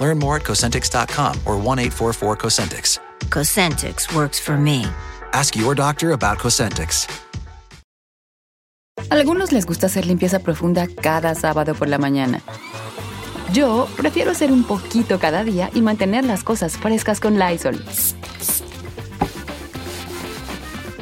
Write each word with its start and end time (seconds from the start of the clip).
Learn 0.00 0.18
more 0.18 0.36
at 0.36 0.42
Cosentix.com 0.42 1.40
or 1.46 1.56
1 1.56 1.78
844 1.78 2.36
Cosentix. 2.36 2.98
Cosentix 3.28 4.14
works 4.14 4.40
for 4.40 4.56
me. 4.56 4.86
Ask 5.32 5.54
your 5.54 5.74
doctor 5.74 6.12
about 6.12 6.38
Cosentix. 6.38 7.06
Algunos 9.10 9.50
les 9.50 9.66
gusta 9.66 9.86
hacer 9.86 10.06
limpieza 10.06 10.38
profunda 10.40 10.86
cada 10.86 11.34
sábado 11.34 11.74
por 11.74 11.88
la 11.88 11.98
mañana. 11.98 12.42
Yo 13.52 13.88
prefiero 13.96 14.30
hacer 14.30 14.52
un 14.52 14.62
poquito 14.62 15.18
cada 15.18 15.42
día 15.42 15.70
y 15.74 15.80
mantener 15.80 16.24
las 16.24 16.44
cosas 16.44 16.76
frescas 16.76 17.18
con 17.18 17.38
Lysol. 17.38 17.84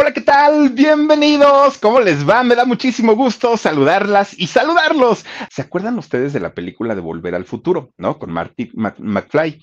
Hola, 0.00 0.12
¿qué 0.12 0.20
tal? 0.20 0.68
Bienvenidos. 0.68 1.78
¿Cómo 1.78 1.98
les 1.98 2.24
va? 2.26 2.44
Me 2.44 2.54
da 2.54 2.64
muchísimo 2.64 3.16
gusto 3.16 3.56
saludarlas 3.56 4.32
y 4.38 4.46
saludarlos. 4.46 5.24
¿Se 5.50 5.62
acuerdan 5.62 5.98
ustedes 5.98 6.32
de 6.32 6.38
la 6.38 6.54
película 6.54 6.94
de 6.94 7.00
Volver 7.00 7.34
al 7.34 7.44
Futuro, 7.44 7.92
no? 7.98 8.16
Con 8.16 8.30
Marty 8.30 8.70
McFly. 8.74 9.60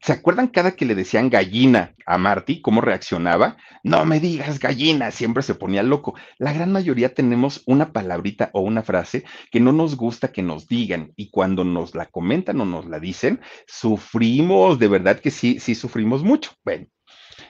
¿Se 0.00 0.12
acuerdan 0.12 0.48
cada 0.48 0.74
que 0.74 0.86
le 0.86 0.94
decían 0.94 1.28
gallina 1.28 1.94
a 2.06 2.16
Marty, 2.16 2.62
cómo 2.62 2.80
reaccionaba? 2.80 3.58
No 3.82 4.06
me 4.06 4.20
digas 4.20 4.58
gallina, 4.58 5.10
siempre 5.10 5.42
se 5.42 5.54
ponía 5.54 5.82
loco. 5.82 6.14
La 6.38 6.54
gran 6.54 6.72
mayoría 6.72 7.12
tenemos 7.12 7.62
una 7.66 7.92
palabrita 7.92 8.48
o 8.54 8.62
una 8.62 8.82
frase 8.82 9.24
que 9.50 9.60
no 9.60 9.72
nos 9.72 9.98
gusta 9.98 10.32
que 10.32 10.42
nos 10.42 10.66
digan 10.66 11.12
y 11.14 11.30
cuando 11.30 11.62
nos 11.62 11.94
la 11.94 12.06
comentan 12.06 12.58
o 12.62 12.64
nos 12.64 12.86
la 12.86 13.00
dicen, 13.00 13.42
sufrimos, 13.66 14.78
de 14.78 14.88
verdad 14.88 15.20
que 15.20 15.30
sí, 15.30 15.60
sí 15.60 15.74
sufrimos 15.74 16.24
mucho. 16.24 16.52
Bueno, 16.64 16.86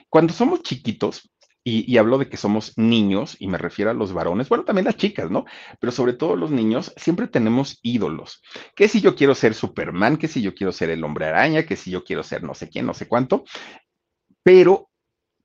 cuando 0.09 0.33
somos 0.33 0.63
chiquitos, 0.63 1.29
y, 1.67 1.97
hablo 1.97 2.19
de 2.19 2.29
que 2.29 2.37
somos 2.37 2.73
niños, 2.77 3.37
y 3.39 3.47
me 3.47 3.57
refiero 3.57 3.89
a 3.89 3.95
los 3.95 4.13
varones, 4.13 4.49
bueno, 4.49 4.65
también 4.65 4.85
las 4.85 4.97
chicas, 4.97 5.31
¿no? 5.31 5.45
Pero 5.79 5.91
sobre 5.91 6.13
todo 6.13 6.35
los 6.35 6.51
niños, 6.51 6.93
siempre 6.95 7.27
tenemos 7.27 7.79
ídolos. 7.81 8.43
Que 8.75 8.87
si 8.87 9.01
yo 9.01 9.15
quiero 9.15 9.33
ser 9.33 9.55
Superman, 9.55 10.17
que 10.17 10.27
si 10.27 10.43
yo 10.43 10.53
quiero 10.53 10.71
ser 10.71 10.91
el 10.91 11.03
hombre 11.03 11.25
araña, 11.25 11.65
que 11.65 11.75
si 11.75 11.89
yo 11.89 12.03
quiero 12.03 12.21
ser 12.21 12.43
no 12.43 12.53
sé 12.53 12.69
quién, 12.69 12.85
no 12.85 12.93
sé 12.93 13.07
cuánto. 13.07 13.45
Pero 14.43 14.89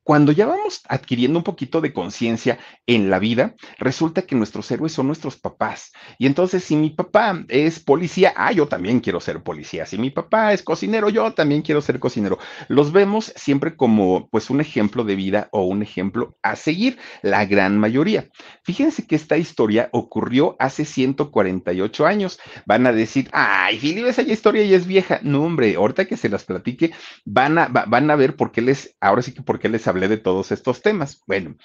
cuando 0.03 0.33
ya 0.33 0.47
vamos 0.47 0.81
adquiriendo 0.89 1.39
un 1.39 1.45
poquito 1.45 1.81
de 1.81 1.93
conciencia 1.93 2.59
en 2.87 3.11
la 3.11 3.19
vida, 3.19 3.55
resulta 3.79 4.23
que 4.23 4.35
nuestros 4.35 4.71
héroes 4.71 4.93
son 4.93 5.07
nuestros 5.07 5.37
papás. 5.37 5.93
Y 6.19 6.27
entonces, 6.27 6.65
si 6.65 6.77
mi 6.77 6.91
papá 6.91 7.45
es 7.49 7.81
policía, 7.81 8.33
ah, 8.37 8.53
yo 8.53 8.67
también 8.67 9.01
quiero 9.01 9.21
ser 9.21 9.43
policía. 9.43 9.87
Si 9.87 9.99
mi 9.99 10.11
papá 10.11 10.53
es 10.53 10.63
cocinero, 10.63 11.11
yo 11.11 11.33
también 11.33 11.63
quiero 11.63 11.81
ser 11.83 11.99
cocinero. 11.99 12.39
Los 12.69 12.93
vemos 12.93 13.33
siempre 13.37 13.77
como 13.77 14.29
pues 14.31 14.51
un 14.51 14.61
ejemplo 14.61 15.05
de 15.05 15.17
vida 15.17 15.49
o 15.53 15.65
un 15.65 15.83
ejemplo 15.83 16.37
a 16.43 16.57
seguir, 16.57 16.99
la 17.23 17.45
gran 17.45 17.79
mayoría. 17.79 18.29
Fíjense 18.65 19.07
que 19.07 19.17
esta 19.17 19.37
historia 19.37 19.91
ocurrió 19.93 20.57
hace 20.59 20.85
148 20.85 22.07
años. 22.07 22.39
Van 22.67 22.87
a 22.87 22.93
decir, 22.93 23.29
ay, 23.33 23.79
Filipe, 23.79 24.09
esa 24.09 24.23
historia 24.23 24.65
ya 24.65 24.77
es 24.77 24.87
vieja. 24.87 25.21
No, 25.23 25.43
hombre, 25.43 25.75
ahorita 25.75 26.07
que 26.07 26.17
se 26.17 26.29
las 26.29 26.45
platique, 26.45 26.93
van 27.25 27.59
a, 27.59 27.69
van 27.69 28.11
a 28.11 28.17
ver 28.17 28.37
por 28.37 28.53
qué 28.53 28.63
les, 28.63 28.97
ahora 29.01 29.23
sí 29.23 29.33
que 29.33 29.43
por 29.43 29.59
qué 29.59 29.69
les 29.69 29.83
hablé 29.91 30.09
de 30.09 30.17
todos 30.17 30.53
estos 30.53 30.83
temas. 30.83 31.23
Bueno, 31.27 31.57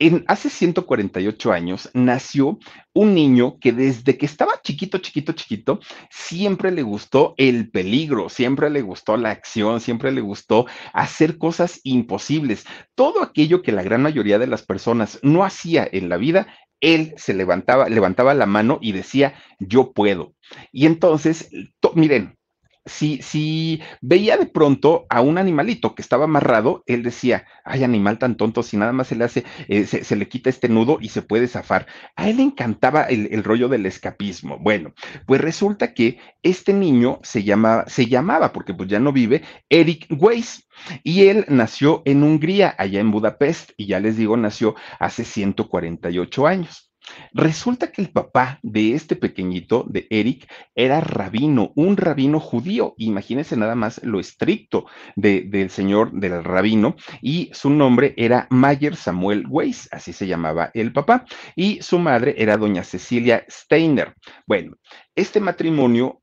en, 0.00 0.24
hace 0.28 0.48
148 0.48 1.52
años 1.52 1.90
nació 1.92 2.58
un 2.94 3.14
niño 3.14 3.58
que 3.60 3.72
desde 3.72 4.16
que 4.16 4.24
estaba 4.24 4.60
chiquito, 4.62 4.96
chiquito, 4.98 5.32
chiquito, 5.32 5.80
siempre 6.10 6.70
le 6.70 6.82
gustó 6.82 7.34
el 7.36 7.70
peligro, 7.70 8.30
siempre 8.30 8.70
le 8.70 8.80
gustó 8.80 9.18
la 9.18 9.30
acción, 9.30 9.80
siempre 9.80 10.10
le 10.10 10.22
gustó 10.22 10.66
hacer 10.94 11.36
cosas 11.36 11.80
imposibles. 11.84 12.64
Todo 12.94 13.22
aquello 13.22 13.60
que 13.60 13.72
la 13.72 13.82
gran 13.82 14.00
mayoría 14.00 14.38
de 14.38 14.46
las 14.46 14.62
personas 14.62 15.18
no 15.22 15.44
hacía 15.44 15.86
en 15.92 16.08
la 16.08 16.16
vida, 16.16 16.46
él 16.80 17.12
se 17.18 17.34
levantaba, 17.34 17.90
levantaba 17.90 18.32
la 18.32 18.46
mano 18.46 18.78
y 18.80 18.92
decía, 18.92 19.34
yo 19.58 19.92
puedo. 19.92 20.32
Y 20.72 20.86
entonces, 20.86 21.50
miren, 21.94 22.38
si, 22.86 23.20
si 23.22 23.82
veía 24.00 24.36
de 24.36 24.46
pronto 24.46 25.06
a 25.10 25.20
un 25.20 25.38
animalito 25.38 25.94
que 25.94 26.02
estaba 26.02 26.24
amarrado, 26.24 26.82
él 26.86 27.02
decía, 27.02 27.46
ay, 27.64 27.84
animal 27.84 28.18
tan 28.18 28.36
tonto, 28.36 28.62
si 28.62 28.76
nada 28.76 28.92
más 28.92 29.08
se 29.08 29.16
le 29.16 29.24
hace, 29.24 29.44
eh, 29.68 29.84
se, 29.84 30.16
le 30.16 30.28
quita 30.28 30.50
este 30.50 30.68
nudo 30.68 30.98
y 31.00 31.10
se 31.10 31.22
puede 31.22 31.46
zafar. 31.46 31.86
A 32.16 32.28
él 32.28 32.38
le 32.38 32.42
encantaba 32.42 33.04
el, 33.04 33.44
rollo 33.44 33.68
del 33.68 33.86
escapismo. 33.86 34.58
Bueno, 34.58 34.94
pues 35.26 35.40
resulta 35.40 35.94
que 35.94 36.18
este 36.42 36.72
niño 36.72 37.20
se, 37.22 37.44
llama, 37.44 37.84
se 37.86 38.06
llamaba, 38.06 38.52
porque 38.52 38.74
pues 38.74 38.88
ya 38.88 38.98
no 38.98 39.12
vive, 39.12 39.42
Eric 39.68 40.06
Weiss. 40.10 40.66
Y 41.02 41.24
él 41.26 41.44
nació 41.48 42.02
en 42.06 42.22
Hungría, 42.22 42.74
allá 42.78 43.00
en 43.00 43.10
Budapest, 43.10 43.72
y 43.76 43.86
ya 43.86 44.00
les 44.00 44.16
digo, 44.16 44.36
nació 44.36 44.74
hace 44.98 45.24
148 45.24 46.46
años. 46.46 46.89
Resulta 47.32 47.92
que 47.92 48.02
el 48.02 48.10
papá 48.10 48.58
de 48.62 48.94
este 48.94 49.16
pequeñito, 49.16 49.84
de 49.88 50.06
Eric, 50.10 50.50
era 50.74 51.00
rabino, 51.00 51.72
un 51.76 51.96
rabino 51.96 52.40
judío. 52.40 52.94
Imagínense 52.98 53.56
nada 53.56 53.74
más 53.74 54.02
lo 54.02 54.20
estricto 54.20 54.86
del 55.16 55.70
señor 55.70 56.12
del 56.12 56.42
rabino, 56.44 56.96
y 57.20 57.50
su 57.52 57.70
nombre 57.70 58.14
era 58.16 58.46
Mayer 58.50 58.96
Samuel 58.96 59.44
Weiss, 59.48 59.88
así 59.92 60.12
se 60.12 60.26
llamaba 60.26 60.70
el 60.74 60.92
papá, 60.92 61.24
y 61.56 61.82
su 61.82 61.98
madre 61.98 62.34
era 62.38 62.56
doña 62.56 62.84
Cecilia 62.84 63.44
Steiner. 63.48 64.14
Bueno, 64.46 64.76
este 65.14 65.40
matrimonio, 65.40 66.22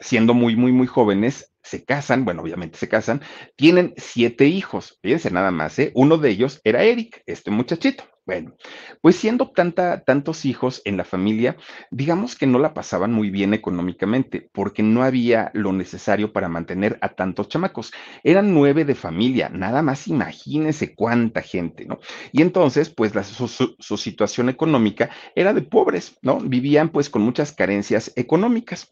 siendo 0.00 0.34
muy, 0.34 0.56
muy, 0.56 0.72
muy 0.72 0.86
jóvenes, 0.86 1.52
se 1.62 1.84
casan, 1.84 2.24
bueno, 2.24 2.42
obviamente 2.42 2.78
se 2.78 2.88
casan, 2.88 3.22
tienen 3.56 3.94
siete 3.96 4.46
hijos, 4.46 4.98
fíjense 5.02 5.30
nada 5.30 5.50
más, 5.50 5.78
¿eh? 5.78 5.92
Uno 5.94 6.18
de 6.18 6.30
ellos 6.30 6.60
era 6.62 6.82
Eric, 6.84 7.22
este 7.26 7.50
muchachito. 7.50 8.04
Bueno, 8.26 8.56
pues 9.02 9.16
siendo 9.16 9.52
tantos 9.52 10.46
hijos 10.46 10.80
en 10.86 10.96
la 10.96 11.04
familia, 11.04 11.58
digamos 11.90 12.36
que 12.36 12.46
no 12.46 12.58
la 12.58 12.72
pasaban 12.72 13.12
muy 13.12 13.28
bien 13.28 13.52
económicamente, 13.52 14.48
porque 14.52 14.82
no 14.82 15.02
había 15.02 15.50
lo 15.52 15.74
necesario 15.74 16.32
para 16.32 16.48
mantener 16.48 16.96
a 17.02 17.10
tantos 17.10 17.48
chamacos. 17.48 17.92
Eran 18.22 18.54
nueve 18.54 18.86
de 18.86 18.94
familia, 18.94 19.50
nada 19.50 19.82
más 19.82 20.08
imagínense 20.08 20.94
cuánta 20.94 21.42
gente, 21.42 21.84
¿no? 21.84 21.98
Y 22.32 22.40
entonces, 22.40 22.88
pues 22.88 23.12
su, 23.26 23.46
su, 23.78 23.96
situación 23.98 24.48
económica 24.48 25.10
era 25.34 25.52
de 25.52 25.60
pobres, 25.60 26.16
¿no? 26.22 26.38
Vivían 26.38 26.88
pues 26.88 27.10
con 27.10 27.20
muchas 27.20 27.52
carencias 27.52 28.10
económicas. 28.16 28.90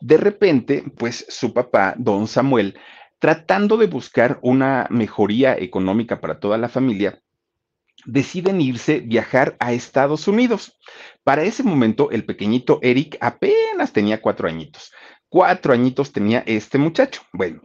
De 0.00 0.18
repente, 0.18 0.84
pues 0.98 1.24
su 1.30 1.54
papá, 1.54 1.94
don 1.96 2.28
Samuel, 2.28 2.78
tratando 3.18 3.78
de 3.78 3.86
buscar 3.86 4.38
una 4.42 4.86
mejoría 4.90 5.56
económica 5.56 6.20
para 6.20 6.38
toda 6.38 6.58
la 6.58 6.68
familia, 6.68 7.22
deciden 8.04 8.60
irse 8.60 9.00
viajar 9.00 9.56
a 9.60 9.72
Estados 9.72 10.28
Unidos. 10.28 10.78
Para 11.22 11.42
ese 11.42 11.62
momento, 11.62 12.10
el 12.10 12.24
pequeñito 12.24 12.78
Eric 12.82 13.16
apenas 13.20 13.92
tenía 13.92 14.20
cuatro 14.20 14.48
añitos. 14.48 14.92
Cuatro 15.28 15.72
añitos 15.72 16.12
tenía 16.12 16.42
este 16.46 16.78
muchacho. 16.78 17.22
Bueno, 17.32 17.62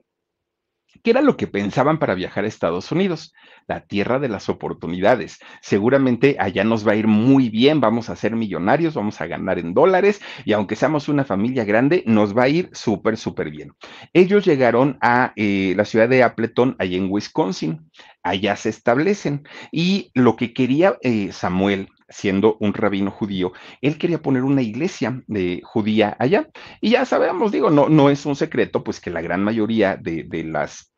¿Qué 1.03 1.11
era 1.11 1.21
lo 1.21 1.37
que 1.37 1.47
pensaban 1.47 1.99
para 1.99 2.15
viajar 2.15 2.43
a 2.43 2.47
Estados 2.47 2.91
Unidos? 2.91 3.33
La 3.67 3.81
tierra 3.81 4.19
de 4.19 4.29
las 4.29 4.49
oportunidades. 4.49 5.39
Seguramente 5.61 6.35
allá 6.39 6.63
nos 6.63 6.87
va 6.87 6.93
a 6.93 6.95
ir 6.95 7.07
muy 7.07 7.49
bien, 7.49 7.81
vamos 7.81 8.09
a 8.09 8.15
ser 8.15 8.35
millonarios, 8.35 8.95
vamos 8.95 9.21
a 9.21 9.27
ganar 9.27 9.59
en 9.59 9.73
dólares 9.73 10.21
y 10.45 10.53
aunque 10.53 10.75
seamos 10.75 11.07
una 11.07 11.23
familia 11.23 11.63
grande, 11.65 12.03
nos 12.05 12.37
va 12.37 12.43
a 12.43 12.49
ir 12.49 12.69
súper, 12.73 13.17
súper 13.17 13.49
bien. 13.51 13.73
Ellos 14.13 14.45
llegaron 14.45 14.97
a 15.01 15.33
eh, 15.35 15.73
la 15.75 15.85
ciudad 15.85 16.09
de 16.09 16.23
Appleton, 16.23 16.75
allá 16.79 16.97
en 16.97 17.09
Wisconsin. 17.09 17.89
Allá 18.23 18.55
se 18.55 18.69
establecen. 18.69 19.43
Y 19.71 20.11
lo 20.13 20.35
que 20.35 20.53
quería 20.53 20.97
eh, 21.01 21.31
Samuel 21.31 21.89
siendo 22.09 22.57
un 22.59 22.73
rabino 22.73 23.11
judío, 23.11 23.53
él 23.81 23.97
quería 23.97 24.21
poner 24.21 24.43
una 24.43 24.61
iglesia 24.61 25.21
de 25.27 25.61
judía 25.63 26.15
allá. 26.19 26.49
Y 26.81 26.91
ya 26.91 27.05
sabemos, 27.05 27.51
digo, 27.51 27.69
no, 27.69 27.87
no 27.89 28.09
es 28.09 28.25
un 28.25 28.35
secreto, 28.35 28.83
pues 28.83 28.99
que 28.99 29.11
la 29.11 29.21
gran 29.21 29.43
mayoría 29.43 29.95
de, 29.95 30.23
de 30.23 30.43
las 30.43 30.88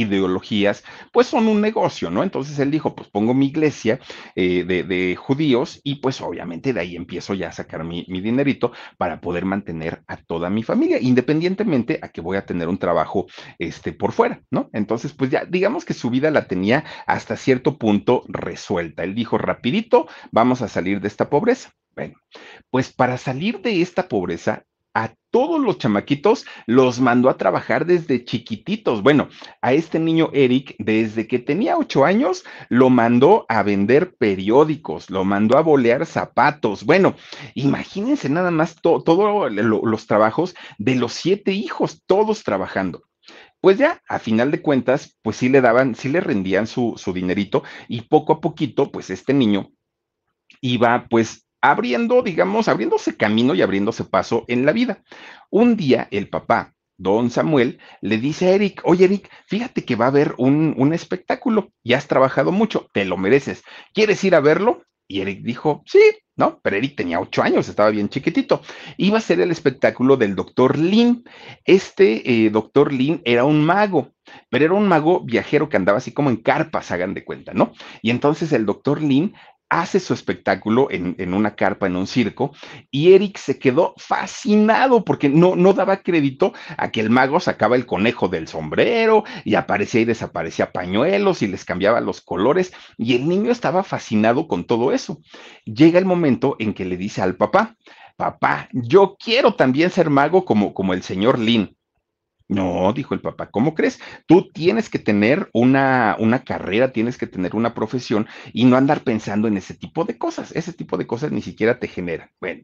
ideologías, 0.00 0.84
pues 1.12 1.26
son 1.26 1.48
un 1.48 1.60
negocio, 1.60 2.10
¿no? 2.10 2.22
Entonces 2.22 2.58
él 2.58 2.70
dijo, 2.70 2.94
pues 2.94 3.08
pongo 3.08 3.34
mi 3.34 3.46
iglesia 3.46 4.00
eh, 4.34 4.64
de, 4.64 5.16
judíos 5.16 5.80
y 5.84 5.96
pues 5.96 6.20
obviamente 6.20 6.72
de 6.72 6.80
ahí 6.80 6.96
empiezo 6.96 7.34
ya 7.34 7.48
a 7.48 7.52
sacar 7.52 7.84
mi, 7.84 8.04
mi, 8.08 8.20
dinerito 8.20 8.72
para 8.96 9.20
poder 9.20 9.44
mantener 9.44 10.02
a 10.06 10.16
toda 10.16 10.50
mi 10.50 10.62
familia, 10.62 10.98
independientemente 11.00 11.98
a 12.02 12.08
que 12.08 12.20
voy 12.20 12.36
a 12.36 12.46
tener 12.46 12.68
un 12.68 12.78
trabajo 12.78 13.26
este, 13.58 13.92
por 13.92 14.12
fuera, 14.12 14.42
¿no? 14.50 14.70
Entonces, 14.72 15.12
pues 15.12 15.30
ya 15.30 15.44
digamos 15.44 15.84
que 15.84 15.94
su 15.94 16.10
vida 16.10 16.30
la 16.30 16.46
tenía 16.46 16.84
hasta 17.06 17.36
cierto 17.36 17.78
punto 17.78 18.24
resuelta. 18.28 19.04
Él 19.04 19.14
dijo, 19.14 19.38
rapidito, 19.38 20.08
vamos 20.30 20.62
a 20.62 20.68
salir 20.68 21.00
de 21.00 21.08
esta 21.08 21.30
pobreza. 21.30 21.72
Bueno, 21.94 22.14
pues 22.70 22.92
para 22.92 23.18
salir 23.18 23.60
de 23.60 23.82
esta 23.82 24.08
pobreza, 24.08 24.64
a 24.94 25.14
todos 25.30 25.60
los 25.60 25.78
chamaquitos 25.78 26.46
los 26.66 27.00
mandó 27.00 27.28
a 27.28 27.36
trabajar 27.36 27.86
desde 27.86 28.24
chiquititos. 28.24 29.02
Bueno, 29.02 29.28
a 29.60 29.72
este 29.72 29.98
niño 29.98 30.30
Eric, 30.32 30.74
desde 30.78 31.26
que 31.26 31.38
tenía 31.38 31.76
ocho 31.76 32.04
años, 32.04 32.44
lo 32.68 32.90
mandó 32.90 33.44
a 33.48 33.62
vender 33.62 34.16
periódicos, 34.16 35.10
lo 35.10 35.24
mandó 35.24 35.58
a 35.58 35.62
bolear 35.62 36.06
zapatos. 36.06 36.84
Bueno, 36.84 37.14
imagínense 37.54 38.28
nada 38.28 38.50
más 38.50 38.76
todos 38.80 39.52
los 39.52 40.06
trabajos 40.06 40.54
de 40.78 40.94
los 40.94 41.12
siete 41.12 41.52
hijos, 41.52 42.02
todos 42.06 42.42
trabajando 42.42 43.02
pues 43.60 43.76
ya, 43.76 44.00
a 44.08 44.20
final 44.20 44.52
de 44.52 44.62
cuentas, 44.62 45.18
pues 45.20 45.36
sí 45.36 45.48
le 45.48 45.60
daban, 45.60 45.96
sí 45.96 46.08
le 46.08 46.20
rendían 46.20 46.68
su, 46.68 46.94
su, 46.96 47.12
dinerito 47.12 47.64
y 47.88 48.02
poco 48.02 48.34
a 48.34 48.40
poquito, 48.40 48.92
pues 48.92 49.10
este 49.10 49.34
niño 49.34 49.72
iba 50.60 51.06
pues 51.08 51.47
abriendo, 51.60 52.22
digamos, 52.22 52.68
abriéndose 52.68 53.16
camino 53.16 53.54
y 53.54 53.62
abriéndose 53.62 54.04
paso 54.04 54.44
en 54.48 54.64
la 54.66 54.72
vida. 54.72 55.02
Un 55.50 55.76
día 55.76 56.08
el 56.10 56.28
papá, 56.28 56.74
don 56.96 57.30
Samuel, 57.30 57.78
le 58.00 58.18
dice 58.18 58.48
a 58.48 58.54
Eric, 58.54 58.82
oye 58.84 59.04
Eric, 59.04 59.30
fíjate 59.46 59.84
que 59.84 59.96
va 59.96 60.06
a 60.06 60.08
haber 60.08 60.34
un, 60.38 60.74
un 60.76 60.92
espectáculo, 60.92 61.72
ya 61.84 61.96
has 61.96 62.08
trabajado 62.08 62.52
mucho, 62.52 62.88
te 62.92 63.04
lo 63.04 63.16
mereces, 63.16 63.62
¿quieres 63.94 64.22
ir 64.24 64.34
a 64.34 64.40
verlo? 64.40 64.82
Y 65.10 65.22
Eric 65.22 65.40
dijo, 65.42 65.82
sí, 65.86 66.00
¿no? 66.36 66.60
Pero 66.62 66.76
Eric 66.76 66.96
tenía 66.96 67.18
ocho 67.18 67.42
años, 67.42 67.68
estaba 67.68 67.88
bien 67.88 68.10
chiquitito. 68.10 68.60
Iba 68.98 69.18
a 69.18 69.22
ser 69.22 69.40
el 69.40 69.50
espectáculo 69.50 70.18
del 70.18 70.36
doctor 70.36 70.78
Lin. 70.78 71.24
Este 71.64 72.46
eh, 72.46 72.50
doctor 72.50 72.92
Lin 72.92 73.22
era 73.24 73.44
un 73.44 73.64
mago, 73.64 74.12
pero 74.50 74.66
era 74.66 74.74
un 74.74 74.86
mago 74.86 75.20
viajero 75.20 75.70
que 75.70 75.78
andaba 75.78 75.98
así 75.98 76.12
como 76.12 76.28
en 76.28 76.36
carpas, 76.36 76.90
hagan 76.90 77.14
de 77.14 77.24
cuenta, 77.24 77.54
¿no? 77.54 77.72
Y 78.02 78.10
entonces 78.10 78.52
el 78.52 78.66
doctor 78.66 79.02
Lin 79.02 79.34
hace 79.70 80.00
su 80.00 80.14
espectáculo 80.14 80.88
en, 80.90 81.34
una 81.34 81.54
carpa, 81.54 81.86
en 81.86 81.96
un 81.96 82.06
circo, 82.06 82.52
y 82.90 83.12
Eric 83.12 83.38
se 83.38 83.58
quedó 83.58 83.94
fascinado 83.96 85.04
porque 85.04 85.28
no, 85.28 85.56
no 85.56 85.72
daba 85.72 86.02
crédito 86.02 86.52
a 86.76 86.90
que 86.90 87.00
el 87.00 87.10
mago 87.10 87.40
sacaba 87.40 87.76
el 87.76 87.86
conejo 87.86 88.28
del 88.28 88.48
sombrero 88.48 89.24
y 89.44 89.54
aparecía 89.54 90.00
y 90.00 90.04
desaparecía 90.04 90.72
pañuelos 90.72 91.42
y 91.42 91.48
les 91.48 91.64
cambiaba 91.64 92.00
los 92.00 92.20
colores, 92.20 92.72
y 92.96 93.14
el 93.14 93.28
niño 93.28 93.50
estaba 93.50 93.82
fascinado 93.84 94.48
con 94.48 94.64
todo 94.64 94.92
eso. 94.92 95.20
Llega 95.64 95.98
el 95.98 96.04
momento 96.04 96.56
en 96.58 96.74
que 96.74 96.84
le 96.84 96.96
dice 96.96 97.22
al 97.22 97.36
papá, 97.36 97.76
papá, 98.16 98.68
yo 98.72 99.16
quiero 99.18 99.54
también 99.54 99.90
ser 99.90 100.10
mago 100.10 100.44
como, 100.44 100.74
como 100.74 100.92
el 100.92 101.02
señor 101.02 101.38
Lin. 101.38 101.77
No, 102.48 102.94
dijo 102.94 103.12
el 103.12 103.20
papá, 103.20 103.50
¿cómo 103.50 103.74
crees? 103.74 104.00
Tú 104.26 104.48
tienes 104.50 104.88
que 104.88 104.98
tener 104.98 105.50
una, 105.52 106.16
una 106.18 106.44
carrera, 106.44 106.92
tienes 106.92 107.18
que 107.18 107.26
tener 107.26 107.54
una 107.54 107.74
profesión 107.74 108.26
y 108.54 108.64
no 108.64 108.78
andar 108.78 109.02
pensando 109.02 109.48
en 109.48 109.58
ese 109.58 109.74
tipo 109.74 110.06
de 110.06 110.16
cosas. 110.16 110.52
Ese 110.52 110.72
tipo 110.72 110.96
de 110.96 111.06
cosas 111.06 111.30
ni 111.30 111.42
siquiera 111.42 111.78
te 111.78 111.88
generan. 111.88 112.30
Bueno, 112.40 112.62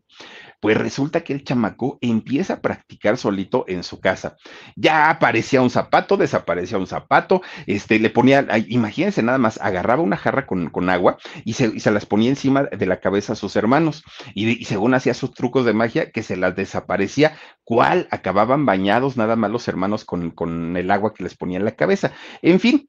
pues 0.60 0.78
resulta 0.78 1.20
que 1.20 1.34
el 1.34 1.44
chamaco 1.44 1.98
empieza 2.00 2.54
a 2.54 2.60
practicar 2.62 3.18
solito 3.18 3.66
en 3.68 3.82
su 3.82 4.00
casa. 4.00 4.36
Ya 4.74 5.10
aparecía 5.10 5.60
un 5.60 5.68
zapato, 5.68 6.16
desaparecía 6.16 6.78
un 6.78 6.86
zapato, 6.86 7.42
este, 7.66 7.98
le 7.98 8.08
ponía, 8.08 8.46
imagínense 8.68 9.22
nada 9.22 9.36
más, 9.36 9.60
agarraba 9.60 10.02
una 10.02 10.16
jarra 10.16 10.46
con, 10.46 10.70
con 10.70 10.88
agua 10.88 11.18
y 11.44 11.52
se, 11.52 11.66
y 11.66 11.80
se, 11.80 11.90
las 11.90 12.06
ponía 12.06 12.30
encima 12.30 12.62
de 12.62 12.86
la 12.86 13.00
cabeza 13.00 13.34
a 13.34 13.36
sus 13.36 13.54
hermanos. 13.56 14.02
Y, 14.34 14.48
y 14.58 14.64
según 14.64 14.94
hacía 14.94 15.12
sus 15.12 15.34
trucos 15.34 15.66
de 15.66 15.74
magia, 15.74 16.10
que 16.10 16.22
se 16.22 16.38
las 16.38 16.56
desaparecía, 16.56 17.36
¿cuál? 17.64 18.08
Acababan 18.10 18.66
bañados 18.66 19.16
nada 19.16 19.36
más 19.36 19.50
los 19.50 19.66
hermanos 19.68 20.04
con, 20.04 20.30
con 20.30 20.76
el 20.76 20.90
agua 20.90 21.14
que 21.14 21.24
les 21.24 21.36
ponía 21.36 21.58
en 21.58 21.64
la 21.64 21.76
cabeza. 21.76 22.12
En 22.42 22.60
fin, 22.60 22.88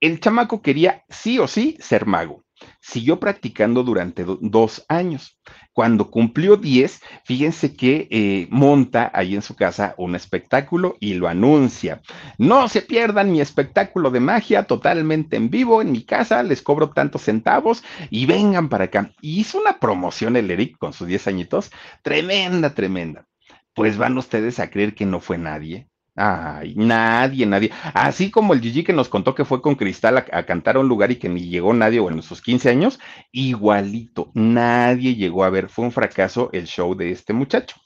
el 0.00 0.20
chamaco 0.20 0.60
quería 0.60 1.04
sí 1.08 1.38
o 1.38 1.48
sí 1.48 1.76
ser 1.80 2.06
mago. 2.06 2.44
Siguió 2.80 3.20
practicando 3.20 3.82
durante 3.82 4.24
do, 4.24 4.38
dos 4.40 4.84
años. 4.88 5.38
Cuando 5.72 6.10
cumplió 6.10 6.56
10, 6.56 7.00
fíjense 7.24 7.76
que 7.76 8.08
eh, 8.10 8.46
monta 8.50 9.10
ahí 9.14 9.34
en 9.34 9.42
su 9.42 9.54
casa 9.54 9.94
un 9.98 10.14
espectáculo 10.14 10.96
y 11.00 11.14
lo 11.14 11.28
anuncia. 11.28 12.00
No 12.38 12.68
se 12.68 12.82
pierdan 12.82 13.30
mi 13.32 13.40
espectáculo 13.40 14.10
de 14.10 14.20
magia 14.20 14.62
totalmente 14.62 15.36
en 15.36 15.50
vivo 15.50 15.82
en 15.82 15.92
mi 15.92 16.04
casa, 16.04 16.42
les 16.42 16.62
cobro 16.62 16.90
tantos 16.90 17.22
centavos 17.22 17.84
y 18.10 18.24
vengan 18.24 18.68
para 18.68 18.84
acá. 18.84 19.10
Y 19.20 19.40
hizo 19.40 19.58
una 19.58 19.78
promoción 19.78 20.36
el 20.36 20.50
Eric 20.50 20.78
con 20.78 20.92
sus 20.94 21.08
10 21.08 21.28
añitos, 21.28 21.70
tremenda, 22.02 22.74
tremenda. 22.74 23.26
Pues 23.76 23.98
van 23.98 24.18
ustedes 24.18 24.58
a 24.58 24.70
creer 24.70 24.94
que 24.94 25.06
no 25.06 25.20
fue 25.20 25.38
nadie. 25.38 25.88
Ay, 26.16 26.74
nadie, 26.76 27.44
nadie. 27.46 27.70
Así 27.92 28.30
como 28.30 28.54
el 28.54 28.60
Gigi 28.62 28.82
que 28.82 28.94
nos 28.94 29.10
contó 29.10 29.34
que 29.34 29.44
fue 29.44 29.60
con 29.60 29.74
Cristal 29.76 30.16
a, 30.16 30.42
cantar 30.46 30.76
a 30.76 30.80
un 30.80 30.88
lugar 30.88 31.12
y 31.12 31.16
que 31.16 31.28
ni 31.28 31.48
llegó 31.48 31.74
nadie, 31.74 32.00
o 32.00 32.10
en 32.10 32.22
sus 32.22 32.40
15 32.40 32.70
años, 32.70 32.98
igualito, 33.32 34.30
nadie 34.34 35.14
llegó 35.14 35.44
a 35.44 35.50
ver. 35.50 35.68
Fue 35.68 35.84
un 35.84 35.92
fracaso 35.92 36.48
el 36.52 36.66
show 36.66 36.94
de 36.96 37.10
este 37.12 37.34
muchacho 37.34 37.76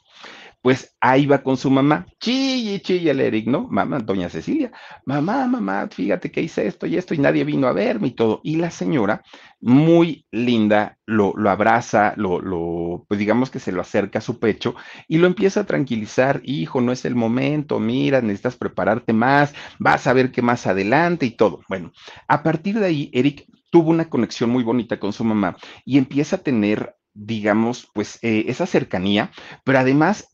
pues 0.62 0.95
ahí 1.01 1.27
va 1.27 1.43
con 1.43 1.57
su 1.57 1.71
mamá, 1.71 2.07
chille, 2.19 2.81
chille 2.81 3.11
el 3.11 3.21
Eric, 3.21 3.47
¿no? 3.47 3.67
Mamá, 3.69 3.99
doña 4.01 4.29
Cecilia, 4.29 4.71
mamá, 5.07 5.47
mamá, 5.47 5.89
fíjate 5.91 6.31
que 6.31 6.43
hice 6.43 6.67
esto 6.67 6.87
y 6.87 6.97
esto 6.97 7.15
y 7.15 7.19
nadie 7.19 7.45
vino 7.45 7.67
a 7.67 7.73
verme 7.73 8.09
y 8.09 8.11
todo. 8.12 8.41
Y 8.45 8.57
la 8.57 8.71
señora, 8.71 9.23
muy 9.61 10.27
linda, 10.31 10.99
lo, 11.07 11.33
lo 11.37 11.51
abraza, 11.51 12.12
lo, 12.17 12.41
lo, 12.41 13.07
pues 13.09 13.19
digamos 13.19 13.51
que 13.51 13.59
se 13.59 13.73
lo 13.73 13.81
acerca 13.81 14.19
a 14.19 14.23
su 14.23 14.39
pecho 14.39 14.75
y 15.09 15.19
lo 15.19 15.27
empieza 15.27 15.61
a 15.61 15.67
tranquilizar, 15.67 16.43
hijo, 16.45 16.81
no 16.81 16.93
es 16.93 17.05
el 17.07 17.15
momento, 17.15 17.81
mira, 17.81 18.21
necesitas 18.21 18.57
prepararte 18.57 19.12
más, 19.15 19.55
vas 19.79 20.07
a 20.07 20.12
ver 20.12 20.31
qué 20.31 20.43
más 20.43 20.67
adelante 20.67 21.25
y 21.25 21.31
todo. 21.31 21.61
Bueno, 21.69 21.93
a 22.29 22.43
partir 22.43 22.79
de 22.79 22.87
ahí, 22.87 23.11
Eric 23.15 23.47
tuvo 23.71 23.91
una 23.91 24.11
conexión 24.11 24.51
muy 24.51 24.62
bonita 24.62 24.99
con 25.01 25.12
su 25.12 25.25
mamá 25.25 25.57
y 25.87 25.97
empieza 25.97 26.37
a 26.37 26.43
tener 26.43 26.97
digamos, 27.12 27.89
pues 27.93 28.19
eh, 28.23 28.45
esa 28.47 28.67
cercanía, 28.67 29.33
pero 29.65 29.81
además 29.81 30.29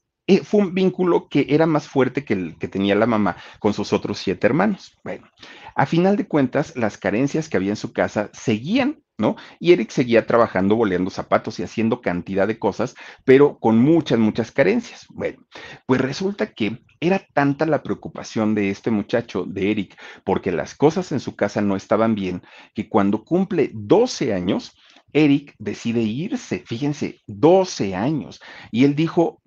fue 0.45 0.61
un 0.61 0.75
vínculo 0.75 1.29
que 1.29 1.47
era 1.49 1.67
más 1.67 1.89
fuerte 1.89 2.25
que 2.25 2.35
el 2.35 2.57
que 2.59 2.69
tenía 2.69 2.95
la 2.95 3.07
mamá 3.07 3.37
con 3.61 3.73
sus 3.73 3.93
otros 3.93 4.19
siete 4.19 4.47
hermanos. 4.47 4.99
Bueno, 5.05 5.29
a 5.75 5.87
final 5.87 6.17
de 6.17 6.27
cuentas, 6.27 6.75
las 6.77 6.99
carencias 6.99 7.49
que 7.49 7.57
había 7.57 7.71
en 7.71 7.77
su 7.77 7.93
casa 7.93 8.31
seguían, 8.33 9.03
¿no? 9.19 9.37
Y 9.61 9.73
Eric 9.73 9.91
seguía 9.91 10.27
trabajando, 10.27 10.75
boleando 10.75 11.11
zapatos 11.11 11.59
y 11.59 11.63
haciendo 11.63 12.01
cantidad 12.01 12.49
de 12.49 12.59
cosas, 12.59 12.95
pero 13.25 13.59
con 13.59 13.79
muchas, 13.79 14.19
muchas 14.19 14.51
carencias. 14.51 15.07
Bueno, 15.11 15.47
pues 15.87 16.01
resulta 16.01 16.53
que 16.53 16.83
era 17.01 17.25
tanta 17.33 17.67
la 17.67 17.83
preocupación 17.83 18.55
de 18.55 18.71
este 18.71 18.91
muchacho, 18.91 19.45
de 19.45 19.71
Eric, 19.71 19.97
porque 20.25 20.51
las 20.51 20.75
cosas 20.75 21.13
en 21.13 21.21
su 21.21 21.37
casa 21.37 21.61
no 21.61 21.77
estaban 21.77 22.15
bien, 22.15 22.43
que 22.75 22.89
cuando 22.89 23.25
cumple 23.25 23.71
12 23.75 24.35
años, 24.35 24.73
Eric 25.13 25.55
decide 25.59 26.03
irse, 26.03 26.65
fíjense, 26.67 27.21
12 27.27 27.95
años. 27.95 28.41
Y 28.71 28.85
él 28.85 28.95
dijo, 28.95 29.41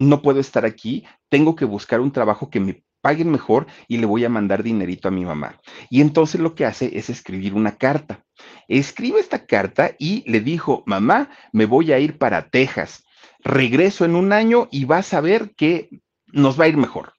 no 0.00 0.22
puedo 0.22 0.40
estar 0.40 0.64
aquí, 0.64 1.04
tengo 1.28 1.54
que 1.54 1.66
buscar 1.66 2.00
un 2.00 2.10
trabajo 2.10 2.50
que 2.50 2.58
me 2.58 2.82
paguen 3.02 3.30
mejor 3.30 3.66
y 3.86 3.98
le 3.98 4.06
voy 4.06 4.24
a 4.24 4.28
mandar 4.28 4.62
dinerito 4.62 5.08
a 5.08 5.10
mi 5.10 5.24
mamá. 5.24 5.60
Y 5.90 6.00
entonces 6.00 6.40
lo 6.40 6.54
que 6.54 6.64
hace 6.64 6.98
es 6.98 7.10
escribir 7.10 7.54
una 7.54 7.76
carta. 7.76 8.24
Escribe 8.66 9.20
esta 9.20 9.46
carta 9.46 9.92
y 9.98 10.28
le 10.30 10.40
dijo, 10.40 10.82
mamá, 10.86 11.30
me 11.52 11.66
voy 11.66 11.92
a 11.92 11.98
ir 11.98 12.18
para 12.18 12.48
Texas. 12.48 13.04
Regreso 13.40 14.04
en 14.04 14.16
un 14.16 14.32
año 14.32 14.68
y 14.70 14.86
vas 14.86 15.14
a 15.14 15.20
ver 15.20 15.54
que 15.54 15.90
nos 16.32 16.58
va 16.58 16.64
a 16.64 16.68
ir 16.68 16.76
mejor. 16.76 17.12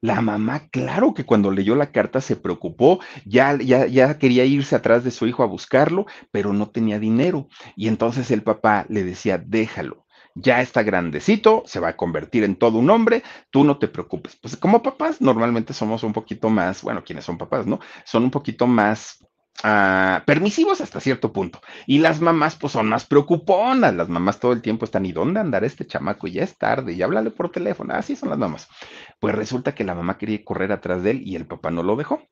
La 0.00 0.20
mamá, 0.20 0.68
claro 0.70 1.14
que 1.14 1.24
cuando 1.24 1.52
leyó 1.52 1.76
la 1.76 1.92
carta 1.92 2.20
se 2.20 2.34
preocupó, 2.34 2.98
ya, 3.24 3.56
ya, 3.56 3.86
ya 3.86 4.18
quería 4.18 4.44
irse 4.44 4.74
atrás 4.74 5.04
de 5.04 5.12
su 5.12 5.28
hijo 5.28 5.44
a 5.44 5.46
buscarlo, 5.46 6.06
pero 6.32 6.52
no 6.52 6.70
tenía 6.70 6.98
dinero. 6.98 7.48
Y 7.76 7.86
entonces 7.86 8.32
el 8.32 8.42
papá 8.42 8.84
le 8.88 9.04
decía, 9.04 9.38
déjalo, 9.38 10.01
ya 10.34 10.60
está 10.60 10.82
grandecito, 10.82 11.62
se 11.66 11.80
va 11.80 11.88
a 11.88 11.96
convertir 11.96 12.44
en 12.44 12.56
todo 12.56 12.78
un 12.78 12.90
hombre, 12.90 13.22
tú 13.50 13.64
no 13.64 13.78
te 13.78 13.88
preocupes. 13.88 14.36
Pues 14.36 14.56
como 14.56 14.82
papás 14.82 15.20
normalmente 15.20 15.72
somos 15.74 16.02
un 16.02 16.12
poquito 16.12 16.50
más, 16.50 16.82
bueno, 16.82 17.04
quienes 17.04 17.24
son 17.24 17.38
papás, 17.38 17.66
¿no? 17.66 17.80
Son 18.04 18.24
un 18.24 18.30
poquito 18.30 18.66
más 18.66 19.18
Uh, 19.64 20.24
permisivos 20.24 20.80
hasta 20.80 20.98
cierto 20.98 21.32
punto. 21.32 21.60
Y 21.86 21.98
las 21.98 22.20
mamás, 22.20 22.56
pues 22.56 22.72
son 22.72 22.88
más 22.88 23.06
preocuponas. 23.06 23.94
Las 23.94 24.08
mamás 24.08 24.40
todo 24.40 24.52
el 24.52 24.62
tiempo 24.62 24.84
están, 24.84 25.06
¿y 25.06 25.12
dónde 25.12 25.40
andará 25.40 25.66
este 25.66 25.86
chamaco? 25.86 26.26
Y 26.26 26.32
ya 26.32 26.42
es 26.42 26.56
tarde, 26.56 26.94
y 26.94 27.02
háblale 27.02 27.30
por 27.30 27.50
teléfono. 27.50 27.94
Así 27.94 28.16
son 28.16 28.30
las 28.30 28.38
mamás. 28.38 28.68
Pues 29.20 29.34
resulta 29.34 29.74
que 29.74 29.84
la 29.84 29.94
mamá 29.94 30.18
quería 30.18 30.42
correr 30.44 30.72
atrás 30.72 31.02
de 31.02 31.12
él 31.12 31.22
y 31.24 31.36
el 31.36 31.46
papá 31.46 31.70
no 31.70 31.82
lo 31.82 31.94
dejó. 31.96 32.22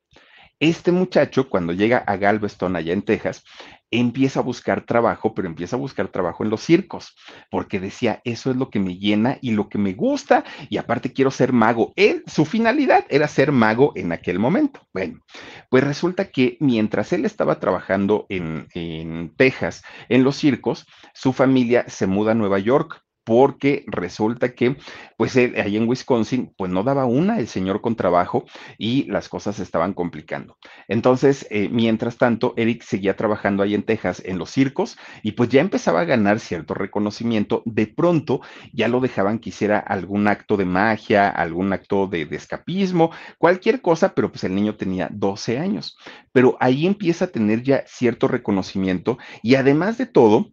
Este 0.59 0.92
muchacho, 0.92 1.49
cuando 1.49 1.73
llega 1.73 1.99
a 1.99 2.16
Galveston, 2.16 2.75
allá 2.75 2.92
en 2.92 3.02
Texas, 3.02 3.45
empieza 3.90 4.40
a 4.40 4.42
buscar 4.42 4.87
trabajo, 4.87 5.35
pero 5.35 5.49
empieza 5.49 5.76
a 5.76 5.78
buscar 5.78 6.09
trabajo 6.09 6.44
en 6.44 6.50
los 6.50 6.62
circos, 6.62 7.14
porque 7.50 7.80
decía, 7.80 8.20
eso 8.25 8.50
es 8.50 8.56
lo 8.56 8.70
que 8.70 8.80
me 8.80 8.97
llena 8.99 9.38
y 9.40 9.52
lo 9.52 9.68
que 9.68 9.78
me 9.78 9.94
gusta, 9.94 10.44
y 10.68 10.76
aparte 10.76 11.12
quiero 11.12 11.30
ser 11.30 11.52
mago. 11.52 11.92
Él, 11.97 12.23
su 12.26 12.44
finalidad 12.44 13.04
era 13.09 13.28
ser 13.28 13.52
mago 13.52 13.92
en 13.97 14.12
aquel 14.12 14.38
momento. 14.38 14.80
Bueno, 14.92 15.20
pues 15.68 15.85
resulta 15.85 16.30
que 16.30 16.56
mientras 16.61 17.12
él 17.12 17.25
estaba 17.25 17.61
trabajando 17.61 18.26
en, 18.28 18.68
en 18.75 19.35
Texas, 19.37 19.82
en 20.09 20.25
los 20.25 20.37
circos, 20.37 20.87
su 21.14 21.32
familia 21.32 21.85
se 21.88 22.06
muda 22.06 22.32
a 22.32 22.37
Nueva 22.37 22.59
York 22.59 23.02
porque 23.30 23.84
resulta 23.87 24.56
que, 24.56 24.76
pues 25.16 25.37
ahí 25.37 25.76
en 25.76 25.88
Wisconsin, 25.88 26.52
pues 26.56 26.72
no 26.72 26.82
daba 26.82 27.04
una 27.04 27.38
el 27.38 27.46
señor 27.46 27.80
con 27.80 27.94
trabajo 27.94 28.44
y 28.76 29.04
las 29.04 29.28
cosas 29.28 29.54
se 29.54 29.62
estaban 29.62 29.94
complicando. 29.94 30.58
Entonces, 30.88 31.46
eh, 31.49 31.68
mientras 31.70 32.16
tanto, 32.16 32.54
Eric 32.56 32.82
seguía 32.82 33.14
trabajando 33.14 33.62
ahí 33.62 33.76
en 33.76 33.84
Texas 33.84 34.20
en 34.26 34.37
los 34.37 34.50
circos 34.50 34.99
y 35.22 35.30
pues 35.30 35.49
ya 35.49 35.60
empezaba 35.60 36.00
a 36.00 36.06
ganar 36.06 36.40
cierto 36.40 36.75
reconocimiento. 36.75 37.62
De 37.66 37.87
pronto 37.87 38.40
ya 38.72 38.88
lo 38.88 38.99
dejaban 38.99 39.38
que 39.38 39.50
hiciera 39.50 39.78
algún 39.78 40.26
acto 40.26 40.56
de 40.56 40.64
magia, 40.64 41.28
algún 41.28 41.72
acto 41.72 42.08
de, 42.08 42.26
de 42.26 42.34
escapismo, 42.34 43.12
cualquier 43.38 43.80
cosa, 43.80 44.12
pero 44.12 44.32
pues 44.32 44.42
el 44.42 44.56
niño 44.56 44.75
tenía 44.75 45.08
12 45.08 45.56
años. 45.56 45.96
Pero 46.32 46.56
ahí 46.58 46.84
empieza 46.84 47.26
a 47.26 47.28
tener 47.28 47.62
ya 47.62 47.84
cierto 47.87 48.26
reconocimiento 48.26 49.18
y 49.40 49.54
además 49.54 49.99
de 49.99 50.06
todo, 50.06 50.50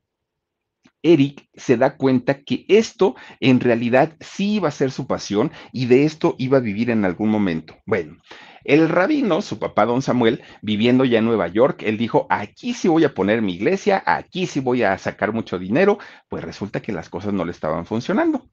Eric 1.03 1.47
se 1.53 1.77
da 1.77 1.95
cuenta 1.95 2.41
que 2.41 2.65
esto 2.67 3.15
en 3.39 3.59
realidad 3.59 4.15
sí 4.19 4.55
iba 4.55 4.67
a 4.67 4.71
ser 4.71 4.91
su 4.91 5.07
pasión 5.07 5.51
y 5.71 5.85
de 5.85 6.05
esto 6.05 6.35
iba 6.37 6.57
a 6.57 6.61
vivir 6.61 6.89
en 6.89 7.05
algún 7.05 7.29
momento. 7.29 7.75
Bueno, 7.85 8.17
el 8.63 8.89
rabino, 8.89 9.41
su 9.41 9.59
papá 9.59 9.85
don 9.85 10.01
Samuel, 10.01 10.41
viviendo 10.61 11.05
ya 11.05 11.19
en 11.19 11.25
Nueva 11.25 11.47
York, 11.47 11.83
él 11.83 11.97
dijo, 11.97 12.27
aquí 12.29 12.73
sí 12.73 12.87
voy 12.87 13.05
a 13.05 13.13
poner 13.13 13.41
mi 13.41 13.53
iglesia, 13.53 14.03
aquí 14.05 14.45
sí 14.45 14.59
voy 14.59 14.83
a 14.83 14.97
sacar 14.97 15.31
mucho 15.31 15.57
dinero, 15.57 15.99
pues 16.27 16.43
resulta 16.43 16.81
que 16.81 16.91
las 16.91 17.09
cosas 17.09 17.33
no 17.33 17.45
le 17.45 17.51
estaban 17.51 17.85
funcionando. 17.85 18.49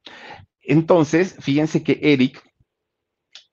Entonces, 0.60 1.36
fíjense 1.40 1.82
que 1.82 1.98
Eric 2.00 2.42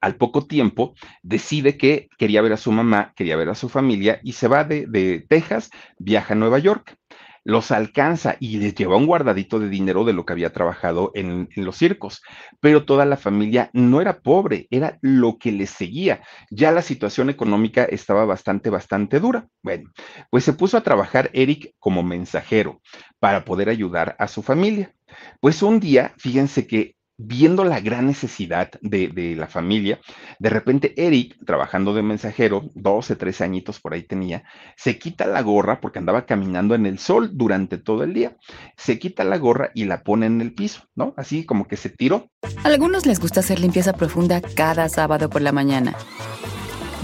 al 0.02 0.16
poco 0.16 0.46
tiempo 0.46 0.96
decide 1.22 1.78
que 1.78 2.10
quería 2.18 2.42
ver 2.42 2.54
a 2.54 2.58
su 2.58 2.72
mamá, 2.72 3.14
quería 3.16 3.36
ver 3.38 3.50
a 3.50 3.56
su 3.56 3.70
familia 3.70 4.20
y 4.24 4.34
se 4.34 4.48
va 4.48 4.64
de, 4.64 4.86
de 4.88 5.26
Texas, 5.28 5.70
viaja 5.98 6.34
a 6.34 6.38
Nueva 6.38 6.60
York 6.60 6.98
los 7.44 7.72
alcanza 7.72 8.36
y 8.40 8.58
les 8.58 8.76
lleva 8.76 8.98
un 8.98 9.08
guardadito 9.08 9.60
de 9.60 9.70
dinero 9.70 10.04
de 10.06 10.14
lo 10.14 10.26
que 10.26 10.34
había 10.34 10.54
trabajado 10.54 11.12
en, 11.16 11.50
los 11.56 11.78
circos. 11.78 12.22
Pero 12.60 12.86
toda 12.86 13.06
la 13.06 13.18
familia 13.18 13.70
no 13.74 14.02
era 14.02 14.20
pobre, 14.20 14.68
era 14.70 14.98
lo 15.02 15.38
que 15.38 15.52
les 15.52 15.72
seguía. 15.72 16.22
Ya 16.50 16.72
la 16.72 16.82
situación 16.82 17.30
económica 17.30 17.84
estaba 17.84 18.26
bastante, 18.26 18.70
bastante 18.70 19.20
dura. 19.20 19.48
Bueno, 19.64 19.92
pues 20.30 20.44
se 20.44 20.54
puso 20.54 20.78
a 20.78 20.84
trabajar 20.84 21.30
Eric 21.34 21.74
como 21.80 22.04
mensajero 22.04 22.82
para 23.20 23.46
poder 23.46 23.70
ayudar 23.70 24.16
a 24.20 24.28
su 24.28 24.44
familia. 24.44 24.94
Pues 25.40 25.62
un 25.62 25.80
día, 25.80 26.14
fíjense 26.18 26.68
que 26.68 26.96
viendo 27.24 27.64
la 27.64 27.80
gran 27.80 28.08
necesidad 28.08 28.72
de, 28.82 29.36
la 29.38 29.48
familia, 29.48 30.00
de 30.40 30.50
repente 30.50 30.94
Eric, 30.98 31.38
trabajando 31.46 31.94
de 31.94 32.02
mensajero, 32.02 32.64
12, 32.76 33.16
13 33.16 33.44
añitos 33.44 33.80
por 33.80 33.94
ahí 33.94 34.04
tenía, 34.04 34.44
se 34.76 34.98
quita 34.98 35.26
la 35.28 35.42
gorra 35.42 35.80
porque 35.80 36.00
andaba 36.00 36.26
caminando 36.26 36.76
en 36.76 36.86
el 36.86 37.00
sol 37.00 37.32
durante 37.34 37.78
todo 37.78 38.04
el 38.04 38.14
día. 38.14 38.38
Se 38.78 39.00
quita 39.00 39.24
la 39.24 39.38
gorra 39.38 39.72
y 39.76 39.86
la 39.86 40.04
pone 40.04 40.26
en 40.26 40.42
el 40.42 40.54
piso, 40.54 40.84
¿no? 40.96 41.14
Así 41.18 41.46
como 41.46 41.68
que 41.68 41.78
se 41.78 41.90
tiró. 41.90 42.30
A 42.64 42.68
algunos 42.68 43.06
les 43.06 43.20
gusta 43.20 43.42
hacer 43.42 43.60
limpieza 43.60 43.94
profunda 43.94 44.42
cada 44.42 44.90
sábado 44.90 45.30
por 45.30 45.42
la 45.42 45.52
mañana. 45.52 45.96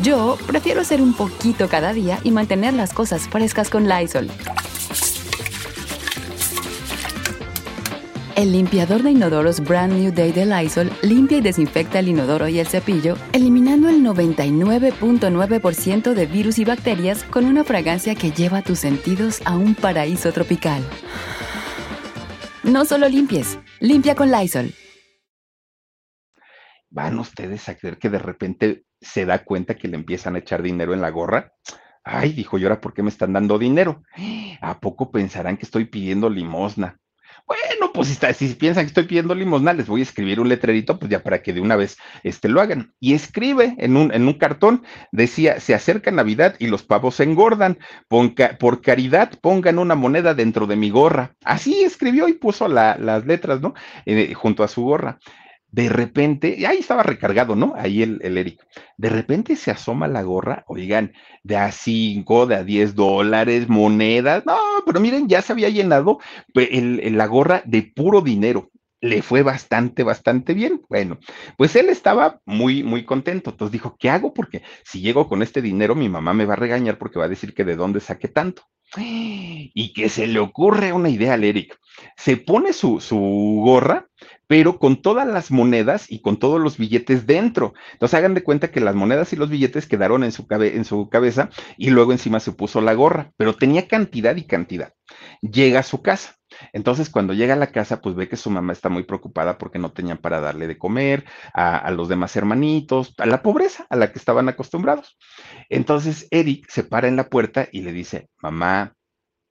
Yo 0.02 0.38
prefiero 0.46 0.82
hacer 0.82 1.02
un 1.02 1.14
poquito 1.14 1.68
cada 1.70 1.94
día 1.94 2.20
y 2.24 2.32
mantener 2.32 2.74
las 2.74 2.94
cosas 2.94 3.28
frescas 3.28 3.70
con 3.70 3.88
Lysol. 3.88 4.30
El 8.38 8.52
limpiador 8.52 9.02
de 9.02 9.10
inodoros 9.10 9.62
Brand 9.62 9.94
New 9.94 10.14
Day 10.14 10.32
de 10.32 10.46
Lysol 10.46 10.92
limpia 11.02 11.40
y 11.40 11.42
desinfecta 11.42 11.98
el 11.98 12.10
inodoro 12.10 12.48
y 12.48 12.60
el 12.60 12.68
cepillo, 12.68 13.16
eliminando 13.34 13.90
el 13.90 14.04
99.9% 14.04 16.14
de 16.14 16.26
virus 16.28 16.60
y 16.60 16.64
bacterias 16.64 17.24
con 17.24 17.46
una 17.46 17.64
fragancia 17.64 18.14
que 18.14 18.30
lleva 18.30 18.62
tus 18.62 18.78
sentidos 18.78 19.42
a 19.44 19.58
un 19.58 19.74
paraíso 19.74 20.32
tropical. 20.34 20.84
No 22.62 22.86
solo 22.86 23.10
limpies, 23.10 23.58
limpia 23.80 24.14
con 24.14 24.30
Lysol. 24.30 24.72
¿Van 26.92 27.18
ustedes 27.18 27.68
a 27.70 27.76
creer 27.76 27.98
que 27.98 28.12
de 28.12 28.20
repente 28.20 28.84
se 29.02 29.26
da 29.26 29.44
cuenta 29.44 29.74
que 29.74 29.88
le 29.88 29.96
empiezan 29.96 30.36
a 30.36 30.40
echar 30.40 30.62
dinero 30.62 30.94
en 30.94 31.02
la 31.02 31.10
gorra? 31.10 31.54
Ay, 32.04 32.34
dijo, 32.34 32.60
¿y 32.60 32.66
ahora 32.66 32.82
por 32.82 32.94
qué 32.94 33.02
me 33.02 33.10
están 33.10 33.34
dando 33.34 33.58
dinero? 33.58 34.04
¿A 34.62 34.80
poco 34.80 35.10
pensarán 35.10 35.58
que 35.58 35.66
estoy 35.66 35.86
pidiendo 35.86 36.30
limosna? 36.30 37.00
Bueno, 37.48 37.94
pues 37.94 38.10
si, 38.10 38.54
piensan 38.56 38.84
que 38.84 38.88
estoy 38.90 39.06
pidiendo 39.06 39.34
limosna, 39.34 39.72
les 39.72 39.88
voy 39.88 40.02
a 40.02 40.04
escribir 40.04 40.42
un 40.42 40.50
letrerito, 40.50 41.00
pues 41.00 41.10
ya 41.10 41.24
para 41.24 41.42
que 41.42 41.54
de 41.54 41.62
una 41.62 41.78
vez 41.78 41.98
este, 42.24 42.50
lo 42.50 42.60
hagan. 42.60 42.94
Y 43.00 43.14
escribe 43.14 43.74
en 43.78 43.96
un, 43.96 44.14
en 44.14 44.28
un 44.28 44.34
cartón, 44.34 44.84
decía, 45.14 45.62
se 45.62 45.74
acerca 45.74 46.12
Navidad 46.12 46.56
y 46.60 46.68
los 46.68 46.84
pavos 46.84 47.16
se 47.16 47.24
engordan. 47.24 47.80
por 48.60 48.82
caridad, 48.82 49.32
pongan 49.40 49.80
una 49.80 49.96
moneda 49.96 50.34
dentro 50.34 50.68
de 50.68 50.76
mi 50.76 50.90
gorra. 50.90 51.36
Así 51.46 51.84
escribió 51.84 52.28
y 52.28 52.34
puso 52.34 52.68
las 52.68 53.26
letras, 53.26 53.62
¿no? 53.62 53.74
Eh, 54.06 54.34
junto 54.34 54.64
a 54.64 54.68
su 54.68 54.84
gorra. 54.84 55.18
De 55.78 55.90
repente, 55.90 56.66
ahí 56.66 56.80
estaba 56.80 57.04
recargado, 57.04 57.56
¿no? 57.56 57.76
Ahí 57.78 58.02
el, 58.02 58.20
el, 58.24 58.40
Eric. 58.40 58.66
De 58.98 59.10
repente 59.10 59.56
se 59.56 59.70
asoma 59.70 60.08
la 60.08 60.24
gorra, 60.24 60.64
oigan, 60.66 61.14
de 61.44 61.56
a 61.56 61.72
5, 61.72 62.48
de 62.48 62.56
a 62.56 62.64
10 62.64 62.96
dólares, 62.96 63.70
monedas. 63.70 64.44
No, 64.44 64.58
pero 64.88 65.00
miren, 65.00 65.28
ya 65.28 65.44
se 65.44 65.54
había 65.54 65.70
llenado 65.70 66.18
el, 66.56 67.16
la 67.16 67.28
gorra 67.28 67.62
de 67.64 67.84
puro 67.84 68.22
dinero. 68.22 68.72
Le 69.02 69.22
fue 69.22 69.44
bastante, 69.44 70.02
bastante 70.02 70.56
bien. 70.56 70.82
Bueno, 70.90 71.20
pues 71.58 71.76
él 71.76 71.90
estaba 71.90 72.42
muy, 72.46 72.82
muy 72.82 73.06
contento. 73.06 73.52
Entonces 73.52 73.72
dijo, 73.72 73.98
¿qué 74.00 74.10
hago? 74.10 74.34
Porque 74.34 74.64
si 74.84 75.02
llego 75.02 75.30
con 75.30 75.44
este 75.44 75.62
dinero, 75.62 75.94
mi 75.94 76.10
mamá 76.10 76.34
me 76.34 76.46
va 76.46 76.54
a 76.54 76.58
regañar 76.58 76.98
porque 76.98 77.20
va 77.20 77.26
a 77.26 77.30
decir 77.30 77.54
que 77.54 77.66
de 77.66 77.76
dónde 77.76 78.00
saqué 78.00 78.30
tanto. 78.30 78.64
Y 78.96 79.94
que 79.94 80.10
se 80.10 80.26
le 80.26 80.40
ocurre 80.40 80.92
una 80.92 81.10
idea 81.10 81.36
al 81.36 81.44
Eric. 81.44 81.78
Se 82.16 82.38
pone 82.38 82.74
su, 82.74 83.00
su 83.00 83.18
gorra, 83.64 84.08
pero 84.48 84.80
con 84.80 85.02
todas 85.02 85.28
las 85.28 85.52
monedas 85.52 86.10
y 86.10 86.22
con 86.22 86.38
todos 86.38 86.60
los 86.60 86.78
billetes 86.78 87.28
dentro. 87.28 87.74
Entonces 87.94 88.18
hagan 88.18 88.34
de 88.34 88.44
cuenta 88.44 88.72
que 88.72 88.80
las 88.80 88.96
monedas 88.96 89.34
y 89.34 89.36
los 89.36 89.50
billetes 89.50 89.88
quedaron 89.88 90.24
en 90.24 90.32
su, 90.32 90.48
en 90.50 90.86
su 90.86 91.10
cabeza 91.10 91.50
y 91.78 91.90
luego 91.90 92.14
encima 92.14 92.40
se 92.40 92.54
puso 92.54 92.82
la 92.82 92.94
gorra, 92.94 93.32
pero 93.38 93.56
tenía 93.56 93.88
cantidad 93.88 94.36
y 94.36 94.46
cantidad. 94.46 94.94
Llega 95.42 95.82
a 95.82 95.84
su 95.84 96.02
casa. 96.02 96.36
Entonces, 96.74 97.10
cuando 97.10 97.34
llega 97.34 97.54
a 97.54 97.58
la 97.58 97.72
casa, 97.72 98.02
pues 98.02 98.16
ve 98.16 98.30
que 98.30 98.38
su 98.38 98.50
mamá 98.50 98.72
está 98.74 98.90
muy 98.90 99.04
preocupada 99.04 99.58
porque 99.58 99.80
no 99.80 99.92
tenían 99.92 100.18
para 100.18 100.40
darle 100.40 100.68
de 100.68 100.78
comer 100.78 101.26
a, 101.54 101.78
a, 101.78 101.92
los 101.92 102.08
demás 102.08 102.36
hermanitos, 102.36 103.14
a 103.18 103.26
la 103.26 103.44
pobreza 103.44 103.86
a 103.90 103.96
la 103.96 104.12
que 104.12 104.18
estaban 104.18 104.50
acostumbrados. 104.50 105.18
Entonces, 105.70 106.28
Eric 106.32 106.68
se 106.70 106.84
para 106.84 107.08
en 107.08 107.18
la 107.18 107.30
puerta 107.30 107.68
y 107.72 107.82
le 107.82 107.92
dice, 107.92 108.30
mamá, 108.42 108.96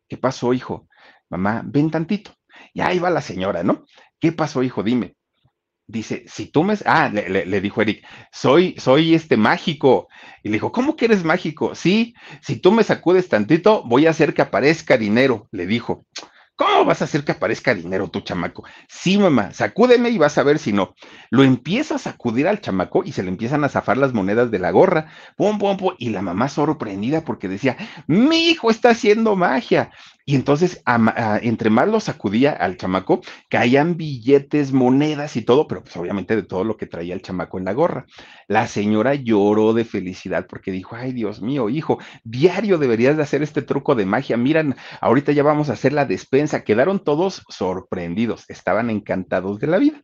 ¿qué 0.09 0.17
pasó, 0.17 0.53
hijo? 0.55 0.89
Mamá, 1.29 1.63
ven 1.65 1.91
tantito. 1.91 2.33
Y 2.73 2.81
ahí 2.81 2.99
va 2.99 3.11
la 3.11 3.21
señora, 3.21 3.63
¿no? 3.63 3.85
¿Qué 4.21 4.33
pasó, 4.33 4.63
hijo? 4.63 4.83
Dime. 4.83 5.15
Dice, 5.89 6.25
si 6.27 6.47
tú 6.47 6.65
me... 6.65 6.75
Ah, 6.85 7.09
le, 7.09 7.61
dijo 7.61 7.81
Eric, 7.81 8.05
soy, 8.33 8.75
soy 8.79 9.15
este 9.15 9.37
mágico. 9.37 10.09
Y 10.43 10.49
le 10.49 10.55
dijo, 10.55 10.73
¿cómo 10.73 10.97
que 10.97 11.05
eres 11.05 11.25
mágico? 11.25 11.75
Sí, 11.75 12.15
si 12.43 12.57
tú 12.57 12.73
me 12.73 12.83
sacudes 12.83 13.29
tantito, 13.29 13.83
voy 13.85 14.07
a 14.07 14.11
hacer 14.11 14.35
que 14.35 14.43
aparezca 14.43 14.99
dinero, 14.99 15.49
le 15.53 15.67
dijo. 15.67 16.05
¿Cómo 16.57 16.87
vas 16.87 17.03
a 17.03 17.05
hacer 17.05 17.23
que 17.23 17.33
aparezca 17.33 17.75
dinero 17.75 18.09
tu 18.09 18.23
chamaco? 18.23 18.65
Sí, 18.89 19.19
mamá, 19.19 19.53
sacúdeme 19.53 20.09
y 20.09 20.17
vas 20.17 20.39
a 20.39 20.43
ver 20.43 20.59
si 20.59 20.73
no. 20.73 20.95
Lo 21.29 21.43
empieza 21.43 21.97
a 21.97 21.99
sacudir 21.99 22.49
al 22.49 22.63
chamaco 22.63 23.03
y 23.05 23.13
se 23.13 23.23
le 23.23 23.29
empiezan 23.29 23.63
a 23.63 23.69
zafar 23.69 23.99
las 23.99 24.15
monedas 24.15 24.51
de 24.51 24.59
la 24.59 24.71
gorra. 24.71 25.13
Pum, 25.37 25.59
pum, 25.59 25.77
pum. 25.77 25.95
Y 25.99 26.09
la 26.09 26.23
mamá 26.23 26.49
sorprendida 26.49 27.21
porque 27.27 27.49
decía, 27.49 27.77
mi 28.07 28.49
hijo 28.49 28.71
está 28.71 28.89
haciendo 28.91 29.37
magia. 29.37 29.91
Y 30.29 30.35
entonces, 30.35 30.83
entre 31.41 31.71
más 31.71 31.87
lo 31.87 32.01
sacudía 32.01 32.51
al 32.51 32.77
chamaco, 32.77 33.21
caían 33.49 33.97
billetes, 33.97 34.73
monedas 34.73 35.37
y 35.37 35.43
todo, 35.43 35.69
pero 35.69 35.85
pues 35.85 35.97
obviamente 35.97 36.35
de 36.35 36.43
todo 36.43 36.65
lo 36.65 36.77
que 36.77 36.87
traía 36.87 37.15
el 37.15 37.23
chamaco 37.23 37.59
en 37.59 37.65
la 37.65 37.73
gorra. 37.73 38.07
La 38.49 38.67
señora 38.67 39.15
lloró 39.15 39.73
de 39.73 39.85
felicidad 39.85 40.47
porque 40.49 40.73
dijo, 40.73 40.97
ay 40.97 41.13
Dios 41.13 41.41
mío, 41.41 41.69
hijo, 41.69 42.01
diario 42.25 42.77
deberías 42.79 43.17
de 43.17 43.23
hacer 43.23 43.45
este 43.45 43.63
truco 43.63 43.95
de 43.95 44.05
magia. 44.05 44.37
Miran, 44.37 44.75
ahorita 45.01 45.31
ya 45.31 45.45
vamos 45.45 45.71
a 45.71 45.75
hacer 45.75 45.93
la 45.93 46.07
despensa. 46.07 46.65
Quedaron 46.65 47.05
todos 47.05 47.45
sorprendidos, 47.49 48.47
estaban 48.49 48.91
encantados 48.91 49.61
de 49.61 49.69
la 49.69 49.79
vida. 49.79 50.03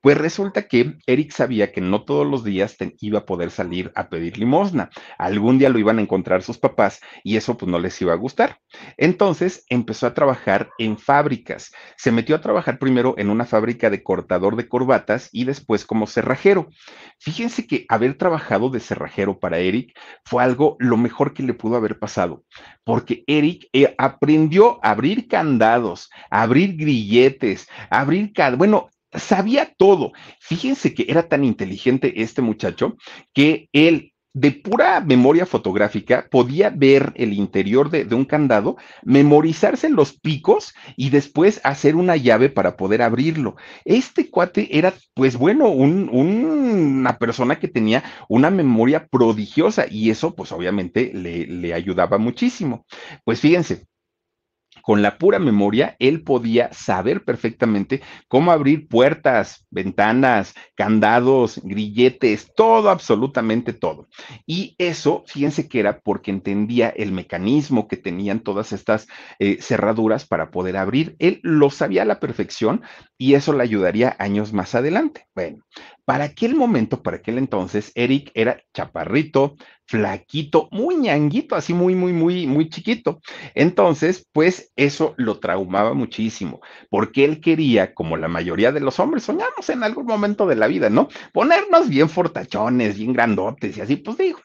Pues 0.00 0.18
resulta 0.18 0.62
que 0.62 0.94
Eric 1.06 1.32
sabía 1.32 1.72
que 1.72 1.80
no 1.80 2.04
todos 2.04 2.26
los 2.26 2.44
días 2.44 2.76
iba 3.00 3.20
a 3.20 3.26
poder 3.26 3.50
salir 3.50 3.92
a 3.94 4.08
pedir 4.08 4.38
limosna. 4.38 4.90
Algún 5.18 5.58
día 5.58 5.68
lo 5.68 5.78
iban 5.78 5.98
a 5.98 6.02
encontrar 6.02 6.42
sus 6.42 6.58
papás 6.58 7.00
y 7.22 7.36
eso 7.36 7.56
pues 7.56 7.70
no 7.70 7.78
les 7.78 8.00
iba 8.00 8.12
a 8.12 8.16
gustar. 8.16 8.58
Entonces 8.96 9.64
empezó 9.68 10.06
a 10.06 10.14
trabajar 10.14 10.70
en 10.78 10.98
fábricas. 10.98 11.72
Se 11.96 12.12
metió 12.12 12.36
a 12.36 12.40
trabajar 12.40 12.78
primero 12.78 13.14
en 13.18 13.30
una 13.30 13.44
fábrica 13.44 13.90
de 13.90 14.02
cortador 14.02 14.56
de 14.56 14.68
corbatas 14.68 15.28
y 15.32 15.44
después 15.44 15.84
como 15.84 16.06
cerrajero. 16.06 16.68
Fíjense 17.18 17.66
que 17.66 17.86
haber 17.88 18.16
trabajado 18.18 18.70
de 18.70 18.80
cerrajero 18.80 19.38
para 19.38 19.58
Eric 19.58 19.98
fue 20.24 20.42
algo 20.42 20.76
lo 20.78 20.96
mejor 20.96 21.34
que 21.34 21.42
le 21.42 21.54
pudo 21.54 21.76
haber 21.76 21.98
pasado, 21.98 22.44
porque 22.84 23.24
Eric 23.26 23.68
eh, 23.72 23.94
aprendió 23.98 24.78
a 24.84 24.90
abrir 24.90 25.28
candados, 25.28 26.10
a 26.30 26.42
abrir 26.42 26.76
grilletes, 26.76 27.68
a 27.90 28.00
abrir, 28.00 28.32
bueno, 28.56 28.88
sabía 29.16 29.72
todo. 29.76 30.12
Fíjense 30.40 30.94
que 30.94 31.06
era 31.08 31.28
tan 31.28 31.44
inteligente 31.44 32.22
este 32.22 32.42
muchacho 32.42 32.96
que 33.32 33.68
él 33.72 34.14
de 34.34 34.50
pura 34.50 35.00
memoria 35.00 35.46
fotográfica 35.46 36.26
podía 36.28 36.68
ver 36.68 37.12
el 37.14 37.32
interior 37.32 37.88
de, 37.88 38.12
un 38.14 38.24
candado, 38.24 38.76
memorizarse 39.04 39.88
los 39.88 40.12
picos 40.12 40.74
y 40.96 41.10
después 41.10 41.60
hacer 41.62 41.94
una 41.94 42.16
llave 42.16 42.48
para 42.48 42.76
poder 42.76 43.00
abrirlo. 43.00 43.54
Este 43.84 44.28
cuate 44.30 44.76
era, 44.76 44.92
pues 45.14 45.36
bueno, 45.36 45.68
una 45.68 47.16
persona 47.18 47.60
que 47.60 47.68
tenía 47.68 48.02
una 48.28 48.50
memoria 48.50 49.06
prodigiosa 49.06 49.86
y 49.88 50.10
eso, 50.10 50.34
pues 50.34 50.50
obviamente 50.50 51.12
le, 51.14 51.72
ayudaba 51.72 52.18
muchísimo. 52.18 52.86
Pues 53.24 53.40
fíjense, 53.40 53.86
con 54.84 55.00
la 55.00 55.16
pura 55.16 55.38
memoria, 55.38 55.96
él 55.98 56.22
podía 56.22 56.70
saber 56.74 57.24
perfectamente 57.24 58.02
cómo 58.28 58.52
abrir 58.52 58.86
puertas, 58.86 59.66
ventanas, 59.70 60.54
candados, 60.74 61.58
grilletes, 61.64 62.52
todo, 62.54 62.90
absolutamente 62.90 63.72
todo. 63.72 64.08
Y 64.46 64.74
eso, 64.76 65.24
fíjense 65.26 65.68
que 65.68 65.80
era 65.80 66.00
porque 66.00 66.30
entendía 66.30 66.90
el 66.90 67.12
mecanismo 67.12 67.88
que 67.88 67.96
tenían 67.96 68.40
todas 68.40 68.72
estas 68.72 69.06
eh, 69.38 69.56
cerraduras 69.62 70.26
para 70.26 70.50
poder 70.50 70.76
abrir. 70.76 71.16
Él 71.18 71.40
lo 71.42 71.70
sabía 71.70 72.02
a 72.02 72.06
la 72.06 72.20
perfección 72.20 72.82
y 73.16 73.34
eso 73.34 73.54
le 73.54 73.62
ayudaría 73.62 74.14
años 74.18 74.52
más 74.52 74.74
adelante. 74.74 75.26
Bueno, 75.34 75.64
para 76.04 76.24
aquel 76.24 76.54
momento, 76.54 77.02
para 77.02 77.18
aquel 77.18 77.38
entonces, 77.38 77.90
Eric 77.94 78.30
era 78.34 78.62
chaparrito, 78.74 79.56
flaquito, 79.86 80.68
muy 80.70 80.96
ñanguito, 80.96 81.56
así 81.56 81.74
muy, 81.74 81.94
muy, 81.94 82.12
muy, 82.12 82.46
muy 82.46 82.68
chiquito. 82.68 83.20
Entonces, 83.54 84.26
pues 84.32 84.72
eso 84.76 85.14
lo 85.16 85.38
traumaba 85.40 85.94
muchísimo, 85.94 86.60
porque 86.90 87.24
él 87.24 87.40
quería, 87.40 87.94
como 87.94 88.16
la 88.16 88.28
mayoría 88.28 88.72
de 88.72 88.80
los 88.80 88.98
hombres, 89.00 89.24
soñamos 89.24 89.68
en 89.68 89.82
algún 89.82 90.06
momento 90.06 90.46
de 90.46 90.56
la 90.56 90.66
vida, 90.66 90.90
¿no? 90.90 91.08
Ponernos 91.32 91.88
bien 91.88 92.08
fortachones, 92.08 92.96
bien 92.98 93.12
grandotes 93.12 93.76
y 93.76 93.80
así, 93.80 93.96
pues 93.96 94.18
digo, 94.18 94.40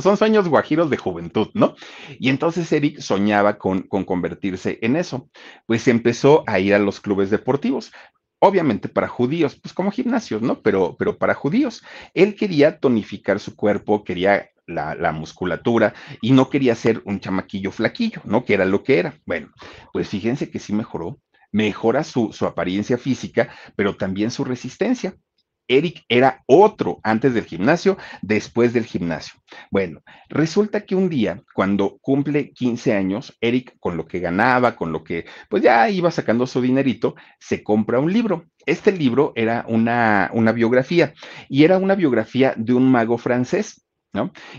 son 0.00 0.16
sueños 0.16 0.48
guajiros 0.48 0.90
de 0.90 0.96
juventud, 0.96 1.48
¿no? 1.54 1.74
Y 2.18 2.28
entonces 2.28 2.70
Eric 2.72 3.00
soñaba 3.00 3.58
con, 3.58 3.82
con 3.82 4.04
convertirse 4.04 4.78
en 4.82 4.96
eso. 4.96 5.28
Pues 5.66 5.86
empezó 5.88 6.44
a 6.46 6.58
ir 6.58 6.74
a 6.74 6.78
los 6.78 7.00
clubes 7.00 7.30
deportivos, 7.30 7.92
obviamente 8.40 8.88
para 8.88 9.08
judíos, 9.08 9.56
pues 9.56 9.72
como 9.74 9.90
gimnasios, 9.90 10.42
¿no? 10.42 10.60
Pero, 10.60 10.96
pero 10.98 11.18
para 11.18 11.34
judíos. 11.34 11.82
Él 12.14 12.34
quería 12.34 12.78
tonificar 12.78 13.40
su 13.40 13.56
cuerpo, 13.56 14.04
quería 14.04 14.50
la, 14.66 15.12
musculatura 15.12 15.94
y 16.20 16.32
no 16.32 16.50
quería 16.50 16.74
ser 16.74 17.02
un 17.04 17.20
chamaquillo 17.20 17.72
flaquillo, 17.72 18.20
¿no? 18.24 18.44
Que 18.44 18.54
era 18.54 18.64
lo 18.64 18.82
que 18.82 18.98
era. 18.98 19.18
Bueno, 19.26 19.50
pues 19.92 20.08
fíjense 20.08 20.50
que 20.50 20.58
sí 20.58 20.72
mejoró, 20.72 21.18
mejora 21.50 22.04
su, 22.04 22.32
su 22.32 22.46
apariencia 22.46 22.98
física, 22.98 23.48
pero 23.76 23.96
también 23.96 24.30
su 24.30 24.44
resistencia. 24.44 25.16
Eric 25.68 26.04
era 26.08 26.42
otro 26.46 26.98
antes 27.02 27.34
del 27.34 27.44
gimnasio, 27.44 27.98
después 28.22 28.72
del 28.72 28.84
gimnasio. 28.84 29.34
Bueno, 29.70 30.00
resulta 30.28 30.80
que 30.84 30.94
un 30.94 31.08
día, 31.08 31.42
cuando 31.54 31.98
cumple 32.00 32.52
15 32.52 32.94
años, 32.94 33.36
Eric, 33.40 33.76
con 33.78 33.96
lo 33.96 34.06
que 34.06 34.20
ganaba, 34.20 34.76
con 34.76 34.92
lo 34.92 35.04
que 35.04 35.26
pues 35.48 35.62
ya 35.62 35.88
iba 35.90 36.10
sacando 36.10 36.46
su 36.46 36.60
dinerito, 36.60 37.14
se 37.38 37.62
compra 37.62 38.00
un 38.00 38.12
libro. 38.12 38.46
Este 38.66 38.92
libro 38.92 39.32
era 39.34 39.64
una, 39.68 40.30
una 40.32 40.52
biografía 40.52 41.14
y 41.48 41.64
era 41.64 41.78
una 41.78 41.94
biografía 41.94 42.54
de 42.56 42.74
un 42.74 42.90
mago 42.90 43.18
francés. 43.18 43.87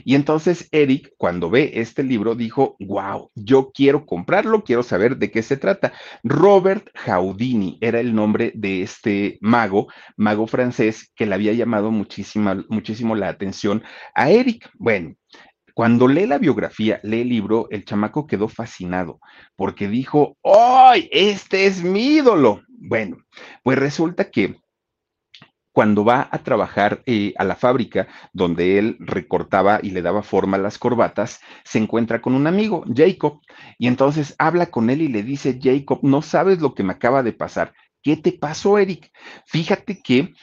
Y 0.06 0.16
entonces 0.16 0.68
Eric, 0.72 1.14
cuando 1.18 1.50
ve 1.50 1.72
este 1.76 2.04
libro, 2.04 2.36
dijo, 2.36 2.76
wow, 2.80 3.32
yo 3.36 3.72
quiero 3.74 4.06
comprarlo, 4.06 4.64
quiero 4.64 4.84
saber 4.84 5.18
de 5.18 5.32
qué 5.32 5.42
se 5.42 5.58
trata. 5.58 5.94
Robert 6.24 6.88
Houdini 7.06 7.78
era 7.82 8.00
el 8.00 8.14
nombre 8.14 8.52
de 8.56 8.84
este 8.84 9.38
mago, 9.42 9.88
mago 10.16 10.48
francés, 10.48 11.12
que 11.16 11.26
le 11.26 11.36
había 11.36 11.54
llamado 11.54 11.92
muchísima, 11.92 12.64
muchísimo 12.70 13.16
la 13.16 13.30
atención 13.30 13.84
a 14.14 14.30
Eric. 14.30 14.70
Bueno, 14.76 15.16
cuando 15.74 16.08
lee 16.08 16.28
la 16.28 16.38
biografía, 16.38 17.00
lee 17.04 17.22
el 17.22 17.30
libro, 17.30 17.68
el 17.72 17.86
chamaco 17.86 18.28
quedó 18.28 18.48
fascinado 18.48 19.20
porque 19.56 19.88
dijo, 19.88 20.38
¡ay, 20.44 21.10
este 21.12 21.66
es 21.66 21.84
mi 21.84 22.18
ídolo! 22.18 22.62
Bueno, 22.68 23.18
pues 23.64 23.78
resulta 23.78 24.30
que 24.30 24.58
cuando 25.80 26.04
va 26.04 26.28
a 26.30 26.40
trabajar 26.40 27.04
eh, 27.06 27.34
a 27.38 27.46
la 27.46 27.56
fábrica 27.56 28.10
donde 28.34 28.80
él 28.80 28.98
recortaba 29.00 29.80
y 29.82 29.92
le 29.92 30.02
daba 30.02 30.24
forma 30.24 30.58
a 30.58 30.60
las 30.60 30.78
corbatas, 30.78 31.40
se 31.64 31.78
encuentra 31.78 32.22
con 32.22 32.36
un 32.36 32.48
amigo, 32.48 32.84
Jacob, 32.94 33.40
y 33.78 33.88
entonces 33.88 34.36
habla 34.40 34.72
con 34.72 34.90
él 34.90 35.02
y 35.02 35.08
le 35.08 35.24
dice, 35.24 35.58
Jacob, 35.58 36.00
no 36.02 36.22
sabes 36.22 36.60
lo 36.60 36.76
que 36.76 36.84
me 36.84 36.92
acaba 36.92 37.24
de 37.24 37.32
pasar. 37.32 37.74
¿Qué 38.04 38.18
te 38.18 38.34
pasó, 38.34 38.78
Eric? 38.78 39.10
Fíjate 39.46 40.02
que 40.02 40.34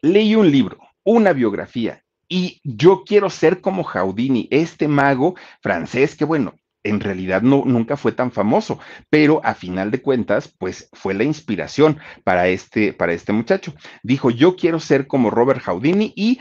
leí 0.00 0.34
un 0.34 0.50
libro, 0.50 0.78
una 1.04 1.34
biografía, 1.34 2.02
y 2.26 2.62
yo 2.64 3.04
quiero 3.04 3.28
ser 3.28 3.60
como 3.60 3.84
Houdini, 3.84 4.48
este 4.50 4.88
mago 4.88 5.34
francés 5.60 6.16
que, 6.16 6.24
bueno, 6.24 6.54
en 6.88 7.00
realidad 7.00 7.42
no, 7.42 7.64
nunca 7.64 7.96
fue 7.96 8.12
tan 8.12 8.32
famoso, 8.32 8.78
pero 9.10 9.40
a 9.44 9.54
final 9.54 9.90
de 9.90 10.02
cuentas, 10.02 10.52
pues 10.58 10.88
fue 10.92 11.14
la 11.14 11.24
inspiración 11.24 11.98
para 12.24 12.48
este, 12.48 12.92
para 12.92 13.12
este 13.12 13.32
muchacho. 13.32 13.74
Dijo, 14.02 14.30
yo 14.30 14.56
quiero 14.56 14.80
ser 14.80 15.06
como 15.06 15.30
Robert 15.30 15.62
Houdini 15.62 16.12
y 16.16 16.40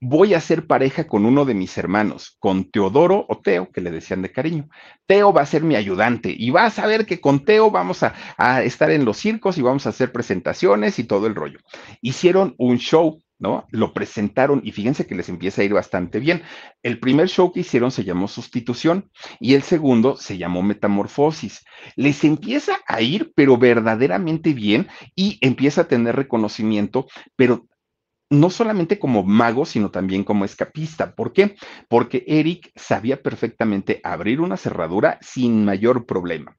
voy 0.00 0.32
a 0.34 0.40
ser 0.40 0.66
pareja 0.66 1.06
con 1.06 1.26
uno 1.26 1.44
de 1.44 1.54
mis 1.54 1.76
hermanos, 1.76 2.36
con 2.38 2.70
Teodoro 2.70 3.26
o 3.28 3.38
Teo, 3.38 3.70
que 3.70 3.82
le 3.82 3.90
decían 3.90 4.22
de 4.22 4.32
cariño. 4.32 4.68
Teo 5.06 5.32
va 5.32 5.42
a 5.42 5.46
ser 5.46 5.62
mi 5.62 5.76
ayudante 5.76 6.34
y 6.36 6.50
va 6.50 6.64
a 6.64 6.70
saber 6.70 7.04
que 7.04 7.20
con 7.20 7.44
Teo 7.44 7.70
vamos 7.70 8.02
a 8.02 8.62
estar 8.62 8.90
en 8.90 9.04
los 9.04 9.18
circos 9.18 9.58
y 9.58 9.62
vamos 9.62 9.86
a 9.86 9.90
hacer 9.90 10.10
presentaciones 10.10 10.98
y 10.98 11.04
todo 11.04 11.26
el 11.26 11.34
rollo. 11.34 11.58
Hicieron 12.00 12.54
un 12.56 12.78
show 12.78 13.20
¿no? 13.40 13.66
Lo 13.70 13.92
presentaron 13.92 14.60
y 14.62 14.70
fíjense 14.72 15.06
que 15.06 15.14
les 15.14 15.28
empieza 15.28 15.62
a 15.62 15.64
ir 15.64 15.72
bastante 15.72 16.20
bien. 16.20 16.42
El 16.82 17.00
primer 17.00 17.28
show 17.28 17.52
que 17.52 17.60
hicieron 17.60 17.90
se 17.90 18.04
llamó 18.04 18.28
Sustitución 18.28 19.10
y 19.40 19.54
el 19.54 19.62
segundo 19.62 20.16
se 20.16 20.38
llamó 20.38 20.62
Metamorfosis. 20.62 21.64
Les 21.96 22.22
empieza 22.22 22.78
a 22.86 23.00
ir, 23.00 23.32
pero 23.34 23.56
verdaderamente 23.56 24.52
bien 24.52 24.88
y 25.16 25.38
empieza 25.40 25.82
a 25.82 25.88
tener 25.88 26.14
reconocimiento, 26.14 27.06
pero 27.34 27.66
no 28.28 28.50
solamente 28.50 28.98
como 28.98 29.24
mago, 29.24 29.64
sino 29.64 29.90
también 29.90 30.22
como 30.22 30.44
escapista. 30.44 31.14
¿Por 31.14 31.32
qué? 31.32 31.56
Porque 31.88 32.24
Eric 32.28 32.70
sabía 32.76 33.22
perfectamente 33.22 34.00
abrir 34.04 34.40
una 34.40 34.56
cerradura 34.56 35.18
sin 35.20 35.64
mayor 35.64 36.06
problema. 36.06 36.56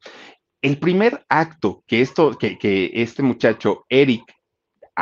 El 0.62 0.80
primer 0.80 1.26
acto 1.30 1.84
que, 1.88 2.02
esto, 2.02 2.38
que, 2.38 2.58
que 2.58 2.92
este 2.94 3.24
muchacho, 3.24 3.86
Eric, 3.88 4.24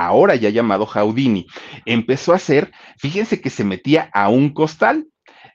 ahora 0.05 0.35
ya 0.35 0.49
llamado 0.49 0.85
Houdini, 0.85 1.47
empezó 1.85 2.33
a 2.33 2.37
hacer, 2.37 2.71
fíjense 2.97 3.41
que 3.41 3.49
se 3.49 3.63
metía 3.63 4.09
a 4.13 4.29
un 4.29 4.49
costal, 4.53 5.07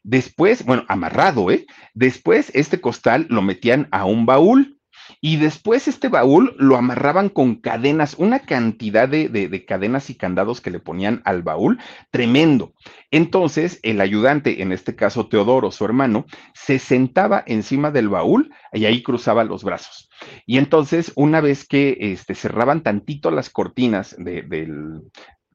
después, 0.02 0.64
bueno, 0.64 0.84
amarrado, 0.88 1.50
¿eh? 1.50 1.66
Después 1.94 2.50
este 2.54 2.80
costal 2.80 3.26
lo 3.30 3.42
metían 3.42 3.88
a 3.90 4.04
un 4.04 4.26
baúl, 4.26 4.78
y 5.24 5.38
después 5.38 5.88
este 5.88 6.10
baúl 6.10 6.54
lo 6.58 6.76
amarraban 6.76 7.30
con 7.30 7.54
cadenas, 7.54 8.14
una 8.18 8.40
cantidad 8.40 9.08
de, 9.08 9.64
cadenas 9.66 10.10
y 10.10 10.16
candados 10.16 10.60
que 10.60 10.70
le 10.70 10.80
ponían 10.80 11.22
al 11.24 11.42
baúl, 11.42 11.80
tremendo. 12.10 12.74
Entonces 13.10 13.80
el 13.82 14.02
ayudante, 14.02 14.60
en 14.60 14.70
este 14.70 14.94
caso 14.94 15.26
Teodoro, 15.26 15.70
su 15.70 15.82
hermano, 15.86 16.26
se 16.52 16.78
sentaba 16.78 17.42
encima 17.46 17.90
del 17.90 18.10
baúl 18.10 18.52
y 18.74 18.84
ahí 18.84 19.02
cruzaba 19.02 19.44
los 19.44 19.64
brazos. 19.64 20.10
Y 20.44 20.58
entonces, 20.58 21.10
una 21.16 21.40
vez 21.40 21.66
que 21.66 21.96
este, 22.00 22.34
cerraban 22.34 22.82
tantito 22.82 23.30
las 23.30 23.48
cortinas 23.48 24.14
del 24.18 25.00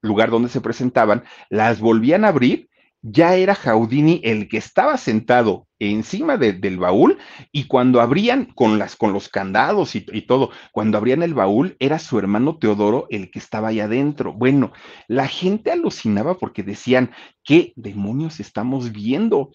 lugar 0.02 0.32
donde 0.32 0.50
se 0.50 0.62
presentaban, 0.62 1.26
las 1.52 1.80
volvían 1.80 2.26
a 2.26 2.30
abrir 2.30 2.69
ya 3.02 3.36
era 3.36 3.56
Jaudini 3.56 4.22
el 4.24 4.48
que 4.48 4.58
estaba 4.58 4.98
sentado 4.98 5.68
encima 5.80 6.38
del 6.38 6.78
baúl 6.78 7.18
y 7.52 7.66
cuando 7.66 8.02
abrían 8.02 8.46
con, 8.46 8.78
las, 8.78 8.96
con 8.96 9.14
los 9.14 9.30
candados 9.30 9.96
y, 9.96 10.02
todo, 10.02 10.52
cuando 10.72 10.98
abrían 10.98 11.24
el 11.24 11.34
baúl 11.34 11.78
era 11.80 12.00
su 12.00 12.20
hermano 12.20 12.58
Teodoro 12.58 13.08
el 13.10 13.32
que 13.32 13.40
estaba 13.40 13.70
ahí 13.70 13.80
adentro. 13.80 14.34
Bueno, 14.34 14.74
la 15.08 15.28
gente 15.28 15.72
alucinaba 15.72 16.38
porque 16.38 16.64
decían, 16.64 17.12
¿qué 17.44 17.72
demonios 17.76 18.40
estamos 18.40 18.92
viendo? 18.92 19.52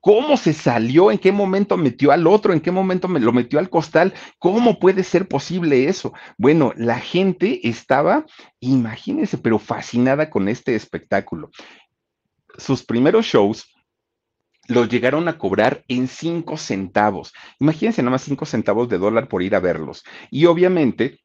¿Cómo 0.00 0.36
se 0.36 0.52
salió? 0.52 1.10
¿En 1.10 1.18
qué 1.18 1.32
momento 1.32 1.76
metió 1.76 2.12
al 2.12 2.26
otro? 2.26 2.52
¿En 2.52 2.60
qué 2.60 2.70
momento 2.70 3.08
me 3.08 3.20
lo 3.20 3.32
metió 3.32 3.58
al 3.58 3.68
costal? 3.68 4.14
¿Cómo 4.38 4.78
puede 4.78 5.02
ser 5.02 5.26
posible 5.26 5.88
eso? 5.88 6.14
Bueno, 6.38 6.72
la 6.76 7.00
gente 7.00 7.68
estaba, 7.68 8.24
imagínense, 8.60 9.38
pero 9.38 9.58
fascinada 9.58 10.30
con 10.30 10.48
este 10.48 10.76
espectáculo. 10.76 11.50
Sus 12.58 12.84
primeros 12.84 13.24
shows 13.24 13.72
los 14.68 14.88
llegaron 14.90 15.28
a 15.28 15.38
cobrar 15.38 15.82
en 15.88 16.08
cinco 16.08 16.58
centavos. 16.58 17.32
Imagínense 17.58 18.02
nada 18.02 18.10
más 18.12 18.22
cinco 18.22 18.44
centavos 18.44 18.88
de 18.88 18.98
dólar 18.98 19.28
por 19.28 19.42
ir 19.42 19.54
a 19.54 19.60
verlos. 19.60 20.04
Y 20.30 20.44
obviamente 20.44 21.20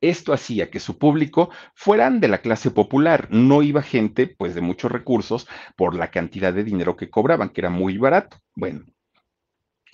esto 0.00 0.32
hacía 0.32 0.70
que 0.70 0.80
su 0.80 0.98
público 0.98 1.50
fueran 1.74 2.20
de 2.20 2.28
la 2.28 2.38
clase 2.38 2.70
popular, 2.70 3.28
no 3.30 3.62
iba 3.62 3.82
gente 3.82 4.26
pues 4.26 4.54
de 4.54 4.60
muchos 4.60 4.90
recursos 4.90 5.48
por 5.76 5.94
la 5.94 6.10
cantidad 6.10 6.52
de 6.52 6.64
dinero 6.64 6.96
que 6.96 7.10
cobraban, 7.10 7.50
que 7.50 7.60
era 7.60 7.70
muy 7.70 7.96
barato. 7.96 8.38
Bueno, 8.54 8.84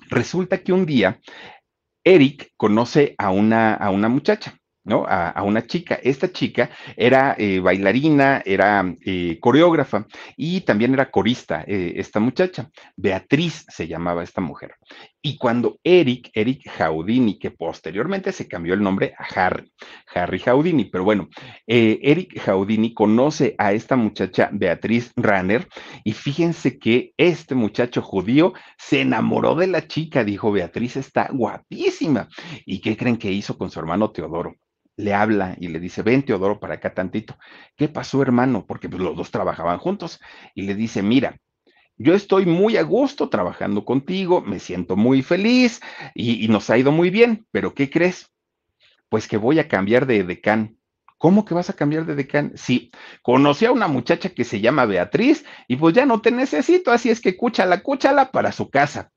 resulta 0.08 0.62
que 0.62 0.72
un 0.72 0.86
día 0.86 1.20
Eric 2.04 2.52
conoce 2.56 3.14
a 3.18 3.30
una, 3.30 3.74
a 3.74 3.90
una 3.90 4.08
muchacha, 4.08 4.58
¿no? 4.84 5.04
A, 5.08 5.42
una 5.42 5.66
chica. 5.66 5.98
Esta 6.02 6.30
chica 6.30 6.70
era 6.96 7.34
eh, 7.38 7.60
bailarina, 7.60 8.42
era 8.44 8.84
eh, 9.04 9.38
coreógrafa 9.40 10.06
y 10.36 10.60
también 10.60 10.94
era 10.94 11.10
corista, 11.10 11.64
eh, 11.66 11.94
esta 11.96 12.20
muchacha. 12.20 12.70
Beatriz 12.96 13.64
se 13.68 13.88
llamaba 13.88 14.22
esta 14.22 14.40
mujer. 14.40 14.74
Y 15.22 15.38
cuando 15.38 15.78
Eric, 15.82 16.30
Eric 16.34 16.68
Jaudini, 16.70 17.38
que 17.38 17.50
posteriormente 17.50 18.30
se 18.32 18.46
cambió 18.46 18.74
el 18.74 18.82
nombre 18.82 19.14
a 19.18 19.24
Harry, 19.24 19.72
Harry 20.14 20.38
Jaudini, 20.38 20.84
pero 20.84 21.04
bueno, 21.04 21.28
Eric 21.66 22.38
Jaudini 22.40 22.92
conoce 22.92 23.54
a 23.56 23.72
esta 23.72 23.96
muchacha 23.96 24.50
Beatriz 24.52 25.12
Ranner 25.16 25.66
y 26.04 26.12
fíjense 26.12 26.78
que 26.78 27.14
este 27.16 27.54
muchacho 27.54 28.02
judío 28.02 28.52
se 28.76 29.00
enamoró 29.00 29.54
de 29.54 29.66
la 29.66 29.86
chica, 29.86 30.24
dijo 30.24 30.52
Beatriz 30.52 30.96
está 30.96 31.28
guapísima. 31.32 32.28
¿Y 32.66 32.80
qué 32.80 32.96
creen 32.96 33.16
que 33.16 33.32
hizo 33.32 33.56
con 33.56 33.70
su 33.70 33.80
hermano 33.80 34.10
Teodoro? 34.10 34.56
Le 34.96 35.14
habla 35.14 35.56
y 35.58 35.68
le 35.68 35.80
dice, 35.80 36.02
ven 36.02 36.24
Teodoro 36.24 36.60
para 36.60 36.74
acá 36.74 36.94
tantito. 36.94 37.36
¿Qué 37.76 37.88
pasó, 37.88 38.22
hermano? 38.22 38.66
Porque 38.66 38.88
pues, 38.88 39.02
los 39.02 39.16
dos 39.16 39.30
trabajaban 39.30 39.78
juntos. 39.78 40.20
Y 40.54 40.62
le 40.62 40.74
dice, 40.74 41.02
mira, 41.02 41.38
yo 41.96 42.14
estoy 42.14 42.46
muy 42.46 42.76
a 42.76 42.82
gusto 42.82 43.28
trabajando 43.28 43.84
contigo, 43.84 44.40
me 44.40 44.58
siento 44.58 44.96
muy 44.96 45.22
feliz 45.22 45.80
y, 46.14 46.44
y 46.44 46.48
nos 46.48 46.70
ha 46.70 46.78
ido 46.78 46.92
muy 46.92 47.10
bien, 47.10 47.46
pero 47.52 47.74
¿qué 47.74 47.88
crees? 47.90 48.30
Pues 49.08 49.28
que 49.28 49.36
voy 49.36 49.58
a 49.58 49.68
cambiar 49.68 50.06
de 50.06 50.24
decán. 50.24 50.78
¿Cómo 51.18 51.44
que 51.44 51.54
vas 51.54 51.70
a 51.70 51.74
cambiar 51.74 52.04
de 52.04 52.16
decán? 52.16 52.52
Sí, 52.56 52.90
conocí 53.22 53.64
a 53.64 53.72
una 53.72 53.88
muchacha 53.88 54.30
que 54.30 54.44
se 54.44 54.60
llama 54.60 54.84
Beatriz 54.84 55.44
y 55.68 55.76
pues 55.76 55.94
ya 55.94 56.04
no 56.04 56.20
te 56.20 56.30
necesito, 56.30 56.90
así 56.90 57.08
es 57.10 57.20
que 57.20 57.36
cúchala, 57.36 57.82
cúchala 57.82 58.30
para 58.30 58.52
su 58.52 58.68
casa. 58.68 59.13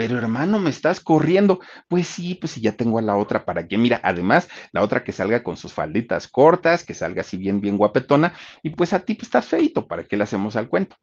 Pero 0.00 0.16
hermano, 0.16 0.58
me 0.58 0.70
estás 0.70 0.98
corriendo. 0.98 1.60
Pues 1.86 2.06
sí, 2.06 2.34
pues 2.34 2.52
sí, 2.52 2.62
ya 2.62 2.72
tengo 2.72 2.98
a 2.98 3.02
la 3.02 3.16
otra 3.16 3.44
para 3.44 3.68
que, 3.68 3.76
mira, 3.76 4.00
además, 4.02 4.48
la 4.72 4.80
otra 4.80 5.04
que 5.04 5.12
salga 5.12 5.42
con 5.42 5.58
sus 5.58 5.74
falditas 5.74 6.26
cortas, 6.26 6.84
que 6.84 6.94
salga 6.94 7.20
así 7.20 7.36
bien, 7.36 7.60
bien 7.60 7.76
guapetona, 7.76 8.32
y 8.62 8.70
pues 8.70 8.94
a 8.94 9.00
ti 9.00 9.12
pues 9.12 9.24
estás 9.24 9.44
feito, 9.44 9.86
¿para 9.86 10.04
qué 10.04 10.16
le 10.16 10.22
hacemos 10.22 10.56
al 10.56 10.70
cuento? 10.70 10.96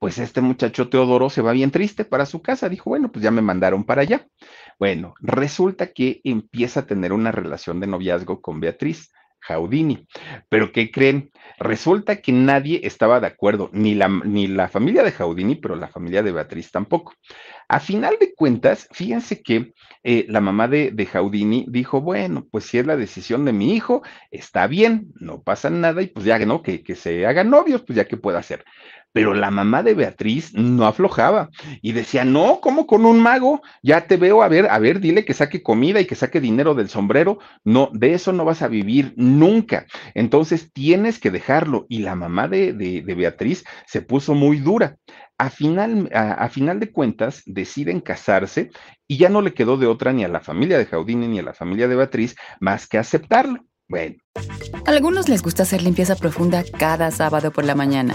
Pues 0.00 0.18
este 0.18 0.40
muchacho 0.40 0.88
Teodoro 0.88 1.30
se 1.30 1.42
va 1.42 1.52
bien 1.52 1.70
triste 1.70 2.04
para 2.04 2.26
su 2.26 2.42
casa, 2.42 2.68
dijo, 2.68 2.90
bueno, 2.90 3.12
pues 3.12 3.22
ya 3.22 3.30
me 3.30 3.40
mandaron 3.40 3.84
para 3.84 4.02
allá. 4.02 4.26
Bueno, 4.80 5.14
resulta 5.20 5.92
que 5.92 6.20
empieza 6.24 6.80
a 6.80 6.86
tener 6.86 7.12
una 7.12 7.30
relación 7.30 7.78
de 7.78 7.86
noviazgo 7.86 8.40
con 8.40 8.58
Beatriz. 8.58 9.12
Jaudini. 9.40 10.06
Pero 10.48 10.72
¿qué 10.72 10.90
creen? 10.90 11.30
Resulta 11.58 12.16
que 12.16 12.32
nadie 12.32 12.80
estaba 12.84 13.20
de 13.20 13.26
acuerdo, 13.26 13.70
ni 13.72 13.94
la, 13.94 14.08
ni 14.08 14.46
la 14.46 14.68
familia 14.68 15.02
de 15.02 15.12
Jaudini, 15.12 15.56
pero 15.56 15.76
la 15.76 15.88
familia 15.88 16.22
de 16.22 16.32
Beatriz 16.32 16.70
tampoco. 16.70 17.14
A 17.68 17.80
final 17.80 18.16
de 18.18 18.34
cuentas, 18.34 18.88
fíjense 18.92 19.42
que 19.42 19.72
eh, 20.02 20.24
la 20.28 20.40
mamá 20.40 20.68
de, 20.68 20.90
de 20.90 21.06
Jaudini 21.06 21.66
dijo, 21.68 22.00
bueno, 22.00 22.46
pues 22.50 22.64
si 22.64 22.78
es 22.78 22.86
la 22.86 22.96
decisión 22.96 23.44
de 23.44 23.52
mi 23.52 23.74
hijo, 23.74 24.02
está 24.30 24.66
bien, 24.66 25.12
no 25.20 25.42
pasa 25.42 25.70
nada 25.70 26.02
y 26.02 26.06
pues 26.06 26.24
ya, 26.24 26.38
¿no? 26.40 26.62
Que, 26.62 26.82
que 26.82 26.94
se 26.94 27.26
hagan 27.26 27.50
novios, 27.50 27.82
pues 27.82 27.96
ya 27.96 28.06
que 28.06 28.16
pueda 28.16 28.38
hacer. 28.38 28.64
Pero 29.12 29.34
la 29.34 29.50
mamá 29.50 29.82
de 29.82 29.94
Beatriz 29.94 30.54
no 30.54 30.86
aflojaba 30.86 31.50
y 31.82 31.92
decía, 31.92 32.24
no, 32.24 32.60
¿cómo 32.60 32.86
con 32.86 33.04
un 33.04 33.20
mago? 33.20 33.60
Ya 33.82 34.06
te 34.06 34.16
veo, 34.16 34.42
a 34.42 34.48
ver, 34.48 34.68
a 34.70 34.78
ver, 34.78 35.00
dile 35.00 35.24
que 35.24 35.34
saque 35.34 35.62
comida 35.62 36.00
y 36.00 36.06
que 36.06 36.14
saque 36.14 36.40
dinero 36.40 36.74
del 36.74 36.88
sombrero. 36.88 37.38
No, 37.64 37.90
de 37.92 38.14
eso 38.14 38.32
no 38.32 38.44
vas 38.44 38.62
a 38.62 38.68
vivir 38.68 39.12
nunca. 39.16 39.86
Entonces 40.14 40.72
tienes 40.72 41.18
que 41.18 41.30
dejarlo. 41.30 41.86
Y 41.88 41.98
la 42.00 42.14
mamá 42.14 42.46
de, 42.48 42.72
de, 42.72 43.14
Beatriz 43.14 43.64
se 43.86 44.02
puso 44.02 44.34
muy 44.34 44.58
dura. 44.58 44.96
A 45.38 45.50
final, 45.50 46.08
a, 46.14 46.32
a 46.32 46.48
final 46.48 46.80
de 46.80 46.92
cuentas, 46.92 47.42
deciden 47.46 48.00
casarse 48.00 48.70
y 49.08 49.16
ya 49.16 49.28
no 49.28 49.42
le 49.42 49.54
quedó 49.54 49.76
de 49.76 49.86
otra 49.86 50.12
ni 50.12 50.22
a 50.22 50.28
la 50.28 50.40
familia 50.40 50.78
de 50.78 50.86
Jaudine 50.86 51.26
ni 51.26 51.38
a 51.40 51.42
la 51.42 51.54
familia 51.54 51.88
de 51.88 51.96
Beatriz 51.96 52.36
más 52.60 52.86
que 52.86 52.98
aceptarlo. 52.98 53.64
Bueno. 53.88 54.14
A 54.86 54.90
algunos 54.90 55.28
les 55.28 55.42
gusta 55.42 55.64
hacer 55.64 55.82
limpieza 55.82 56.14
profunda 56.14 56.62
cada 56.78 57.10
sábado 57.10 57.50
por 57.50 57.64
la 57.64 57.74
mañana. 57.74 58.14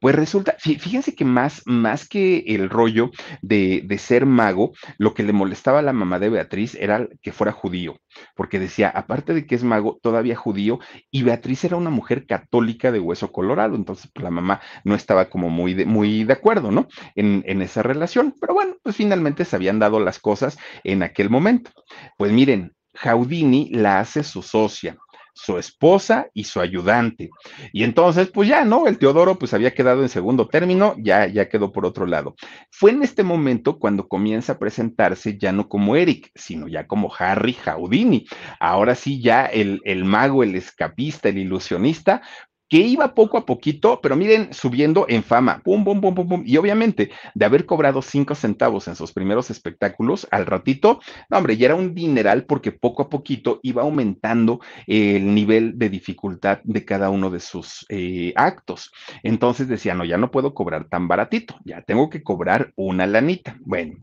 Pues 0.00 0.14
resulta, 0.14 0.54
fíjense 0.58 1.14
que 1.14 1.24
más, 1.24 1.62
más 1.66 2.08
que 2.08 2.44
el 2.46 2.70
rollo 2.70 3.10
de, 3.42 3.82
de, 3.84 3.98
ser 3.98 4.26
mago, 4.26 4.72
lo 4.96 5.12
que 5.12 5.24
le 5.24 5.32
molestaba 5.32 5.80
a 5.80 5.82
la 5.82 5.92
mamá 5.92 6.18
de 6.18 6.28
Beatriz 6.28 6.76
era 6.76 7.08
que 7.20 7.32
fuera 7.32 7.52
judío, 7.52 8.00
porque 8.36 8.60
decía, 8.60 8.90
aparte 8.90 9.34
de 9.34 9.46
que 9.46 9.56
es 9.56 9.64
mago, 9.64 9.98
todavía 10.00 10.36
judío, 10.36 10.78
y 11.10 11.24
Beatriz 11.24 11.64
era 11.64 11.76
una 11.76 11.90
mujer 11.90 12.26
católica 12.26 12.92
de 12.92 13.00
hueso 13.00 13.32
colorado, 13.32 13.74
entonces 13.74 14.10
pues, 14.14 14.22
la 14.22 14.30
mamá 14.30 14.60
no 14.84 14.94
estaba 14.94 15.28
como 15.28 15.50
muy 15.50 15.74
de, 15.74 15.84
muy 15.84 16.24
de 16.24 16.32
acuerdo, 16.32 16.70
¿no? 16.70 16.86
En, 17.16 17.42
en 17.46 17.62
esa 17.62 17.82
relación, 17.82 18.34
pero 18.40 18.54
bueno, 18.54 18.76
pues 18.82 18.94
finalmente 18.94 19.44
se 19.44 19.56
habían 19.56 19.80
dado 19.80 19.98
las 19.98 20.20
cosas 20.20 20.58
en 20.84 21.02
aquel 21.02 21.28
momento. 21.28 21.72
Pues 22.16 22.32
miren, 22.32 22.72
Jaudini 22.94 23.70
la 23.70 24.00
hace 24.00 24.22
su 24.22 24.42
socia 24.42 24.96
su 25.38 25.56
esposa 25.56 26.28
y 26.34 26.44
su 26.44 26.60
ayudante. 26.60 27.30
Y 27.72 27.84
entonces, 27.84 28.28
pues 28.28 28.48
ya, 28.48 28.64
¿no? 28.64 28.88
El 28.88 28.98
Teodoro 28.98 29.38
pues 29.38 29.54
había 29.54 29.72
quedado 29.72 30.02
en 30.02 30.08
segundo 30.08 30.48
término, 30.48 30.96
ya, 30.98 31.26
ya 31.28 31.48
quedó 31.48 31.70
por 31.70 31.86
otro 31.86 32.06
lado. 32.06 32.34
Fue 32.72 32.90
en 32.90 33.04
este 33.04 33.22
momento 33.22 33.78
cuando 33.78 34.08
comienza 34.08 34.54
a 34.54 34.58
presentarse 34.58 35.38
ya 35.38 35.52
no 35.52 35.68
como 35.68 35.94
Eric, 35.94 36.32
sino 36.34 36.66
ya 36.66 36.88
como 36.88 37.12
Harry 37.16 37.52
Houdini. 37.52 38.26
Ahora 38.58 38.96
sí, 38.96 39.22
ya 39.22 39.46
el, 39.46 39.80
el 39.84 40.04
mago, 40.04 40.42
el 40.42 40.56
escapista, 40.56 41.28
el 41.28 41.38
ilusionista, 41.38 42.20
que 42.68 42.78
iba 42.78 43.14
poco 43.14 43.38
a 43.38 43.46
poquito, 43.46 44.00
pero 44.02 44.16
miren, 44.16 44.52
subiendo 44.52 45.06
en 45.08 45.22
fama, 45.22 45.60
pum, 45.64 45.84
pum, 45.84 46.00
pum, 46.00 46.14
pum, 46.14 46.28
pum. 46.28 46.42
Y 46.44 46.56
obviamente, 46.56 47.10
de 47.34 47.44
haber 47.44 47.66
cobrado 47.66 48.02
cinco 48.02 48.34
centavos 48.34 48.88
en 48.88 48.96
sus 48.96 49.12
primeros 49.12 49.50
espectáculos, 49.50 50.28
al 50.30 50.46
ratito, 50.46 51.00
no, 51.30 51.38
hombre, 51.38 51.56
ya 51.56 51.66
era 51.66 51.74
un 51.74 51.94
dineral 51.94 52.44
porque 52.44 52.72
poco 52.72 53.02
a 53.02 53.08
poquito 53.08 53.60
iba 53.62 53.82
aumentando 53.82 54.60
el 54.86 55.34
nivel 55.34 55.78
de 55.78 55.88
dificultad 55.88 56.60
de 56.64 56.84
cada 56.84 57.10
uno 57.10 57.30
de 57.30 57.40
sus 57.40 57.86
eh, 57.88 58.32
actos. 58.36 58.92
Entonces 59.22 59.68
decía, 59.68 59.94
no, 59.94 60.04
ya 60.04 60.18
no 60.18 60.30
puedo 60.30 60.54
cobrar 60.54 60.88
tan 60.88 61.08
baratito, 61.08 61.56
ya 61.64 61.82
tengo 61.82 62.10
que 62.10 62.22
cobrar 62.22 62.72
una 62.76 63.06
lanita. 63.06 63.56
Bueno, 63.60 63.94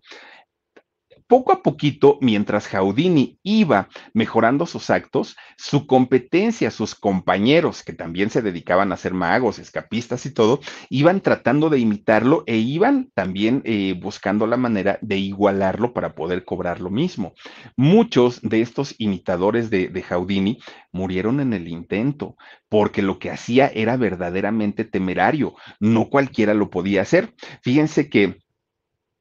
poco 1.28 1.52
a 1.52 1.64
poquito, 1.64 2.18
mientras 2.22 2.68
Jaudini 2.68 3.40
iba 3.44 3.90
mejorando 4.14 4.66
sus 4.66 4.90
actos, 4.90 5.36
su 5.58 5.88
competencia, 5.88 6.72
sus 6.72 6.96
compañeros, 6.96 7.84
que 7.84 7.94
también 7.94 8.30
se 8.30 8.42
dedicaban 8.42 8.92
a 8.92 8.98
ser 8.98 9.14
magos, 9.14 9.60
escapistas 9.60 10.26
y 10.26 10.34
todo, 10.34 10.60
iban 10.90 11.22
tratando 11.22 11.70
de 11.70 11.80
imitarlo 11.80 12.44
e 12.46 12.58
iban 12.58 13.12
también 13.14 13.62
eh, 13.66 13.98
buscando 14.00 14.48
la 14.48 14.58
manera 14.58 15.00
de 15.02 15.18
igualarlo 15.18 15.94
para 15.94 16.14
poder 16.16 16.46
cobrar 16.46 16.80
lo 16.80 16.90
mismo. 16.90 17.34
Muchos 17.76 18.42
de 18.42 18.62
estos 18.62 18.96
imitadores 18.98 19.70
de, 19.70 19.88
de 19.88 20.02
Jaudini 20.04 20.60
murieron 20.92 21.40
en 21.40 21.54
el 21.54 21.68
intento, 21.68 22.36
porque 22.70 23.02
lo 23.02 23.20
que 23.20 23.32
hacía 23.32 23.68
era 23.68 23.98
verdaderamente 23.98 24.86
temerario, 24.86 25.56
no 25.80 26.10
cualquiera 26.10 26.54
lo 26.54 26.70
podía 26.70 27.02
hacer. 27.02 27.34
Fíjense 27.62 28.10
que 28.10 28.45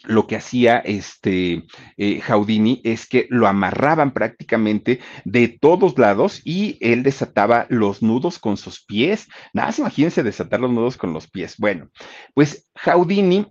lo 0.07 0.27
que 0.27 0.37
hacía 0.37 0.79
este 0.79 1.65
eh, 1.97 2.21
Jaudini 2.21 2.81
es 2.85 3.07
que 3.07 3.27
lo 3.31 3.47
amarraban 3.47 4.13
prácticamente 4.13 5.01
de 5.25 5.49
todos 5.49 5.99
lados 5.99 6.41
y 6.45 6.79
él 6.81 7.03
desataba 7.03 7.67
los 7.69 8.03
nudos 8.03 8.39
con 8.39 8.57
sus 8.57 8.85
pies. 8.85 9.29
Nada, 9.53 9.75
imagínense 9.79 10.23
desatar 10.23 10.61
los 10.61 10.71
nudos 10.71 10.97
con 10.97 11.13
los 11.13 11.29
pies. 11.29 11.57
Bueno, 11.59 11.89
pues 12.35 12.69
Jaudini 12.75 13.47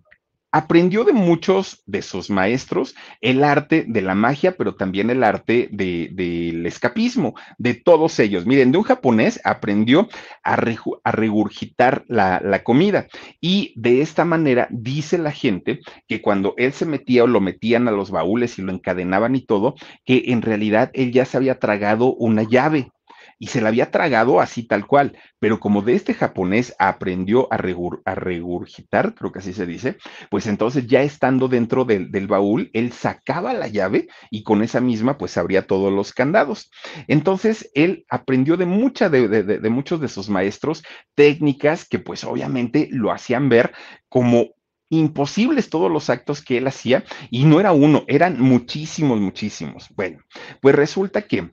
aprendió 0.54 1.04
de 1.04 1.14
muchos 1.14 1.82
de 1.88 2.04
sus 2.04 2.30
maestros 2.30 2.96
el 3.22 3.44
arte 3.44 3.86
de 3.88 4.04
la 4.04 4.14
magia, 4.14 4.56
pero 4.56 4.76
también 4.76 5.10
el 5.10 5.24
arte 5.24 5.68
del 5.72 6.16
de, 6.16 6.68
escapismo, 6.68 7.34
de 7.58 7.74
todos 7.74 8.20
ellos. 8.20 8.46
Miren, 8.46 8.72
de 8.72 8.78
un 8.78 8.84
japonés 8.84 9.42
aprendió 9.44 10.08
a, 10.44 10.56
regurgitar 10.56 12.06
la, 12.08 12.40
la, 12.40 12.64
comida 12.64 13.08
y 13.42 13.74
de 13.76 14.02
esta 14.02 14.26
manera 14.26 14.68
dice 14.70 15.18
la 15.18 15.32
gente 15.32 15.80
que 16.08 16.22
cuando 16.22 16.54
él 16.58 16.72
se 16.72 16.86
metía 16.86 17.24
o 17.24 17.28
lo 17.28 17.42
metían 17.42 17.88
a 17.88 17.92
los 17.92 18.12
baúles 18.12 18.60
y 18.60 18.62
lo 18.62 18.72
encadenaban 18.72 19.36
y 19.36 19.42
todo, 19.42 19.74
que 20.06 20.26
en 20.28 20.44
realidad 20.44 20.92
él 20.94 21.12
ya 21.12 21.26
se 21.26 21.38
había 21.38 21.58
tragado 21.58 22.14
una 22.14 22.44
llave 22.44 22.92
y 23.40 23.48
se 23.48 23.62
la 23.62 23.70
había 23.70 23.92
tragado 23.92 24.40
así 24.40 24.64
tal 24.64 24.86
cual, 24.88 25.18
pero 25.40 25.60
como 25.60 25.82
de 25.82 25.96
este 25.96 26.14
japonés 26.14 26.76
aprendió 26.80 27.48
a, 27.52 27.58
regurgitar, 27.58 29.14
creo 29.16 29.32
que 29.32 29.40
así 29.40 29.54
se 29.54 29.66
dice, 29.66 29.98
pues 30.30 30.48
entonces 30.48 30.88
ya 30.88 31.02
estando 31.02 31.48
dentro 31.48 31.86
del, 31.86 32.28
baúl, 32.28 32.70
él 32.74 32.92
sacaba 32.94 33.54
la 33.54 33.68
llave 33.68 34.08
y 34.32 34.44
con 34.44 34.64
esa 34.64 34.80
misma 34.80 35.18
pues 35.18 35.38
abría 35.38 35.68
todos 35.68 35.92
los 35.92 36.14
candados. 36.14 36.72
Entonces 37.08 37.70
él 37.74 38.06
aprendió 38.10 38.58
de, 38.58 38.66
mucha, 38.66 39.10
de, 39.10 39.28
de 39.28 39.70
muchos 39.70 40.00
de 40.00 40.08
sus 40.08 40.30
maestros 40.30 40.84
técnicas 41.16 41.88
que 41.88 42.00
pues 42.00 42.24
obviamente 42.24 42.88
lo 42.92 43.12
hacían 43.12 43.50
ver 43.50 43.74
como 44.10 44.52
imposibles 44.94 45.70
todos 45.70 45.92
los 45.92 46.10
actos 46.10 46.42
que 46.44 46.58
él 46.58 46.68
hacía 46.68 47.04
y 47.30 47.46
no 47.46 47.60
era 47.60 47.72
uno, 47.72 48.04
eran 48.08 48.40
muchísimos, 48.40 49.20
muchísimos. 49.20 49.90
Bueno, 49.96 50.20
pues 50.62 50.76
resulta 50.76 51.24
que 51.24 51.52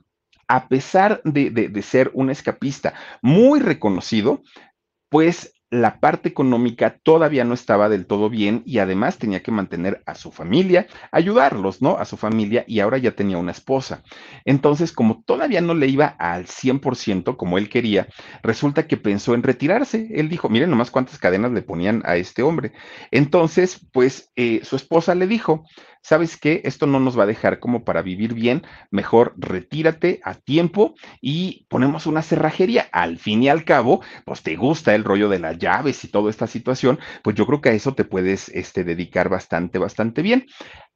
a 0.51 0.67
pesar 0.67 1.21
de, 1.23 1.81
ser 1.81 2.11
un 2.13 2.29
escapista 2.29 2.93
muy 3.21 3.61
reconocido, 3.61 4.43
pues 5.07 5.53
la 5.69 6.01
parte 6.01 6.27
económica 6.27 6.99
todavía 7.03 7.45
no 7.45 7.53
estaba 7.53 7.87
del 7.87 8.05
todo 8.05 8.29
bien 8.29 8.61
y 8.65 8.79
además 8.79 9.17
tenía 9.17 9.41
que 9.41 9.51
mantener 9.51 10.03
a 10.05 10.13
su 10.13 10.29
familia, 10.29 10.87
ayudarlos, 11.13 11.81
¿no? 11.81 11.95
A 11.97 12.03
su 12.03 12.17
familia 12.17 12.65
y 12.67 12.81
ahora 12.81 12.97
ya 12.97 13.11
tenía 13.11 13.37
una 13.37 13.53
esposa. 13.53 14.03
Entonces, 14.43 14.91
como 14.91 15.23
todavía 15.23 15.61
no 15.61 15.73
le 15.73 15.87
iba 15.87 16.07
al 16.07 16.47
100% 16.47 17.37
como 17.37 17.57
él 17.57 17.69
quería, 17.69 18.09
resulta 18.43 18.87
que 18.87 18.97
pensó 18.97 19.33
en 19.33 19.43
retirarse. 19.43 20.09
Él 20.13 20.27
dijo, 20.27 20.49
miren 20.49 20.69
nomás 20.69 20.91
cuántas 20.91 21.17
cadenas 21.17 21.53
le 21.53 21.61
ponían 21.61 22.03
a 22.03 22.17
este 22.17 22.43
hombre. 22.43 22.73
Entonces, 23.09 23.79
pues 23.93 24.33
eh, 24.35 24.59
su 24.65 24.75
esposa 24.75 25.15
le 25.15 25.27
dijo, 25.27 25.63
¿sabes 26.01 26.37
qué? 26.37 26.61
Esto 26.63 26.87
no 26.87 26.99
nos 26.99 27.17
va 27.17 27.23
a 27.23 27.27
dejar 27.27 27.59
como 27.59 27.83
para 27.83 28.01
vivir 28.01 28.33
bien, 28.33 28.63
mejor 28.89 29.33
retírate 29.37 30.19
a 30.23 30.35
tiempo 30.35 30.95
y 31.21 31.65
ponemos 31.69 32.05
una 32.05 32.21
cerrajería. 32.21 32.87
Al 32.91 33.17
fin 33.17 33.43
y 33.43 33.49
al 33.49 33.63
cabo, 33.65 34.01
pues 34.25 34.43
te 34.43 34.55
gusta 34.55 34.95
el 34.95 35.03
rollo 35.03 35.29
de 35.29 35.39
las 35.39 35.57
llaves 35.57 36.03
y 36.03 36.07
toda 36.09 36.29
esta 36.29 36.47
situación, 36.47 36.99
pues 37.23 37.35
yo 37.35 37.45
creo 37.45 37.61
que 37.61 37.69
a 37.69 37.73
eso 37.73 37.93
te 37.93 38.05
puedes 38.05 38.49
este, 38.49 38.83
dedicar 38.83 39.29
bastante, 39.29 39.79
bastante 39.79 40.21
bien 40.21 40.45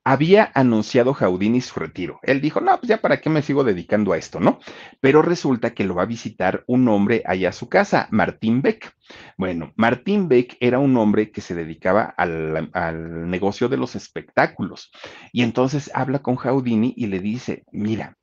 había 0.06 0.52
anunciado 0.54 1.16
Jaudini 1.16 1.62
su 1.62 1.80
retiro. 1.80 2.20
Él 2.22 2.40
dijo, 2.40 2.62
no, 2.62 2.78
pues 2.78 2.88
ya 2.88 3.02
para 3.02 3.20
qué 3.20 3.30
me 3.32 3.42
sigo 3.42 3.64
dedicando 3.64 4.14
a 4.14 4.18
esto, 4.18 4.40
¿no? 4.40 4.60
Pero 5.02 5.24
resulta 5.24 5.74
que 5.74 5.84
lo 5.84 5.96
va 5.96 6.04
a 6.04 6.06
visitar 6.06 6.64
un 6.68 6.88
hombre 6.88 7.24
allá 7.26 7.50
a 7.50 7.54
su 7.54 7.70
casa, 7.70 8.08
Martín 8.12 8.62
Beck. 8.62 8.96
Bueno, 9.36 9.74
Martín 9.76 10.30
Beck 10.30 10.58
era 10.60 10.78
un 10.78 10.96
hombre 10.96 11.32
que 11.32 11.42
se 11.42 11.56
dedicaba 11.56 12.04
al, 12.18 12.70
al 12.74 13.30
negocio 13.32 13.68
de 13.68 13.78
los 13.78 13.96
espectáculos. 13.96 14.92
Y 15.34 15.42
entonces 15.42 15.90
habla 15.96 16.20
con 16.20 16.36
Jaudini 16.36 16.94
y 16.96 17.08
le 17.08 17.20
dice, 17.20 17.64
mira, 17.72 18.16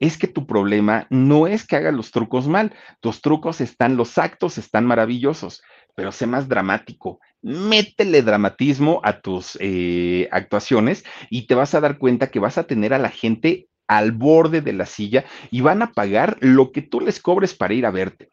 es 0.00 0.18
que 0.18 0.28
tu 0.28 0.46
problema 0.46 1.06
no 1.08 1.46
es 1.46 1.66
que 1.66 1.76
hagas 1.76 1.94
los 1.94 2.10
trucos 2.10 2.48
mal, 2.48 2.74
tus 3.00 3.22
trucos 3.22 3.62
están, 3.62 3.96
los 3.96 4.18
actos 4.18 4.58
están 4.58 4.84
maravillosos, 4.84 5.62
pero 5.94 6.12
sé 6.12 6.26
más 6.26 6.48
dramático, 6.48 7.20
métele 7.42 8.22
dramatismo 8.22 9.00
a 9.04 9.20
tus 9.20 9.56
eh, 9.60 10.28
actuaciones 10.32 11.04
y 11.30 11.46
te 11.46 11.54
vas 11.54 11.74
a 11.74 11.80
dar 11.80 11.98
cuenta 11.98 12.30
que 12.30 12.40
vas 12.40 12.58
a 12.58 12.64
tener 12.64 12.94
a 12.94 12.98
la 12.98 13.10
gente 13.10 13.68
al 13.86 14.12
borde 14.12 14.60
de 14.62 14.72
la 14.72 14.86
silla 14.86 15.24
y 15.50 15.60
van 15.60 15.82
a 15.82 15.92
pagar 15.92 16.38
lo 16.40 16.72
que 16.72 16.82
tú 16.82 17.00
les 17.00 17.20
cobres 17.20 17.54
para 17.54 17.74
ir 17.74 17.86
a 17.86 17.90
verte. 17.90 18.30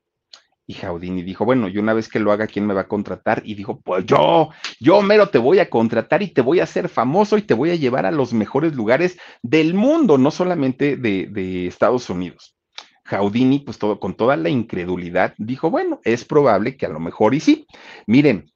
Y 0.68 0.74
Jaudini 0.76 1.24
dijo, 1.24 1.44
bueno, 1.44 1.68
y 1.68 1.78
una 1.78 1.94
vez 1.94 2.08
que 2.08 2.20
lo 2.20 2.32
haga, 2.32 2.48
¿quién 2.48 2.66
me 2.66 2.74
va 2.74 2.82
a 2.82 2.88
contratar? 2.88 3.42
Y 3.44 3.56
dijo, 3.56 3.82
pues 3.82 4.06
yo, 4.06 4.52
yo 4.80 5.02
mero 5.02 5.28
te 5.28 5.38
voy 5.38 5.60
a 5.60 5.70
contratar 5.70 6.24
y 6.24 6.30
te 6.30 6.42
voy 6.42 6.62
a 6.62 6.64
hacer 6.64 6.88
famoso 6.88 7.38
y 7.38 7.42
te 7.42 7.54
voy 7.54 7.72
a 7.72 7.76
llevar 7.76 8.06
a 8.06 8.12
los 8.12 8.32
mejores 8.32 8.74
lugares 8.74 9.18
del 9.42 9.74
mundo, 9.74 10.18
no 10.18 10.32
solamente 10.32 10.96
de, 10.96 11.28
de 11.30 11.68
Estados 11.68 12.10
Unidos. 12.10 12.56
Jaudini, 13.12 13.60
pues 13.60 13.78
todo, 13.78 14.00
con 14.00 14.16
toda 14.16 14.38
la 14.38 14.48
incredulidad, 14.50 15.34
dijo, 15.38 15.70
bueno, 15.70 16.00
es 16.06 16.24
probable 16.24 16.78
que 16.78 16.86
a 16.86 16.90
lo 16.90 17.02
mejor 17.02 17.36
y 17.36 17.42
sí. 17.42 17.68
Miren, 18.08 18.50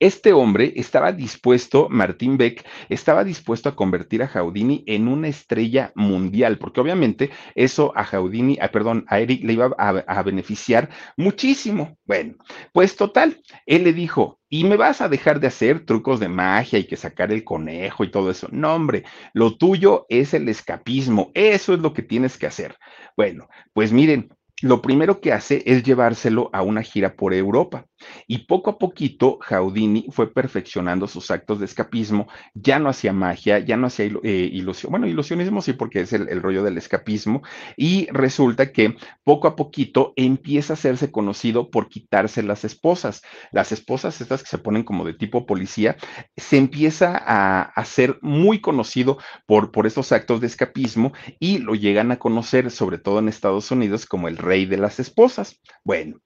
este 0.00 0.32
hombre 0.32 0.72
estaba 0.76 1.12
dispuesto, 1.12 1.88
Martín 1.90 2.36
Beck, 2.36 2.66
estaba 2.88 3.22
dispuesto 3.22 3.68
a 3.68 3.76
convertir 3.76 4.22
a 4.22 4.28
Jaudini 4.28 4.82
en 4.86 5.06
una 5.08 5.28
estrella 5.28 5.92
mundial, 5.94 6.58
porque 6.58 6.80
obviamente 6.80 7.30
eso 7.54 7.92
a 7.94 8.04
Jaudini, 8.04 8.58
ah, 8.60 8.70
perdón, 8.72 9.04
a 9.08 9.20
Eric 9.20 9.44
le 9.44 9.52
iba 9.52 9.70
a, 9.78 9.88
a 9.90 10.22
beneficiar 10.22 10.90
muchísimo. 11.16 11.98
Bueno, 12.04 12.34
pues 12.72 12.96
total, 12.96 13.40
él 13.66 13.84
le 13.84 13.92
dijo, 13.92 14.40
y 14.48 14.64
me 14.64 14.76
vas 14.76 15.00
a 15.00 15.08
dejar 15.08 15.38
de 15.38 15.46
hacer 15.46 15.84
trucos 15.86 16.18
de 16.18 16.28
magia 16.28 16.78
y 16.78 16.84
que 16.84 16.96
sacar 16.96 17.30
el 17.30 17.44
conejo 17.44 18.02
y 18.02 18.10
todo 18.10 18.30
eso. 18.30 18.48
No, 18.50 18.74
hombre, 18.74 19.04
lo 19.32 19.56
tuyo 19.56 20.06
es 20.08 20.34
el 20.34 20.48
escapismo, 20.48 21.30
eso 21.34 21.72
es 21.72 21.80
lo 21.80 21.92
que 21.92 22.02
tienes 22.02 22.36
que 22.36 22.46
hacer. 22.46 22.76
Bueno, 23.16 23.48
pues 23.72 23.92
miren, 23.92 24.30
lo 24.62 24.82
primero 24.82 25.20
que 25.20 25.32
hace 25.32 25.62
es 25.66 25.82
llevárselo 25.82 26.50
a 26.52 26.62
una 26.62 26.82
gira 26.82 27.14
por 27.14 27.32
Europa. 27.32 27.86
Y 28.26 28.38
poco 28.46 28.70
a 28.70 28.78
poquito, 28.78 29.38
Jaudini 29.40 30.06
fue 30.10 30.32
perfeccionando 30.32 31.06
sus 31.06 31.30
actos 31.30 31.58
de 31.58 31.66
escapismo, 31.66 32.28
ya 32.54 32.78
no 32.78 32.88
hacía 32.88 33.12
magia, 33.12 33.58
ya 33.58 33.76
no 33.76 33.86
hacía 33.86 34.06
eh, 34.22 34.50
ilusión, 34.52 34.90
bueno, 34.90 35.06
ilusionismo 35.06 35.62
sí, 35.62 35.72
porque 35.72 36.00
es 36.00 36.12
el, 36.12 36.40
rollo 36.40 36.62
del 36.62 36.78
escapismo, 36.78 37.42
y 37.76 38.08
resulta 38.10 38.72
que 38.72 38.96
poco 39.24 39.48
a 39.48 39.56
poquito 39.56 40.12
empieza 40.16 40.72
a 40.72 40.74
hacerse 40.74 41.10
conocido 41.10 41.70
por 41.70 41.88
quitarse 41.88 42.42
las 42.42 42.64
esposas. 42.64 43.22
Las 43.52 43.72
esposas, 43.72 44.20
estas 44.20 44.42
que 44.42 44.48
se 44.48 44.58
ponen 44.58 44.84
como 44.84 45.04
de 45.04 45.14
tipo 45.14 45.46
policía, 45.46 45.96
se 46.36 46.56
empieza 46.56 47.16
a 47.16 47.62
hacer 47.62 48.18
muy 48.22 48.60
conocido 48.60 49.18
por, 49.46 49.70
por 49.70 49.86
estos 49.86 50.12
actos 50.12 50.40
de 50.40 50.46
escapismo 50.46 51.12
y 51.38 51.58
lo 51.58 51.74
llegan 51.74 52.12
a 52.12 52.18
conocer, 52.18 52.70
sobre 52.70 52.98
todo 52.98 53.18
en 53.18 53.28
Estados 53.28 53.70
Unidos, 53.70 54.06
como 54.06 54.28
el 54.28 54.36
rey 54.36 54.66
de 54.66 54.78
las 54.78 55.00
esposas. 55.00 55.60
Bueno, 55.84 56.20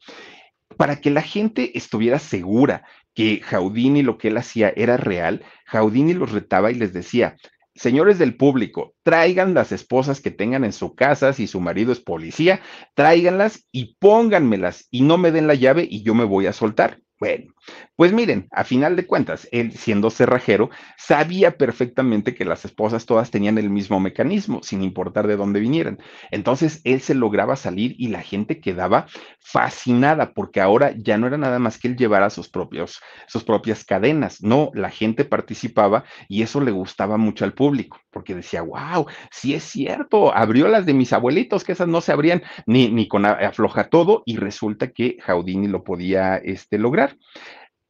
para 0.76 1.00
que 1.00 1.10
la 1.10 1.22
gente 1.22 1.76
estuviera 1.76 2.18
segura 2.18 2.84
que 3.14 3.40
Jaudini 3.42 4.02
lo 4.02 4.18
que 4.18 4.28
él 4.28 4.36
hacía 4.36 4.72
era 4.74 4.96
real, 4.96 5.42
Jaudini 5.66 6.14
los 6.14 6.32
retaba 6.32 6.70
y 6.70 6.74
les 6.74 6.92
decía, 6.92 7.36
señores 7.74 8.18
del 8.18 8.36
público, 8.36 8.94
traigan 9.02 9.54
las 9.54 9.72
esposas 9.72 10.20
que 10.20 10.30
tengan 10.30 10.64
en 10.64 10.72
su 10.72 10.94
casa, 10.94 11.32
si 11.32 11.46
su 11.46 11.60
marido 11.60 11.92
es 11.92 12.00
policía, 12.00 12.60
tráiganlas 12.94 13.66
y 13.72 13.96
pónganmelas 13.96 14.88
y 14.90 15.02
no 15.02 15.18
me 15.18 15.32
den 15.32 15.46
la 15.46 15.54
llave 15.54 15.86
y 15.88 16.02
yo 16.02 16.14
me 16.14 16.24
voy 16.24 16.46
a 16.46 16.52
soltar. 16.52 17.00
Bueno, 17.20 17.54
pues 17.94 18.12
miren, 18.12 18.48
a 18.50 18.64
final 18.64 18.96
de 18.96 19.06
cuentas, 19.06 19.48
él 19.52 19.72
siendo 19.72 20.10
cerrajero, 20.10 20.70
sabía 20.98 21.56
perfectamente 21.56 22.34
que 22.34 22.44
las 22.44 22.64
esposas 22.64 23.06
todas 23.06 23.30
tenían 23.30 23.56
el 23.56 23.70
mismo 23.70 24.00
mecanismo, 24.00 24.62
sin 24.64 24.82
importar 24.82 25.28
de 25.28 25.36
dónde 25.36 25.60
vinieran. 25.60 26.00
Entonces, 26.32 26.80
él 26.82 27.00
se 27.00 27.14
lograba 27.14 27.54
salir 27.54 27.94
y 27.98 28.08
la 28.08 28.20
gente 28.20 28.60
quedaba 28.60 29.06
fascinada, 29.38 30.32
porque 30.32 30.60
ahora 30.60 30.92
ya 30.96 31.16
no 31.16 31.28
era 31.28 31.38
nada 31.38 31.60
más 31.60 31.78
que 31.78 31.86
él 31.86 31.96
llevara 31.96 32.30
sus, 32.30 32.48
propios, 32.48 33.00
sus 33.28 33.44
propias 33.44 33.84
cadenas, 33.84 34.42
no, 34.42 34.70
la 34.74 34.90
gente 34.90 35.24
participaba 35.24 36.04
y 36.28 36.42
eso 36.42 36.60
le 36.60 36.72
gustaba 36.72 37.16
mucho 37.16 37.44
al 37.44 37.54
público, 37.54 38.00
porque 38.10 38.34
decía, 38.34 38.62
wow, 38.62 39.06
sí 39.30 39.54
es 39.54 39.62
cierto, 39.62 40.34
abrió 40.34 40.66
las 40.66 40.84
de 40.84 40.94
mis 40.94 41.12
abuelitos, 41.12 41.62
que 41.62 41.72
esas 41.72 41.86
no 41.88 42.00
se 42.00 42.10
abrían 42.10 42.42
ni, 42.66 42.88
ni 42.88 43.06
con 43.06 43.24
afloja 43.24 43.88
todo, 43.88 44.24
y 44.26 44.36
resulta 44.36 44.90
que 44.90 45.18
Jaudini 45.20 45.68
lo 45.68 45.84
podía 45.84 46.38
este, 46.38 46.76
lograr 46.78 47.03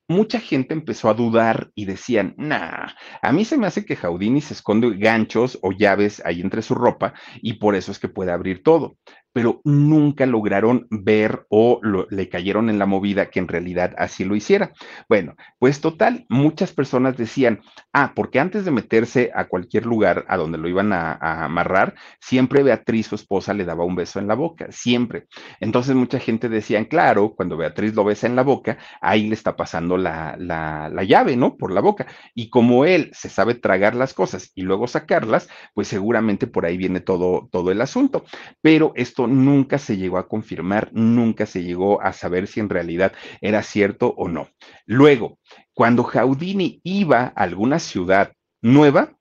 mucha 0.09 0.38
gente 0.38 0.74
empezó 0.74 1.09
a 1.09 1.14
dudar 1.14 1.70
y 1.74 1.87
decían, 1.87 2.35
nah, 2.37 2.88
a 3.22 3.33
mí 3.33 3.44
se 3.44 3.57
me 3.57 3.66
hace 3.66 3.85
que 3.85 3.96
Jaudini 3.96 4.40
se 4.40 4.55
esconde 4.55 4.96
ganchos 4.96 5.59
o 5.62 5.72
llaves 5.72 6.22
ahí 6.24 6.40
entre 6.40 6.62
su 6.62 6.74
ropa 6.74 7.14
y 7.40 7.55
por 7.55 7.74
eso 7.74 7.90
es 7.92 7.98
que 7.98 8.09
puede 8.09 8.33
abrir 8.33 8.62
todo 8.62 8.96
pero 9.35 9.61
nunca 9.64 10.27
lograron 10.27 10.87
ver 10.90 11.44
o 11.51 11.81
le 12.09 12.29
cayeron 12.29 12.70
en 12.70 12.79
la 12.79 12.87
movida 12.87 13.31
que 13.31 13.40
en 13.40 13.49
realidad 13.49 13.92
así 13.99 14.25
lo 14.25 14.37
hiciera. 14.37 14.73
Bueno, 15.09 15.35
pues 15.59 15.81
total, 15.81 16.25
muchas 16.29 16.73
personas 16.73 17.16
decían, 17.16 17.61
ah, 17.92 18.12
porque 18.14 18.38
antes 18.38 18.64
de 18.64 18.70
meterse 18.70 19.33
a 19.35 19.49
cualquier 19.49 19.87
lugar 19.87 20.25
a 20.29 20.37
donde 20.37 20.57
lo 20.57 20.68
iban 20.68 20.92
a, 20.92 21.14
amarrar, 21.44 21.94
siempre 22.20 22.62
Beatriz, 22.62 23.09
su 23.09 23.16
esposa, 23.16 23.55
le 23.55 23.64
daba 23.64 23.85
un 23.85 23.97
beso 23.97 24.20
en 24.20 24.29
la 24.29 24.37
boca, 24.37 24.68
siempre. 24.70 25.27
Entonces 25.59 25.97
mucha 25.97 26.20
gente 26.20 26.49
decía, 26.49 26.87
claro, 26.88 27.35
cuando 27.35 27.57
Beatriz 27.57 27.92
lo 27.94 28.05
besa 28.05 28.29
en 28.29 28.37
la 28.37 28.42
boca, 28.42 28.79
ahí 29.01 29.27
le 29.27 29.35
está 29.35 29.57
pasando 29.57 29.97
la, 29.97 30.37
la, 30.38 30.88
la 30.88 31.03
llave, 31.03 31.37
¿no? 31.37 31.57
Por 31.57 31.73
la 31.73 31.81
boca. 31.81 32.07
Y 32.37 32.51
como 32.51 32.85
él 32.85 33.11
se 33.12 33.29
sabe 33.29 33.57
tragar 33.57 33.97
las 33.97 34.14
cosas 34.14 34.53
y 34.55 34.62
luego 34.62 34.87
sacarlas, 34.87 35.49
pues 35.75 35.88
seguramente 35.88 36.47
por 36.47 36.66
ahí 36.66 36.77
viene 36.77 37.01
todo, 37.01 37.49
todo 37.51 37.73
el 37.73 37.81
asunto. 37.81 38.25
Pero 38.62 38.92
esto 38.94 39.24
nunca 39.27 39.79
se 39.79 39.97
llegó 39.97 40.19
a 40.19 40.29
confirmar, 40.29 40.91
nunca 40.93 41.47
se 41.47 41.63
llegó 41.63 42.03
a 42.03 42.13
saber 42.13 42.47
si 42.47 42.61
en 42.61 42.69
realidad 42.69 43.13
era 43.41 43.63
cierto 43.63 44.15
o 44.17 44.29
no. 44.29 44.49
Luego, 44.87 45.39
cuando 45.73 46.05
Houdini 46.05 46.81
iba 46.85 47.25
a 47.25 47.43
alguna 47.43 47.79
ciudad 47.79 48.33
nueva, 48.63 49.17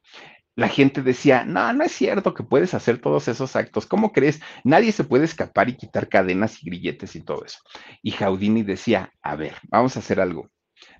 la 0.56 0.68
gente 0.68 1.02
decía, 1.02 1.46
no, 1.46 1.74
no 1.74 1.84
es 1.84 1.92
cierto 1.92 2.34
que 2.34 2.44
puedes 2.44 2.74
hacer 2.74 3.00
todos 3.00 3.28
esos 3.28 3.56
actos. 3.56 3.86
¿Cómo 3.86 4.12
crees? 4.12 4.39
Nadie 4.63 4.92
se 4.92 5.04
puede 5.04 5.26
escapar 5.26 5.70
y 5.70 5.76
quitar 5.76 6.10
cadenas 6.10 6.62
y 6.62 6.70
grilletes 6.70 7.16
y 7.16 7.22
todo 7.22 7.44
eso. 7.44 7.60
Y 8.02 8.12
Houdini 8.12 8.62
decía, 8.62 9.12
a 9.22 9.36
ver, 9.36 9.56
vamos 9.70 9.96
a 9.96 10.00
hacer 10.00 10.20
algo. 10.20 10.50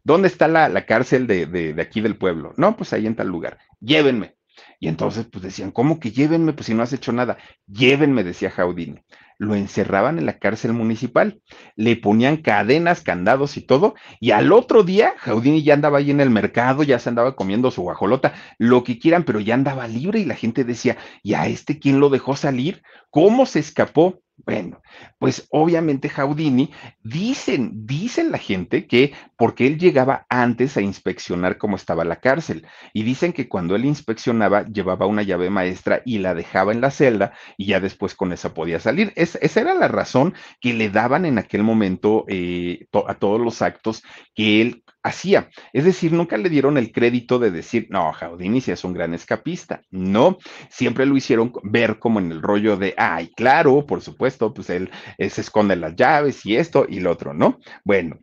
¿Dónde 0.04 0.28
está 0.28 0.48
la, 0.48 0.86
cárcel 0.86 1.28
de, 1.28 1.46
de, 1.46 1.82
aquí 1.82 2.02
del 2.02 2.18
pueblo? 2.18 2.54
No, 2.58 2.76
pues 2.76 2.94
ahí 2.94 3.06
en 3.06 3.16
tal 3.16 3.28
lugar. 3.28 3.60
Llévenme. 3.80 4.36
Y 4.80 4.88
entonces, 4.88 5.26
pues 5.32 5.44
decían, 5.44 5.72
¿cómo 5.72 6.00
que 6.00 6.12
llévenme? 6.12 6.54
Pues 6.54 6.68
si 6.68 6.74
no 6.74 6.84
has 6.84 6.94
hecho 6.94 7.12
nada. 7.12 7.38
Llévenme, 7.68 8.24
decía 8.24 8.52
Houdini 8.52 9.02
lo 9.44 9.56
encerraban 9.56 10.18
en 10.18 10.26
la 10.26 10.40
cárcel 10.40 10.74
municipal, 10.74 11.42
le 11.76 11.96
ponían 11.96 12.38
cadenas, 12.38 13.02
candados 13.02 13.58
y 13.58 13.62
todo, 13.62 13.96
y 14.20 14.32
al 14.32 14.52
otro 14.52 14.84
día 14.84 15.14
Jaudini 15.18 15.64
ya 15.64 15.74
andaba 15.74 16.00
ahí 16.00 16.12
en 16.12 16.22
el 16.22 16.30
mercado, 16.30 16.84
ya 16.84 17.00
se 17.00 17.10
andaba 17.10 17.36
comiendo 17.36 17.72
su 17.72 17.82
guajolota, 17.82 18.34
lo 18.58 18.84
que 18.84 19.00
quieran, 19.00 19.24
pero 19.24 19.40
ya 19.40 19.54
andaba 19.54 19.88
libre 19.88 20.20
y 20.20 20.26
la 20.26 20.36
gente 20.36 20.64
decía, 20.64 20.98
¿y 21.22 21.34
a 21.34 21.48
este 21.48 21.80
quién 21.80 22.00
lo 22.00 22.10
dejó 22.10 22.36
salir? 22.36 22.82
¿Cómo 23.14 23.46
se 23.46 23.60
escapó? 23.60 24.24
Bueno, 24.38 24.82
pues 25.20 25.48
obviamente 25.52 26.10
Jaudini, 26.10 26.72
dicen, 27.04 27.86
dicen 27.86 28.32
la 28.32 28.40
gente 28.40 28.88
que 28.88 29.14
porque 29.38 29.68
él 29.68 29.78
llegaba 29.78 30.26
antes 30.30 30.78
a 30.78 30.82
inspeccionar 30.82 31.60
cómo 31.60 31.76
estaba 31.76 32.04
la 32.06 32.16
cárcel 32.16 32.66
y 32.92 33.04
dicen 33.04 33.32
que 33.32 33.48
cuando 33.48 33.76
él 33.76 33.86
inspeccionaba 33.86 34.66
llevaba 34.66 35.06
una 35.06 35.22
llave 35.22 35.52
maestra 35.52 36.02
y 36.06 36.18
la 36.18 36.34
dejaba 36.34 36.72
en 36.72 36.82
la 36.82 36.90
celda 36.90 37.34
y 37.56 37.68
ya 37.68 37.80
después 37.80 38.16
con 38.16 38.34
esa 38.34 38.56
podía 38.56 38.80
salir. 38.80 39.14
esa 39.16 39.62
era 39.62 39.76
la 39.76 39.88
razón 39.88 40.34
que 40.60 40.74
le 40.74 40.90
daban 40.90 41.26
en 41.26 41.38
aquel 41.38 41.62
momento 41.62 42.26
eh, 42.28 42.88
a 43.08 43.14
todos 43.14 43.40
los 43.40 43.62
actos 43.62 44.02
que 44.34 44.60
él 44.60 44.83
hacía. 45.04 45.50
Es 45.74 45.84
decir, 45.84 46.14
nunca 46.14 46.38
le 46.38 46.50
dieron 46.50 46.78
el 46.78 46.92
crédito 46.92 47.38
de 47.38 47.52
decir, 47.52 47.88
no, 47.90 48.12
Jaudini 48.14 48.62
sí 48.62 48.72
es 48.72 48.84
un 48.84 48.94
gran 48.94 49.14
escapista. 49.14 49.82
No, 49.92 50.38
siempre 50.70 51.06
lo 51.06 51.16
hicieron 51.16 51.52
ver 51.64 52.00
como 52.00 52.20
en 52.20 52.32
el 52.32 52.42
rollo 52.42 52.78
de, 52.78 52.96
ay, 52.98 53.30
claro, 53.36 53.86
por 53.86 54.02
supuesto, 54.02 54.54
pues 54.54 54.70
él, 54.70 54.90
se 55.18 55.42
esconde 55.42 55.76
las 55.76 55.96
llaves 55.96 56.46
y 56.46 56.56
esto 56.56 56.86
y 56.88 57.02
lo 57.02 57.12
otro, 57.12 57.34
¿no? 57.34 57.60
Bueno, 57.84 58.18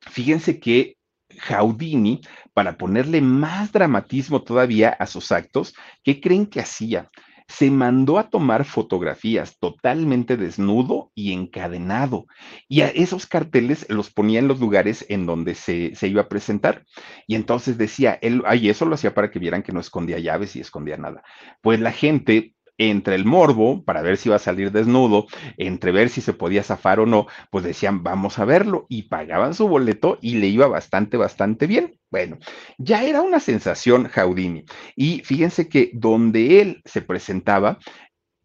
fíjense 0.00 0.60
que 0.60 0.96
Jaudini, 1.38 2.20
para 2.52 2.76
ponerle 2.76 3.20
más 3.20 3.72
dramatismo 3.72 4.42
todavía 4.42 4.90
a 4.90 5.06
sus 5.06 5.32
actos, 5.32 5.74
¿qué 6.02 6.20
creen 6.20 6.46
que 6.46 6.60
hacía? 6.60 7.10
Se 7.48 7.70
mandó 7.70 8.18
a 8.18 8.30
tomar 8.30 8.64
fotografías 8.64 9.58
totalmente 9.58 10.36
desnudo 10.36 11.12
y 11.14 11.32
encadenado. 11.32 12.26
Y 12.68 12.80
a 12.80 12.88
esos 12.88 13.26
carteles 13.26 13.86
los 13.90 14.10
ponía 14.10 14.38
en 14.38 14.48
los 14.48 14.60
lugares 14.60 15.04
en 15.08 15.26
donde 15.26 15.54
se, 15.54 15.92
iba 16.02 16.22
a 16.22 16.28
presentar. 16.28 16.84
Y 17.26 17.34
entonces 17.34 17.76
decía, 17.76 18.18
él, 18.22 18.42
ay, 18.46 18.70
eso 18.70 18.86
lo 18.86 18.94
hacía 18.94 19.14
para 19.14 19.30
que 19.30 19.38
vieran 19.38 19.62
que 19.62 19.72
no 19.72 19.80
escondía 19.80 20.18
llaves 20.18 20.56
y 20.56 20.60
escondía 20.60 20.96
nada. 20.96 21.22
Pues 21.60 21.80
la 21.80 21.92
gente 21.92 22.53
entre 22.78 23.14
el 23.14 23.24
morbo, 23.24 23.84
para 23.84 24.02
ver 24.02 24.16
si 24.16 24.28
iba 24.28 24.36
a 24.36 24.40
salir 24.40 24.72
desnudo, 24.72 25.26
entre 25.56 25.92
ver 25.92 26.08
si 26.08 26.20
se 26.20 26.32
podía 26.32 26.62
zafar 26.62 27.00
o 27.00 27.06
no, 27.06 27.26
pues 27.50 27.64
decían, 27.64 28.02
vamos 28.02 28.38
a 28.38 28.44
verlo, 28.44 28.86
y 28.88 29.04
pagaban 29.04 29.54
su 29.54 29.68
boleto 29.68 30.18
y 30.20 30.36
le 30.36 30.48
iba 30.48 30.66
bastante, 30.66 31.16
bastante 31.16 31.66
bien. 31.66 31.98
Bueno, 32.10 32.38
ya 32.78 33.04
era 33.04 33.22
una 33.22 33.40
sensación 33.40 34.08
Jaudini. 34.08 34.64
Y 34.96 35.22
fíjense 35.24 35.68
que 35.68 35.90
donde 35.94 36.60
él 36.60 36.82
se 36.84 37.02
presentaba, 37.02 37.78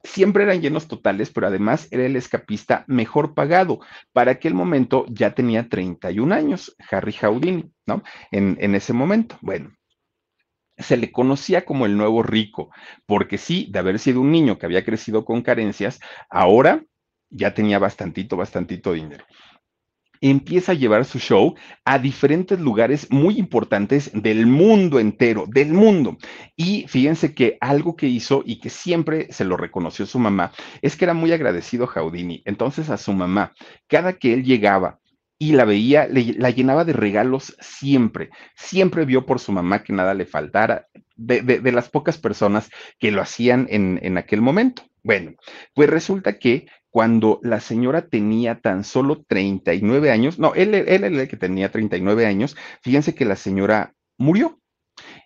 siempre 0.04 0.44
eran 0.44 0.62
llenos 0.62 0.88
totales, 0.88 1.32
pero 1.32 1.48
además 1.48 1.88
era 1.92 2.06
el 2.06 2.15
escapista 2.15 2.84
mejor 2.88 3.34
pagado. 3.34 3.80
Para 4.13 4.32
aquel 4.32 4.54
momento 4.54 5.06
ya 5.10 5.36
tenía 5.36 5.70
31 5.70 6.34
años, 6.34 6.76
Harry 6.89 7.13
Jaudini, 7.13 7.72
¿no? 7.86 8.04
En, 8.32 8.58
en 8.60 8.76
ese 8.76 8.94
momento. 8.94 9.38
Bueno, 9.42 9.72
se 10.80 10.98
le 10.98 11.12
conocía 11.12 11.65
como 11.65 11.86
el 11.86 11.98
nuevo 11.98 12.24
rico, 12.24 12.72
porque 13.06 13.38
sí, 13.38 13.68
de 13.72 13.80
haber 13.80 14.00
sido 14.00 14.22
un 14.22 14.32
niño 14.32 14.58
que 14.58 14.65
había 14.65 14.86
crecido 14.86 15.26
con 15.26 15.42
carencias, 15.42 16.00
ahora 16.30 16.84
ya 17.30 17.54
tenía 17.54 17.80
bastantito, 17.80 18.38
bastantito 18.38 18.94
dinero. 18.94 19.26
Empieza 20.22 20.74
a 20.74 20.76
llevar 20.76 21.06
su 21.06 21.18
show 21.18 21.56
a 21.86 21.98
diferentes 21.98 22.60
lugares 22.60 23.10
muy 23.10 23.39
importantes 23.39 24.12
del 24.13 24.48
mundo 24.48 25.00
entero, 25.00 25.46
del 25.48 25.72
mundo. 25.72 26.18
Y 26.58 26.86
fíjense 26.89 27.34
que 27.34 27.58
algo 27.62 27.96
que 27.96 28.08
hizo 28.08 28.44
y 28.46 28.60
que 28.60 28.70
siempre 28.70 29.32
se 29.32 29.46
lo 29.46 29.56
reconoció 29.56 30.06
su 30.06 30.20
mamá 30.20 30.52
es 30.82 30.98
que 30.98 31.06
era 31.06 31.13
muy 31.13 31.32
agradecido 31.32 31.88
Jaudini. 31.88 32.42
Entonces 32.44 32.89
a 32.89 32.98
su 32.98 33.13
mamá, 33.13 33.54
cada 33.88 34.13
que 34.13 34.34
él 34.34 34.44
llegaba 34.44 35.00
y 35.39 35.54
la 35.54 35.63
veía, 35.63 36.08
la 36.10 36.49
llenaba 36.49 36.84
de 36.84 36.93
regalos 36.93 37.56
siempre. 37.62 38.30
Siempre 38.56 39.06
vio 39.06 39.25
por 39.25 39.39
su 39.39 39.54
mamá 39.54 39.84
que 39.84 39.93
nada 39.93 40.13
le 40.13 40.25
faltara, 40.25 40.88
de, 41.15 41.71
las 41.71 41.89
pocas 41.89 42.17
personas 42.17 42.69
que 42.99 43.12
lo 43.12 43.21
hacían 43.21 43.65
en, 43.69 43.99
en 44.04 44.17
aquel 44.17 44.41
momento. 44.41 44.84
Bueno, 45.02 45.34
pues 45.73 45.89
resulta 45.89 46.38
que 46.39 46.67
cuando 46.89 47.39
la 47.41 47.62
señora 47.62 48.08
tenía 48.08 48.60
tan 48.60 48.84
solo 48.84 49.23
39 49.28 50.12
años, 50.12 50.39
no, 50.39 50.54
él, 50.56 50.75
él 50.75 51.04
el 51.06 51.28
que 51.30 51.38
tenía 51.38 51.71
39 51.71 52.25
años, 52.25 52.58
fíjense 52.82 53.15
que 53.15 53.25
la 53.25 53.38
señora 53.38 53.93
murió. 54.17 54.60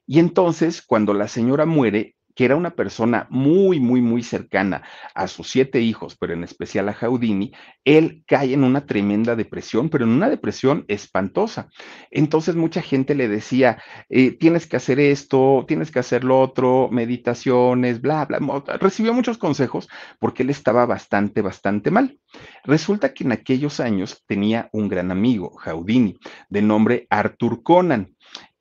Y 0.05 0.19
entonces, 0.19 0.81
cuando 0.81 1.13
la 1.13 1.27
señora 1.27 1.65
muere, 1.65 2.15
que 2.35 2.45
era 2.45 2.55
una 2.55 2.71
persona 2.71 3.27
muy, 3.29 3.79
muy, 3.79 4.01
muy 4.01 4.23
cercana 4.23 4.83
a 5.13 5.27
sus 5.27 5.49
siete 5.49 5.81
hijos, 5.81 6.15
pero 6.19 6.33
en 6.33 6.43
especial 6.43 6.89
a 6.89 6.93
Jaudini, 6.93 7.51
él 7.85 8.23
cae 8.27 8.53
en 8.53 8.63
una 8.63 8.85
tremenda 8.85 9.35
depresión, 9.35 9.89
pero 9.89 10.05
en 10.05 10.11
una 10.11 10.29
depresión 10.29 10.85
espantosa. 10.87 11.69
Entonces 12.11 12.55
mucha 12.55 12.81
gente 12.81 13.15
le 13.15 13.27
decía, 13.27 13.81
eh, 14.09 14.31
tienes 14.31 14.67
que 14.67 14.77
hacer 14.77 14.99
esto, 14.99 15.65
tienes 15.67 15.91
que 15.91 15.99
hacer 15.99 16.23
lo 16.23 16.39
otro, 16.39 16.89
meditaciones, 16.91 18.01
bla, 18.01 18.25
bla. 18.25 18.39
Recibió 18.79 19.13
muchos 19.13 19.37
consejos 19.37 19.87
porque 20.19 20.43
él 20.43 20.49
estaba 20.49 20.85
bastante, 20.85 21.41
bastante 21.41 21.91
mal. 21.91 22.19
Resulta 22.63 23.13
que 23.13 23.23
en 23.23 23.31
aquellos 23.31 23.79
años 23.79 24.23
tenía 24.25 24.69
un 24.71 24.87
gran 24.87 25.11
amigo, 25.11 25.55
Jaudini, 25.57 26.17
de 26.49 26.61
nombre 26.61 27.07
Arthur 27.09 27.61
Conan. 27.63 28.12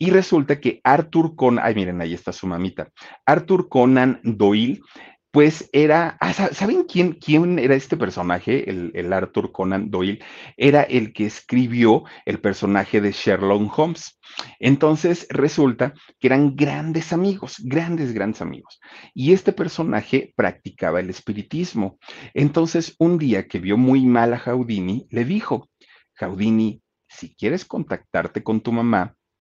Y 0.03 0.11
resulta 0.11 0.59
que 0.59 0.81
Arthur 0.83 1.37
Conan, 1.37 1.65
ay 1.65 1.77
miren, 1.77 2.01
ahí 2.01 2.13
está 2.13 2.33
su 2.33 2.49
mamita, 2.49 2.89
Arthur 3.25 3.69
Conan 3.69 4.19
Doyle, 4.25 4.81
pues 5.31 5.71
era, 5.73 6.17
ah, 6.21 6.33
¿saben 6.33 6.83
quién, 6.89 7.13
quién 7.13 7.61
era 7.61 7.77
este 7.77 7.97
personaje, 7.97 8.69
el, 8.69 8.91
el, 8.95 9.13
Arthur 9.13 9.53
Conan 9.53 9.93
Doyle? 9.93 10.19
Era 10.57 10.83
el 10.83 11.13
que 11.13 11.27
escribió 11.27 12.03
el 12.27 12.41
personaje 12.41 13.01
de 13.01 13.13
Sherlock 13.13 13.79
Holmes. 13.79 14.19
Entonces 14.59 15.29
resulta 15.31 15.95
que 16.19 16.27
eran 16.27 16.57
grandes 16.57 17.13
amigos, 17.13 17.59
grandes, 17.63 18.13
grandes 18.13 18.43
amigos. 18.43 18.81
Y 19.15 19.33
este 19.33 19.53
personaje 19.53 20.33
practicaba 20.35 20.99
el 20.99 21.11
espiritismo. 21.11 22.01
Entonces 22.35 22.97
un 22.99 23.19
día 23.19 23.47
que 23.47 23.61
vio 23.61 23.77
muy 23.77 24.05
mal 24.05 24.35
a 24.35 24.39
Jaudini, 24.41 25.07
le 25.11 25.25
dijo, 25.25 25.71
Jaudini, 26.15 26.83
si 27.07 27.37
quieres 27.37 27.65
contactarte 27.65 28.43
con 28.43 28.63
tu 28.63 28.73
mamá, 28.73 29.15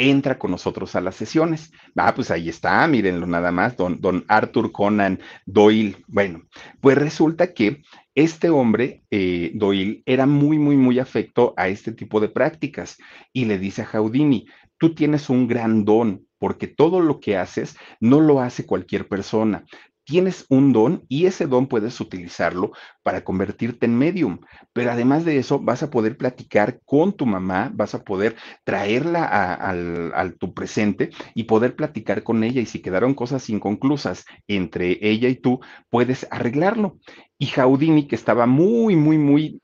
entra 0.00 0.38
con 0.38 0.50
nosotros 0.50 0.96
a 0.96 1.00
las 1.02 1.14
sesiones. 1.14 1.70
Ah, 1.94 2.14
pues 2.14 2.30
ahí 2.30 2.48
está, 2.48 2.86
mírenlo 2.86 3.26
nada 3.26 3.52
más, 3.52 3.76
don, 3.76 4.00
don 4.00 4.24
Arthur 4.28 4.72
Conan 4.72 5.20
Doyle. 5.44 5.96
Bueno, 6.08 6.42
pues 6.80 6.96
resulta 6.96 7.52
que 7.52 7.82
este 8.14 8.48
hombre, 8.48 9.04
eh, 9.10 9.52
Doyle, 9.54 10.02
era 10.06 10.26
muy, 10.26 10.58
muy, 10.58 10.76
muy 10.76 10.98
afecto 10.98 11.52
a 11.56 11.68
este 11.68 11.92
tipo 11.92 12.18
de 12.18 12.30
prácticas 12.30 12.96
y 13.32 13.44
le 13.44 13.58
dice 13.58 13.82
a 13.82 13.86
Jaudini, 13.86 14.46
tú 14.78 14.94
tienes 14.94 15.28
un 15.28 15.46
gran 15.46 15.84
don, 15.84 16.26
porque 16.38 16.66
todo 16.66 17.00
lo 17.00 17.20
que 17.20 17.36
haces 17.36 17.76
no 18.00 18.20
lo 18.20 18.40
hace 18.40 18.64
cualquier 18.64 19.06
persona. 19.06 19.64
Tienes 20.04 20.46
un 20.48 20.72
don 20.72 21.04
y 21.08 21.26
ese 21.26 21.46
don 21.46 21.66
puedes 21.66 22.00
utilizarlo 22.00 22.72
para 23.02 23.24
convertirte 23.24 23.86
en 23.86 23.96
medium. 23.96 24.40
Pero 24.72 24.90
además 24.92 25.24
de 25.24 25.38
eso, 25.38 25.58
vas 25.58 25.82
a 25.82 25.90
poder 25.90 26.16
platicar 26.16 26.80
con 26.84 27.12
tu 27.12 27.26
mamá, 27.26 27.70
vas 27.74 27.94
a 27.94 28.02
poder 28.04 28.36
traerla 28.64 29.28
a, 29.30 30.30
tu 30.38 30.54
presente 30.54 31.10
y 31.34 31.44
poder 31.44 31.76
platicar 31.76 32.22
con 32.22 32.44
ella. 32.44 32.60
Y 32.60 32.66
si 32.66 32.80
quedaron 32.80 33.14
cosas 33.14 33.48
inconclusas 33.50 34.24
entre 34.48 34.98
ella 35.00 35.28
y 35.28 35.36
tú, 35.36 35.60
puedes 35.88 36.26
arreglarlo. 36.30 36.98
Y 37.38 37.46
Jaudini, 37.46 38.06
que 38.06 38.16
estaba 38.16 38.46
muy, 38.46 38.96
muy, 38.96 39.18
muy 39.18 39.60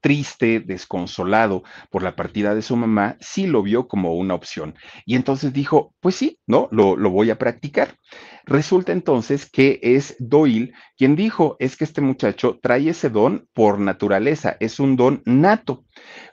triste, 0.00 0.60
desconsolado 0.60 1.62
por 1.90 2.02
la 2.02 2.16
partida 2.16 2.54
de 2.54 2.62
su 2.62 2.76
mamá, 2.76 3.16
sí 3.20 3.46
lo 3.46 3.62
vio 3.62 3.88
como 3.88 4.14
una 4.14 4.34
opción. 4.34 4.74
Y 5.06 5.16
entonces 5.16 5.52
dijo, 5.52 5.94
pues 6.00 6.14
sí, 6.14 6.38
¿no? 6.46 6.68
Lo, 6.70 6.96
lo, 6.96 7.10
voy 7.10 7.30
a 7.30 7.38
practicar. 7.38 7.96
Resulta 8.44 8.92
entonces 8.92 9.50
que 9.50 9.80
es 9.82 10.16
Doyle 10.18 10.72
quien 10.96 11.16
dijo, 11.16 11.56
es 11.58 11.76
que 11.76 11.84
este 11.84 12.00
muchacho 12.00 12.58
trae 12.62 12.88
ese 12.88 13.10
don 13.10 13.48
por 13.52 13.78
naturaleza, 13.78 14.56
es 14.60 14.80
un 14.80 14.96
don 14.96 15.22
nato. 15.24 15.84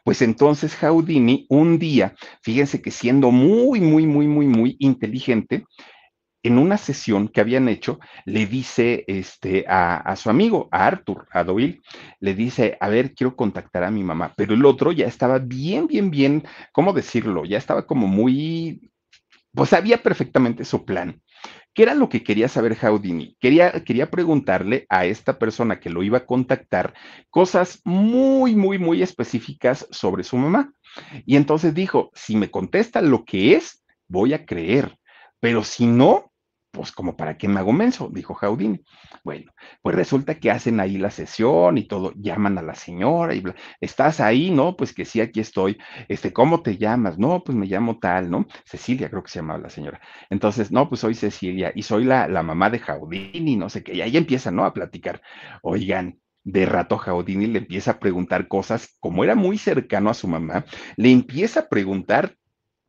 Pues 0.04 0.22
entonces 0.22 0.76
Houdini 0.76 1.46
un 1.50 1.80
día, 1.80 2.16
fíjense 2.42 2.82
que 2.82 2.92
siendo 2.92 3.32
muy, 3.32 3.82
muy, 3.82 4.06
muy, 4.06 4.28
muy, 4.28 4.48
muy 4.48 4.76
inteligente, 4.80 5.66
en 6.48 6.58
una 6.58 6.78
sesión 6.78 7.28
que 7.28 7.42
habían 7.42 7.68
hecho, 7.68 8.00
le 8.26 8.46
dice 8.46 9.04
este, 9.08 9.66
a, 9.68 10.16
su 10.16 10.30
amigo, 10.30 10.70
a 10.72 10.86
Arthur, 10.86 11.28
a 11.32 11.44
Doyle, 11.44 11.82
le 12.20 12.36
dice, 12.36 12.78
a 12.80 12.90
ver, 12.90 13.14
quiero 13.14 13.36
contactar 13.36 13.84
a 13.84 13.92
mi 13.92 14.04
mamá, 14.04 14.34
pero 14.38 14.54
el 14.54 14.66
otro 14.66 14.92
ya 14.92 15.08
estaba 15.08 15.40
bien, 15.40 15.88
bien, 15.88 16.12
bien, 16.12 16.44
¿cómo 16.72 16.94
decirlo? 16.94 17.46
Ya 17.46 17.58
estaba 17.58 17.88
como 17.88 18.08
muy, 18.08 18.92
pues 19.54 19.70
sabía 19.70 20.02
perfectamente 20.04 20.66
su 20.66 20.86
plan. 20.86 21.22
¿Qué 21.74 21.84
era 21.84 21.94
lo 21.94 22.08
que 22.08 22.24
quería 22.24 22.48
saber 22.48 22.78
Houdini? 22.78 23.36
Quería, 23.40 23.84
quería 23.84 24.10
preguntarle 24.10 24.86
a 24.88 25.06
esta 25.06 25.38
persona 25.38 25.80
que 25.80 25.90
lo 25.90 26.04
iba 26.04 26.20
a 26.20 26.26
contactar 26.26 26.94
cosas 27.30 27.82
muy, 27.84 28.56
muy, 28.56 28.80
muy 28.80 29.02
específicas 29.02 29.86
sobre 29.92 30.24
su 30.24 30.38
mamá. 30.38 30.74
Y 31.26 31.36
entonces 31.36 31.74
dijo, 31.74 32.12
si 32.14 32.38
me 32.38 32.50
contesta 32.50 33.02
lo 33.02 33.26
que 33.26 33.56
es, 33.56 33.84
voy 34.08 34.34
a 34.34 34.46
creer, 34.46 34.98
pero 35.42 35.64
si 35.64 35.86
no, 35.86 36.32
pues 36.76 36.92
como 36.92 37.16
para 37.16 37.38
qué 37.38 37.48
me 37.48 37.60
hago 37.60 37.72
menso, 37.72 38.10
dijo 38.12 38.34
Jaudini. 38.34 38.84
Bueno, 39.24 39.52
pues 39.82 39.96
resulta 39.96 40.36
que 40.36 40.52
hacen 40.52 40.80
ahí 40.82 40.98
la 40.98 41.10
sesión 41.10 41.78
y 41.78 41.88
todo, 41.88 42.12
llaman 42.18 42.58
a 42.58 42.62
la 42.62 42.76
señora 42.76 43.34
y 43.34 43.44
estás 43.80 44.20
ahí, 44.20 44.52
¿no? 44.52 44.76
Pues 44.76 44.94
que 44.94 45.06
sí, 45.06 45.22
aquí 45.22 45.40
estoy. 45.40 45.78
Este, 46.10 46.34
¿cómo 46.34 46.62
te 46.62 46.78
llamas? 46.78 47.18
No, 47.18 47.44
pues 47.44 47.58
me 47.58 47.66
llamo 47.66 47.98
tal, 48.00 48.30
¿no? 48.30 48.46
Cecilia, 48.66 49.10
creo 49.10 49.24
que 49.24 49.30
se 49.30 49.40
llamaba 49.40 49.60
la 49.60 49.70
señora. 49.70 50.02
Entonces, 50.30 50.72
no, 50.72 50.90
pues 50.90 51.02
soy 51.02 51.16
Cecilia 51.16 51.72
y 51.74 51.84
soy 51.84 52.04
la, 52.04 52.28
la 52.28 52.44
mamá 52.44 52.70
de 52.70 52.80
Jaudini, 52.80 53.56
no 53.56 53.70
sé 53.70 53.82
qué. 53.84 53.96
Y 53.96 54.02
ahí 54.02 54.18
empiezan, 54.18 54.58
¿no? 54.58 54.66
A 54.66 54.74
platicar. 54.74 55.22
Oigan, 55.62 56.20
de 56.44 56.66
rato 56.66 56.98
Jaudini 56.98 57.48
le 57.48 57.60
empieza 57.60 57.92
a 57.92 58.00
preguntar 58.00 58.48
cosas, 58.50 58.98
como 59.00 59.24
era 59.24 59.36
muy 59.36 59.58
cercano 59.58 60.10
a 60.10 60.14
su 60.14 60.28
mamá, 60.28 60.66
le 60.98 61.12
empieza 61.12 61.62
a 61.62 61.70
preguntar 61.70 62.36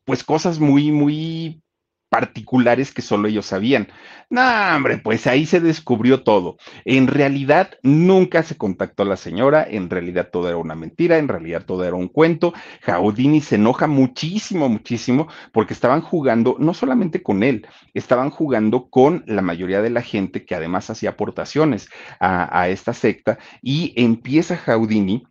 pues 0.03 0.23
cosas 0.23 0.59
muy, 0.59 0.91
muy 0.91 1.61
particulares 2.09 2.93
que 2.93 3.01
solo 3.01 3.27
ellos 3.27 3.45
sabían. 3.45 3.87
No, 4.29 4.41
hombre, 4.75 4.97
pues 4.97 5.25
ahí 5.27 5.45
se 5.45 5.59
descubrió 5.59 6.23
todo. 6.23 6.57
En 6.85 7.07
realidad 7.07 7.71
nunca 7.81 8.43
se 8.43 8.57
contactó 8.57 9.03
a 9.03 9.05
la 9.05 9.17
señora, 9.17 9.65
en 9.69 9.89
realidad 9.89 10.29
todo 10.31 10.47
era 10.49 10.57
una 10.57 10.75
mentira, 10.75 11.17
en 11.17 11.27
realidad 11.27 11.63
todo 11.65 11.85
era 11.85 11.95
un 11.95 12.07
cuento. 12.07 12.53
Jaudini 12.81 13.41
se 13.41 13.55
enoja 13.55 13.87
muchísimo, 13.87 14.67
muchísimo, 14.69 15.27
porque 15.51 15.73
estaban 15.73 16.01
jugando 16.01 16.57
no 16.59 16.73
solamente 16.73 17.23
con 17.23 17.43
él, 17.43 17.67
estaban 17.93 18.29
jugando 18.29 18.89
con 18.89 19.23
la 19.27 19.41
mayoría 19.41 19.81
de 19.81 19.89
la 19.89 20.01
gente 20.01 20.45
que 20.45 20.55
además 20.55 20.89
hacía 20.89 21.11
aportaciones 21.11 21.89
a, 22.19 22.59
a 22.59 22.69
esta 22.69 22.93
secta 22.93 23.37
y 23.61 23.93
empieza 23.95 24.57
Jaudini 24.57 25.23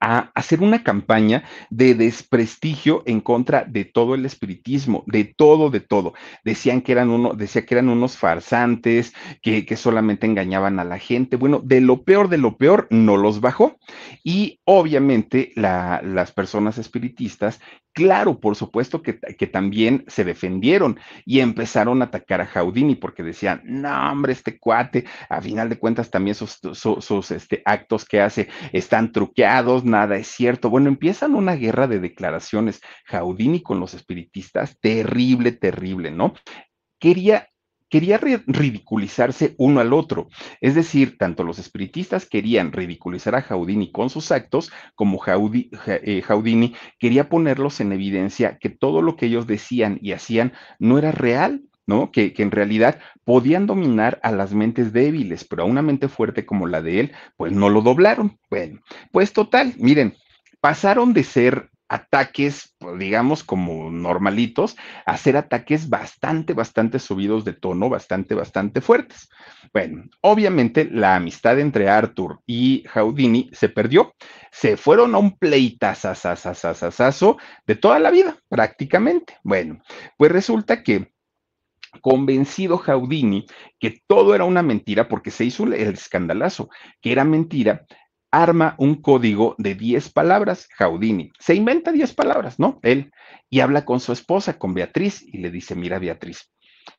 a 0.00 0.30
hacer 0.34 0.60
una 0.60 0.82
campaña 0.82 1.44
de 1.70 1.94
desprestigio 1.94 3.02
en 3.06 3.20
contra 3.20 3.64
de 3.64 3.84
todo 3.84 4.14
el 4.14 4.26
espiritismo, 4.26 5.04
de 5.06 5.24
todo, 5.24 5.70
de 5.70 5.80
todo. 5.80 6.14
Decían 6.44 6.82
que 6.82 6.92
eran 6.92 7.10
uno, 7.10 7.32
decía 7.34 7.64
que 7.64 7.74
eran 7.74 7.88
unos 7.88 8.16
farsantes, 8.16 9.14
que, 9.42 9.64
que 9.64 9.76
solamente 9.76 10.26
engañaban 10.26 10.78
a 10.78 10.84
la 10.84 10.98
gente. 10.98 11.36
Bueno, 11.36 11.60
de 11.64 11.80
lo 11.80 12.02
peor, 12.02 12.28
de 12.28 12.38
lo 12.38 12.56
peor, 12.56 12.86
no 12.90 13.16
los 13.16 13.40
bajó. 13.40 13.78
Y 14.22 14.60
obviamente 14.64 15.52
las 15.54 16.32
personas 16.32 16.78
espiritistas 16.78 17.60
Claro, 17.94 18.40
por 18.40 18.56
supuesto 18.56 19.02
que, 19.02 19.12
también 19.46 20.04
se 20.08 20.24
defendieron 20.24 20.98
y 21.24 21.38
empezaron 21.38 22.02
a 22.02 22.06
atacar 22.06 22.40
a 22.40 22.46
Jaudini 22.46 22.96
porque 22.96 23.22
decían, 23.22 23.62
no, 23.64 24.10
hombre, 24.10 24.32
este 24.32 24.58
cuate, 24.58 25.04
a 25.28 25.40
final 25.40 25.68
de 25.68 25.78
cuentas 25.78 26.10
también 26.10 26.34
sus, 26.34 27.30
este, 27.30 27.62
actos 27.64 28.04
que 28.04 28.20
hace 28.20 28.48
están 28.72 29.12
truqueados, 29.12 29.84
nada 29.84 30.16
es 30.16 30.26
cierto. 30.26 30.70
Bueno, 30.70 30.88
empiezan 30.88 31.36
una 31.36 31.54
guerra 31.54 31.86
de 31.86 32.00
declaraciones 32.00 32.80
Jaudini 33.06 33.62
con 33.62 33.78
los 33.78 33.94
espiritistas, 33.94 34.76
terrible, 34.80 35.52
terrible, 35.52 36.10
¿no? 36.10 36.34
Quería 36.98 37.48
quería 37.94 38.18
ridiculizarse 38.18 39.54
uno 39.56 39.78
al 39.78 39.92
otro. 39.92 40.28
Es 40.60 40.74
decir, 40.74 41.16
tanto 41.16 41.44
los 41.44 41.60
espiritistas 41.60 42.26
querían 42.26 42.72
ridiculizar 42.72 43.36
a 43.36 43.42
Jaudini 43.42 43.92
con 43.92 44.10
sus 44.10 44.32
actos, 44.32 44.72
como 44.96 45.22
eh, 45.28 46.22
Jaudini 46.22 46.74
quería 46.98 47.28
ponerlos 47.28 47.78
en 47.78 47.92
evidencia 47.92 48.58
que 48.58 48.68
todo 48.68 49.00
lo 49.00 49.14
que 49.14 49.26
ellos 49.26 49.46
decían 49.46 50.00
y 50.02 50.10
hacían 50.10 50.54
no 50.80 50.98
era 50.98 51.12
real. 51.12 51.62
¿no? 51.86 52.10
Que, 52.10 52.32
que, 52.32 52.42
en 52.42 52.50
realidad 52.50 52.98
podían 53.24 53.66
dominar 53.66 54.18
a 54.22 54.32
las 54.32 54.54
mentes 54.54 54.92
débiles, 54.92 55.44
pero 55.44 55.62
a 55.62 55.66
una 55.66 55.82
mente 55.82 56.08
fuerte 56.08 56.46
como 56.46 56.66
la 56.66 56.80
de 56.80 56.98
él, 56.98 57.12
pues 57.36 57.52
no 57.52 57.68
lo 57.68 57.82
doblaron. 57.82 58.38
Bueno, 58.48 58.80
pues 59.12 59.34
total, 59.34 59.74
miren, 59.76 60.14
pasaron 60.62 61.12
de 61.12 61.24
ser 61.24 61.68
ataques, 61.88 62.74
pues, 62.78 62.98
digamos, 62.98 63.44
como 63.44 63.90
normalitos, 63.90 64.76
hacer 65.06 65.36
ataques 65.36 65.88
bastante, 65.88 66.52
bastante 66.52 66.98
subidos 66.98 67.44
de 67.44 67.52
tono, 67.52 67.88
bastante, 67.88 68.34
bastante 68.34 68.80
fuertes. 68.80 69.28
Bueno, 69.72 70.04
obviamente 70.20 70.88
la 70.90 71.16
amistad 71.16 71.58
entre 71.58 71.88
Arthur 71.88 72.40
y 72.46 72.84
Houdini 72.94 73.50
se 73.52 73.68
perdió. 73.68 74.14
Se 74.50 74.76
fueron 74.76 75.14
a 75.14 75.18
un 75.18 75.36
pleitazazazazazazo 75.36 77.38
de 77.66 77.76
toda 77.76 77.98
la 77.98 78.10
vida, 78.10 78.36
prácticamente. 78.48 79.38
Bueno, 79.42 79.82
pues 80.16 80.32
resulta 80.32 80.82
que 80.82 81.12
convencido 82.00 82.78
Houdini 82.78 83.46
que 83.78 84.02
todo 84.06 84.34
era 84.34 84.44
una 84.44 84.62
mentira 84.62 85.08
porque 85.08 85.30
se 85.30 85.44
hizo 85.44 85.64
el 85.64 85.74
escandalazo, 85.74 86.68
que 87.00 87.12
era 87.12 87.24
mentira, 87.24 87.84
arma 88.42 88.74
un 88.78 89.00
código 89.00 89.54
de 89.58 89.74
10 89.74 90.12
palabras, 90.12 90.68
Jaudini. 90.76 91.30
Se 91.38 91.54
inventa 91.54 91.92
10 91.92 92.14
palabras, 92.14 92.58
¿no? 92.58 92.78
Él. 92.82 93.10
Y 93.50 93.60
habla 93.60 93.84
con 93.84 94.00
su 94.00 94.12
esposa, 94.12 94.58
con 94.58 94.74
Beatriz, 94.74 95.22
y 95.22 95.38
le 95.38 95.50
dice, 95.50 95.74
mira, 95.74 95.98
Beatriz, 95.98 96.50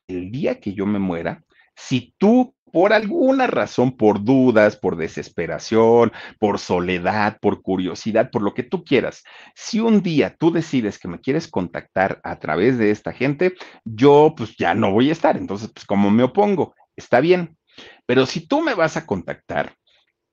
el 0.08 0.30
día 0.30 0.60
que 0.60 0.72
yo 0.72 0.86
me 0.86 0.98
muera, 0.98 1.42
si 1.74 2.14
tú 2.18 2.54
por 2.72 2.92
alguna 2.92 3.46
razón, 3.46 3.96
por 3.96 4.22
dudas, 4.24 4.76
por 4.76 4.96
desesperación, 4.96 6.12
por 6.38 6.58
soledad, 6.58 7.38
por 7.40 7.62
curiosidad, 7.62 8.30
por 8.30 8.42
lo 8.42 8.54
que 8.54 8.64
tú 8.64 8.84
quieras, 8.84 9.22
si 9.54 9.80
un 9.80 10.02
día 10.02 10.36
tú 10.38 10.50
decides 10.50 10.98
que 10.98 11.08
me 11.08 11.20
quieres 11.20 11.48
contactar 11.48 12.20
a 12.22 12.38
través 12.38 12.76
de 12.76 12.90
esta 12.90 13.12
gente, 13.12 13.54
yo 13.84 14.34
pues 14.36 14.56
ya 14.58 14.74
no 14.74 14.90
voy 14.90 15.08
a 15.08 15.12
estar. 15.12 15.36
Entonces, 15.36 15.70
pues 15.72 15.86
como 15.86 16.10
me 16.10 16.24
opongo, 16.24 16.74
está 16.96 17.20
bien. 17.20 17.56
Pero 18.04 18.26
si 18.26 18.46
tú 18.46 18.60
me 18.60 18.74
vas 18.74 18.96
a 18.96 19.06
contactar, 19.06 19.74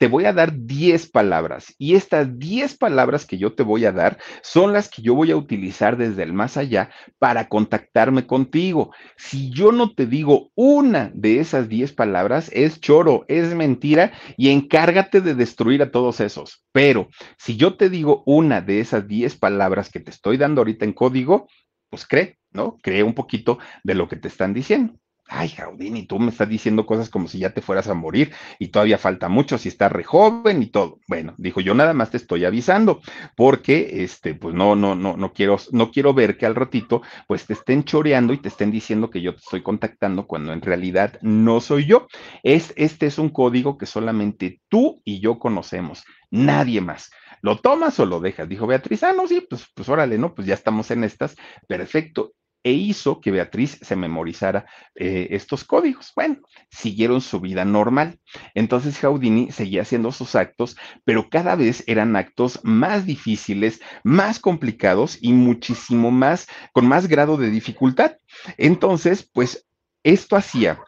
te 0.04 0.10
voy 0.10 0.26
a 0.26 0.34
dar 0.34 0.66
10 0.66 1.12
palabras 1.12 1.74
y 1.78 1.95
estas 1.95 2.38
10 2.38 2.76
palabras 2.76 3.26
que 3.26 3.38
yo 3.38 3.54
te 3.54 3.64
voy 3.64 3.86
a 3.86 3.93
dar 3.93 4.18
son 4.41 4.74
las 4.74 4.89
que 4.89 5.01
yo 5.01 5.16
voy 5.16 5.32
a 5.32 5.38
utilizar 5.38 5.95
desde 5.95 6.24
el 6.24 6.34
más 6.34 6.58
allá 6.58 6.89
para 7.20 7.47
contactarme 7.47 8.28
contigo. 8.28 8.91
Si 9.16 9.49
yo 9.49 9.72
no 9.72 9.93
te 9.93 10.06
digo 10.06 10.51
una 10.56 11.10
de 11.16 11.39
esas 11.39 11.70
10 11.70 11.93
palabras, 11.93 12.51
es 12.51 12.82
choro, 12.82 13.24
es 13.30 13.56
mentira 13.56 14.12
y 14.36 14.49
encárgate 14.49 15.22
de 15.22 15.36
destruir 15.36 15.82
a 15.82 15.89
todos 15.89 16.20
esos. 16.20 16.66
Pero 16.74 17.08
si 17.38 17.56
yo 17.56 17.78
te 17.78 17.89
digo 17.89 18.24
una 18.26 18.60
de 18.60 18.82
esas 18.82 19.08
10 19.08 19.38
palabras 19.38 19.89
que 19.89 20.01
te 20.01 20.12
estoy 20.12 20.36
dando 20.36 20.60
ahorita 20.60 20.84
en 20.84 20.91
código, 20.91 21.47
pues 21.89 22.06
cree, 22.06 22.39
¿no? 22.51 22.78
Cree 22.84 23.04
un 23.04 23.14
poquito 23.14 23.58
de 23.86 23.95
lo 23.95 24.10
que 24.10 24.18
te 24.18 24.28
están 24.28 24.54
diciendo 24.54 24.95
ay, 25.28 25.49
Jaudini, 25.49 26.05
tú 26.05 26.19
me 26.19 26.30
estás 26.32 26.49
diciendo 26.49 26.86
cosas 26.86 27.09
como 27.09 27.28
si 27.28 27.39
ya 27.39 27.53
te 27.53 27.61
fueras 27.61 27.88
a 27.88 27.93
morir 27.93 28.32
y 28.59 28.67
todavía 28.67 28.97
falta 28.97 29.30
mucho, 29.30 29.57
si 29.57 29.69
estás 29.69 29.91
re 29.91 30.03
joven 30.03 30.61
y 30.61 30.67
todo. 30.67 30.99
Bueno, 31.07 31.34
dijo, 31.38 31.61
yo 31.61 31.74
nada 31.74 31.93
más 31.93 32.11
te 32.11 32.17
estoy 32.17 32.45
avisando 32.45 33.01
porque, 33.36 34.03
este, 34.03 34.36
pues 34.36 34.53
no, 34.53 34.76
no, 34.76 34.95
no, 34.95 35.17
no 35.17 35.34
quiero, 35.34 35.57
no 35.71 35.91
quiero 35.91 36.13
ver 36.13 36.38
que 36.38 36.45
al 36.45 36.55
ratito, 36.55 37.01
pues 37.28 37.45
te 37.45 37.53
estén 37.53 37.84
choreando 37.84 38.34
y 38.34 38.38
te 38.38 38.49
estén 38.49 38.71
diciendo 38.71 39.09
que 39.09 39.21
yo 39.21 39.34
te 39.34 39.39
estoy 39.39 39.63
contactando 39.63 40.28
cuando 40.28 40.53
en 40.53 40.61
realidad 40.61 41.17
no 41.21 41.61
soy 41.61 41.86
yo. 41.86 42.07
Es, 42.43 42.74
este 42.76 43.07
es 43.07 43.17
un 43.17 43.30
código 43.30 43.78
que 43.78 43.86
solamente 43.86 44.61
tú 44.69 45.01
y 45.05 45.19
yo 45.19 45.39
conocemos, 45.39 46.03
nadie 46.32 46.82
más. 46.82 47.11
¿Lo 47.41 47.57
tomas 47.57 47.99
o 47.99 48.05
lo 48.05 48.19
dejas? 48.19 48.47
Dijo 48.47 48.67
Beatriz, 48.67 49.03
ah, 49.03 49.13
no, 49.13 49.28
sí, 49.28 49.45
pues, 49.49 49.67
pues 49.74 49.89
órale, 49.89 50.17
¿no? 50.17 50.34
Pues 50.34 50.47
ya 50.47 50.53
estamos 50.53 50.91
en 50.91 51.03
estas, 51.03 51.36
perfecto 51.67 52.34
e 52.64 52.72
hizo 52.72 53.20
que 53.20 53.32
Beatriz 53.32 53.78
se 53.82 53.95
memorizara 53.95 54.66
eh, 54.95 55.28
estos 55.32 55.64
códigos. 55.64 56.11
Bueno, 56.16 56.38
siguieron 56.70 57.22
su 57.22 57.39
vida 57.39 57.66
normal. 57.66 58.20
Entonces 58.53 58.97
Houdini 58.99 59.51
seguía 59.51 59.82
haciendo 59.82 60.11
sus 60.11 60.36
actos, 60.36 60.78
pero 61.03 61.30
cada 61.30 61.55
vez 61.55 61.84
eran 61.88 62.16
actos 62.16 62.59
más 62.64 63.05
difíciles, 63.05 63.82
más 64.03 64.39
complicados 64.39 65.18
y 65.22 65.34
muchísimo 65.34 66.11
más, 66.11 66.47
con 66.72 66.88
más 66.88 67.07
grado 67.07 67.38
de 67.38 67.49
dificultad. 67.49 68.18
Entonces, 68.57 69.30
pues 69.34 69.68
esto 70.03 70.36
hacía 70.36 70.80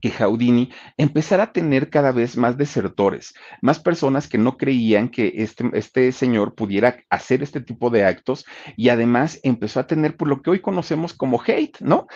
que 0.00 0.10
Houdini 0.10 0.70
empezara 0.96 1.44
a 1.44 1.52
tener 1.52 1.90
cada 1.90 2.12
vez 2.12 2.36
más 2.36 2.56
desertores, 2.56 3.34
más 3.60 3.78
personas 3.80 4.28
que 4.28 4.38
no 4.38 4.56
creían 4.56 5.08
que 5.08 5.32
este, 5.36 5.70
este, 5.74 6.12
señor 6.12 6.54
pudiera 6.54 6.96
hacer 7.10 7.42
este 7.42 7.60
tipo 7.60 7.90
de 7.90 8.04
actos 8.04 8.44
y 8.76 8.88
además 8.88 9.40
empezó 9.42 9.80
a 9.80 9.86
tener 9.86 10.16
por 10.16 10.28
lo 10.28 10.42
que 10.42 10.50
hoy 10.50 10.60
conocemos 10.60 11.14
como 11.14 11.42
hate, 11.46 11.80
¿no? 11.80 12.06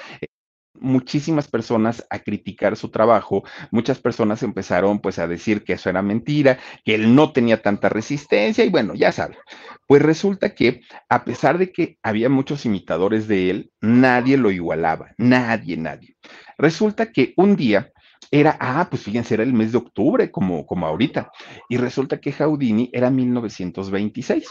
muchísimas 0.74 1.48
personas 1.48 2.06
a 2.10 2.18
criticar 2.18 2.76
su 2.76 2.90
trabajo, 2.90 3.44
muchas 3.70 3.98
personas 4.00 4.42
empezaron 4.42 5.00
pues 5.00 5.18
a 5.18 5.26
decir 5.26 5.64
que 5.64 5.74
eso 5.74 5.88
era 5.88 6.02
mentira, 6.02 6.58
que 6.84 6.94
él 6.94 7.14
no 7.14 7.32
tenía 7.32 7.62
tanta 7.62 7.88
resistencia 7.88 8.64
y 8.64 8.70
bueno, 8.70 8.94
ya 8.94 9.12
saben, 9.12 9.38
pues 9.86 10.02
resulta 10.02 10.54
que 10.54 10.82
a 11.08 11.24
pesar 11.24 11.58
de 11.58 11.72
que 11.72 11.98
había 12.02 12.28
muchos 12.28 12.66
imitadores 12.66 13.28
de 13.28 13.50
él, 13.50 13.72
nadie 13.80 14.36
lo 14.36 14.50
igualaba, 14.50 15.14
nadie, 15.16 15.76
nadie. 15.76 16.16
Resulta 16.58 17.12
que 17.12 17.34
un 17.36 17.56
día 17.56 17.92
era, 18.30 18.56
ah, 18.60 18.88
pues 18.90 19.02
fíjense, 19.02 19.34
era 19.34 19.42
el 19.42 19.52
mes 19.52 19.72
de 19.72 19.78
octubre, 19.78 20.30
como, 20.30 20.66
como 20.66 20.86
ahorita. 20.86 21.30
Y 21.68 21.76
resulta 21.76 22.18
que 22.18 22.32
Houdini 22.32 22.90
era 22.92 23.10
1926. 23.10 24.48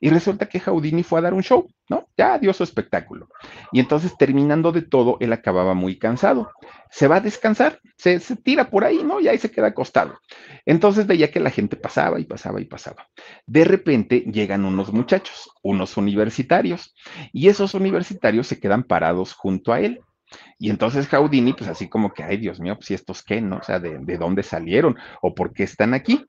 Y 0.00 0.10
resulta 0.10 0.46
que 0.46 0.60
Houdini 0.60 1.02
fue 1.02 1.18
a 1.18 1.22
dar 1.22 1.34
un 1.34 1.42
show, 1.42 1.66
¿no? 1.88 2.08
Ya 2.16 2.38
dio 2.38 2.52
su 2.52 2.62
espectáculo. 2.62 3.28
Y 3.72 3.80
entonces, 3.80 4.16
terminando 4.18 4.72
de 4.72 4.82
todo, 4.82 5.16
él 5.20 5.32
acababa 5.32 5.74
muy 5.74 5.98
cansado. 5.98 6.50
Se 6.90 7.08
va 7.08 7.16
a 7.16 7.20
descansar, 7.20 7.80
se, 7.96 8.20
se 8.20 8.36
tira 8.36 8.68
por 8.68 8.84
ahí, 8.84 9.02
¿no? 9.02 9.20
Y 9.20 9.28
ahí 9.28 9.38
se 9.38 9.50
queda 9.50 9.68
acostado. 9.68 10.18
Entonces 10.66 11.06
veía 11.06 11.30
que 11.30 11.40
la 11.40 11.50
gente 11.50 11.76
pasaba 11.76 12.20
y 12.20 12.24
pasaba 12.24 12.60
y 12.60 12.66
pasaba. 12.66 13.08
De 13.46 13.64
repente 13.64 14.20
llegan 14.20 14.64
unos 14.64 14.92
muchachos, 14.92 15.50
unos 15.62 15.96
universitarios, 15.96 16.94
y 17.32 17.48
esos 17.48 17.74
universitarios 17.74 18.46
se 18.46 18.60
quedan 18.60 18.84
parados 18.84 19.32
junto 19.32 19.72
a 19.72 19.80
él. 19.80 20.00
Y 20.58 20.70
entonces 20.70 21.08
Houdini, 21.08 21.52
pues 21.52 21.68
así 21.68 21.88
como 21.88 22.12
que, 22.12 22.22
ay 22.22 22.36
Dios 22.36 22.60
mío, 22.60 22.76
pues 22.76 22.90
estos 22.90 23.22
qué, 23.22 23.40
¿no? 23.40 23.56
O 23.56 23.62
sea, 23.62 23.78
¿de, 23.78 24.16
dónde 24.16 24.42
salieron 24.42 24.96
o 25.20 25.34
por 25.34 25.52
qué 25.52 25.64
están 25.64 25.94
aquí? 25.94 26.24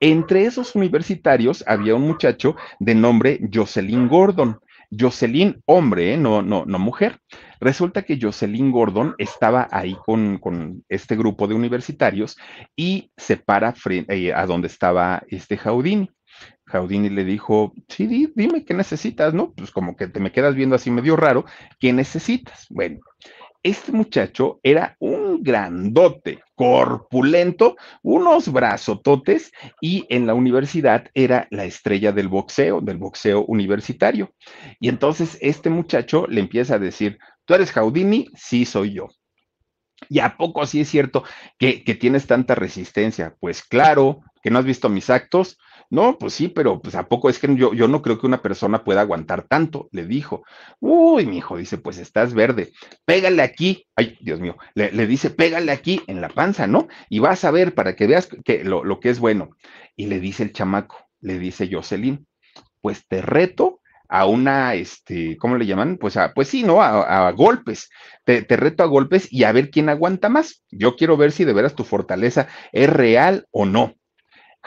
Entre 0.00 0.44
esos 0.44 0.74
universitarios 0.74 1.64
había 1.66 1.94
un 1.94 2.02
muchacho 2.02 2.56
de 2.78 2.94
nombre 2.94 3.40
Jocelyn 3.52 4.08
Gordon. 4.08 4.58
Jocelyn, 4.96 5.60
hombre, 5.66 6.14
¿eh? 6.14 6.16
no, 6.16 6.42
no, 6.42 6.64
no 6.66 6.78
mujer. 6.78 7.18
Resulta 7.60 8.02
que 8.02 8.18
Jocelyn 8.20 8.70
Gordon 8.70 9.14
estaba 9.18 9.68
ahí 9.70 9.96
con, 10.04 10.84
este 10.88 11.16
grupo 11.16 11.46
de 11.46 11.54
universitarios 11.54 12.36
y 12.76 13.10
se 13.16 13.36
para 13.36 13.74
eh, 13.88 14.32
a 14.32 14.46
donde 14.46 14.68
estaba 14.68 15.22
este 15.28 15.56
Houdini. 15.56 16.10
Houdini 16.66 17.10
le 17.10 17.24
dijo, 17.24 17.72
sí, 17.88 18.32
dime 18.34 18.64
qué 18.64 18.74
necesitas, 18.74 19.34
¿no? 19.34 19.52
Pues 19.52 19.70
como 19.70 19.96
que 19.96 20.08
te 20.08 20.20
me 20.20 20.32
quedas 20.32 20.54
viendo 20.54 20.76
así 20.76 20.90
medio 20.90 21.16
raro, 21.16 21.44
¿qué 21.78 21.92
necesitas? 21.92 22.66
Bueno, 22.70 23.00
este 23.64 23.92
muchacho 23.92 24.60
era 24.62 24.94
un 25.00 25.42
grandote, 25.42 26.42
corpulento, 26.54 27.76
unos 28.02 28.52
brazototes 28.52 29.52
y 29.80 30.04
en 30.10 30.26
la 30.26 30.34
universidad 30.34 31.10
era 31.14 31.48
la 31.50 31.64
estrella 31.64 32.12
del 32.12 32.28
boxeo, 32.28 32.82
del 32.82 32.98
boxeo 32.98 33.44
universitario. 33.46 34.34
Y 34.78 34.90
entonces 34.90 35.38
este 35.40 35.70
muchacho 35.70 36.26
le 36.28 36.40
empieza 36.40 36.74
a 36.74 36.78
decir, 36.78 37.18
¿tú 37.46 37.54
eres 37.54 37.72
Jaudini? 37.72 38.28
Sí, 38.36 38.66
soy 38.66 38.92
yo. 38.92 39.08
¿Y 40.10 40.18
a 40.18 40.36
poco 40.36 40.60
así 40.60 40.82
es 40.82 40.88
cierto 40.88 41.24
que, 41.58 41.82
que 41.84 41.94
tienes 41.94 42.26
tanta 42.26 42.54
resistencia? 42.54 43.34
Pues 43.40 43.62
claro, 43.62 44.20
que 44.42 44.50
no 44.50 44.58
has 44.58 44.66
visto 44.66 44.90
mis 44.90 45.08
actos. 45.08 45.58
No, 45.94 46.18
pues 46.18 46.34
sí, 46.34 46.48
pero 46.48 46.80
pues 46.80 46.96
a 46.96 47.06
poco 47.06 47.30
es 47.30 47.38
que 47.38 47.54
yo, 47.54 47.72
yo 47.72 47.86
no 47.86 48.02
creo 48.02 48.18
que 48.18 48.26
una 48.26 48.42
persona 48.42 48.82
pueda 48.82 49.02
aguantar 49.02 49.46
tanto, 49.46 49.88
le 49.92 50.04
dijo. 50.04 50.42
Uy, 50.80 51.24
mi 51.24 51.36
hijo, 51.38 51.56
dice, 51.56 51.78
pues 51.78 51.98
estás 51.98 52.34
verde, 52.34 52.72
pégale 53.04 53.42
aquí. 53.42 53.86
Ay, 53.94 54.18
Dios 54.20 54.40
mío, 54.40 54.56
le, 54.74 55.06
dice, 55.06 55.30
pégale 55.30 55.70
aquí 55.70 56.02
en 56.08 56.20
la 56.20 56.30
panza, 56.30 56.66
¿no? 56.66 56.88
Y 57.08 57.20
vas 57.20 57.44
a 57.44 57.52
ver 57.52 57.74
para 57.74 57.94
que 57.94 58.08
veas 58.08 58.28
que, 58.44 58.64
lo, 58.64 58.82
lo 58.82 58.98
que 58.98 59.08
es 59.10 59.20
bueno. 59.20 59.50
Y 59.94 60.06
le 60.06 60.18
dice 60.18 60.42
el 60.42 60.52
chamaco, 60.52 60.96
le 61.20 61.38
dice 61.38 61.70
Jocelyn, 61.70 62.26
pues 62.80 63.06
te 63.06 63.22
reto 63.22 63.80
a 64.08 64.26
una, 64.26 64.74
este, 64.74 65.36
¿cómo 65.36 65.56
le 65.56 65.66
llaman? 65.66 65.96
Pues 65.98 66.16
a, 66.16 66.34
pues 66.34 66.48
sí, 66.48 66.64
¿no? 66.64 66.82
A, 66.82 67.30
golpes. 67.30 67.88
Te, 68.24 68.42
te, 68.42 68.56
reto 68.56 68.82
a 68.82 68.86
golpes 68.86 69.32
y 69.32 69.44
a 69.44 69.52
ver 69.52 69.70
quién 69.70 69.88
aguanta 69.88 70.28
más. 70.28 70.64
Yo 70.72 70.96
quiero 70.96 71.16
ver 71.16 71.30
si 71.30 71.44
de 71.44 71.52
veras 71.52 71.76
tu 71.76 71.84
fortaleza 71.84 72.48
es 72.72 72.90
real 72.90 73.46
o 73.52 73.64
no. 73.64 73.94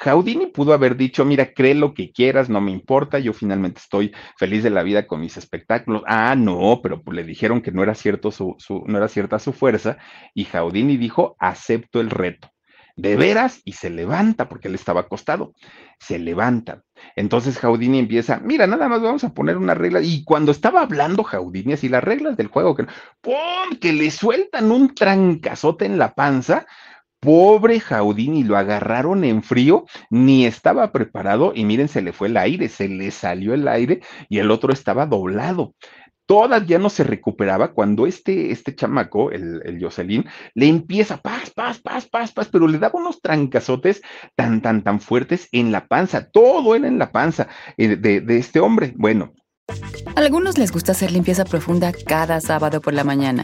Houdini 0.06 0.48
pudo 0.48 0.74
haber 0.74 0.95
dicho, 0.95 1.26
mira, 1.26 1.54
cree 1.54 1.74
lo 1.74 1.93
que 1.93 2.12
quieras, 2.12 2.50
no 2.50 2.62
me 2.62 2.72
importa, 2.72 3.18
yo 3.20 3.34
finalmente 3.34 3.80
estoy 3.80 4.14
feliz 4.38 4.64
de 4.64 4.70
la 4.70 4.84
vida 4.84 5.08
con 5.08 5.20
mis 5.20 5.38
espectáculos. 5.38 6.04
Ah, 6.06 6.36
no, 6.38 6.82
pero 6.84 7.02
pues 7.02 7.16
le 7.16 7.24
dijeron 7.24 7.62
que 7.62 7.72
no 7.72 7.82
era, 7.82 7.95
cierto 7.95 8.32
su, 8.32 8.56
no 8.86 8.98
era 8.98 9.08
cierta 9.08 9.39
su 9.39 9.54
fuerza 9.54 9.98
y 10.34 10.45
Houdini 10.45 10.98
dijo, 10.98 11.36
acepto 11.39 12.00
el 12.00 12.12
reto. 12.12 12.52
De 12.95 13.16
veras, 13.16 13.62
y 13.64 13.74
se 13.74 13.91
levanta 13.91 14.50
porque 14.50 14.70
él 14.70 14.76
estaba 14.76 15.02
acostado. 15.02 15.54
Se 16.00 16.18
levanta. 16.18 16.82
Entonces 17.16 17.60
Houdini 17.60 18.00
empieza, 18.00 18.39
mira, 18.39 18.66
nada 18.66 18.89
más 18.89 19.04
vamos 19.04 19.24
a 19.24 19.36
poner 19.36 19.58
una 19.58 19.76
regla. 19.76 20.02
Y 20.02 20.24
cuando 20.24 20.52
estaba 20.52 20.82
hablando 20.82 21.24
Houdini, 21.24 21.74
así 21.74 21.89
las 21.89 22.04
reglas 22.04 22.38
del 22.38 22.48
juego, 22.48 22.76
que, 22.76 22.88
¡pum! 23.22 23.78
que 23.80 23.93
le 23.93 24.10
sueltan 24.10 24.72
un 24.72 24.95
trancazote 24.95 25.86
en 25.86 26.00
la 26.00 26.16
panza, 26.16 26.66
Pobre 27.28 27.82
Jaudini, 27.82 28.45
lo 28.45 28.55
agarraron 28.55 29.25
en 29.25 29.43
frío, 29.43 29.86
ni 30.09 30.45
estaba 30.45 30.93
preparado 30.93 31.51
y 31.53 31.65
miren, 31.65 31.89
se 31.89 32.01
le 32.01 32.13
fue 32.13 32.30
el 32.30 32.38
aire, 32.38 32.69
se 32.69 32.88
le 32.88 33.11
salió 33.11 33.53
el 33.53 33.67
aire 33.67 33.99
y 34.30 34.38
el 34.38 34.49
otro 34.49 34.71
estaba 34.71 35.05
doblado. 35.05 35.73
Todavía 36.25 36.80
no 36.80 36.89
se 36.89 37.03
recuperaba 37.03 37.73
cuando 37.73 38.07
este, 38.07 38.51
este 38.51 38.73
chamaco, 38.73 39.30
el, 39.32 39.61
el 39.65 39.84
Jocelyn, 39.84 40.23
le 40.53 40.69
empieza, 40.69 41.17
paz, 41.17 41.49
paz, 41.49 41.82
paz, 41.82 42.07
paz, 42.07 42.32
paz, 42.32 42.47
pero 42.49 42.65
le 42.65 42.80
daba 42.80 42.97
unos 42.97 43.19
trancazotes 43.19 44.01
tan, 44.38 44.61
tan, 44.61 44.82
tan 44.82 45.01
fuertes 45.01 45.49
en 45.51 45.73
la 45.73 45.86
panza, 45.86 46.30
todo 46.30 46.75
era 46.75 46.88
en 46.88 46.97
la 46.97 47.11
panza 47.11 47.49
eh, 47.75 47.97
de, 47.97 48.21
de 48.21 48.38
este 48.38 48.61
hombre. 48.61 48.93
Bueno. 48.95 49.34
A 50.15 50.21
algunos 50.21 50.57
les 50.57 50.71
gusta 50.71 50.93
hacer 50.93 51.11
limpieza 51.11 51.43
profunda 51.43 51.91
cada 51.91 52.39
sábado 52.39 52.80
por 52.80 52.93
la 52.93 53.03
mañana. 53.03 53.43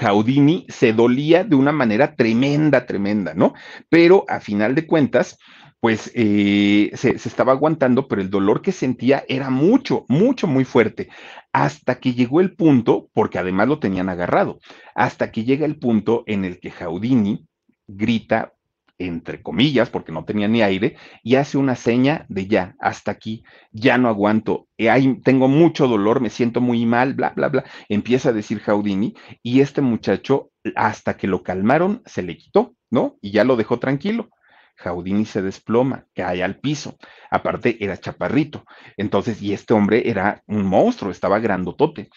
Jaudini 0.00 0.64
se 0.68 0.94
dolía 0.94 1.44
de 1.44 1.56
una 1.56 1.72
manera 1.72 2.16
tremenda, 2.16 2.86
tremenda, 2.86 3.34
¿no? 3.34 3.52
Pero 3.90 4.24
a 4.28 4.40
final 4.40 4.74
de 4.74 4.86
cuentas, 4.86 5.38
pues 5.78 6.10
eh, 6.14 6.90
se, 6.94 7.18
se, 7.18 7.28
estaba 7.28 7.52
aguantando, 7.52 8.08
pero 8.08 8.22
el 8.22 8.30
dolor 8.30 8.62
que 8.62 8.72
sentía 8.72 9.24
era 9.28 9.50
mucho, 9.50 10.06
mucho, 10.08 10.46
muy 10.46 10.64
fuerte, 10.64 11.08
hasta 11.52 12.00
que 12.00 12.14
llegó 12.14 12.40
el 12.40 12.54
punto, 12.54 13.10
porque 13.12 13.38
además 13.38 13.68
lo 13.68 13.78
tenían 13.78 14.08
agarrado, 14.08 14.58
hasta 14.94 15.30
que 15.30 15.44
llega 15.44 15.66
el 15.66 15.78
punto 15.78 16.24
en 16.26 16.46
el 16.46 16.60
que 16.60 16.70
Jaudini 16.70 17.46
grita 17.86 18.54
entre 19.00 19.42
comillas, 19.42 19.90
porque 19.90 20.12
no 20.12 20.24
tenía 20.24 20.46
ni 20.46 20.62
aire, 20.62 20.96
y 21.22 21.36
hace 21.36 21.58
una 21.58 21.74
seña 21.74 22.26
de 22.28 22.46
ya, 22.46 22.76
hasta 22.78 23.10
aquí, 23.10 23.42
ya 23.72 23.98
no 23.98 24.08
aguanto, 24.08 24.68
eh, 24.78 24.90
tengo 25.24 25.48
mucho 25.48 25.88
dolor, 25.88 26.20
me 26.20 26.30
siento 26.30 26.60
muy 26.60 26.84
mal, 26.86 27.14
bla, 27.14 27.30
bla, 27.30 27.48
bla, 27.48 27.64
empieza 27.88 28.28
a 28.28 28.32
decir 28.32 28.60
Jaudini, 28.60 29.14
y 29.42 29.60
este 29.60 29.80
muchacho, 29.80 30.50
hasta 30.76 31.16
que 31.16 31.26
lo 31.26 31.42
calmaron, 31.42 32.02
se 32.04 32.22
le 32.22 32.36
quitó, 32.36 32.74
¿no? 32.90 33.16
Y 33.20 33.30
ya 33.30 33.44
lo 33.44 33.56
dejó 33.56 33.78
tranquilo. 33.78 34.28
Jaudini 34.76 35.26
se 35.26 35.42
desploma, 35.42 36.06
cae 36.14 36.42
al 36.42 36.58
piso. 36.58 36.96
Aparte, 37.30 37.76
era 37.84 37.98
chaparrito. 37.98 38.64
Entonces, 38.96 39.42
y 39.42 39.52
este 39.52 39.74
hombre 39.74 40.08
era 40.08 40.42
un 40.46 40.64
monstruo, 40.64 41.10
estaba 41.10 41.38
grandotote 41.38 42.08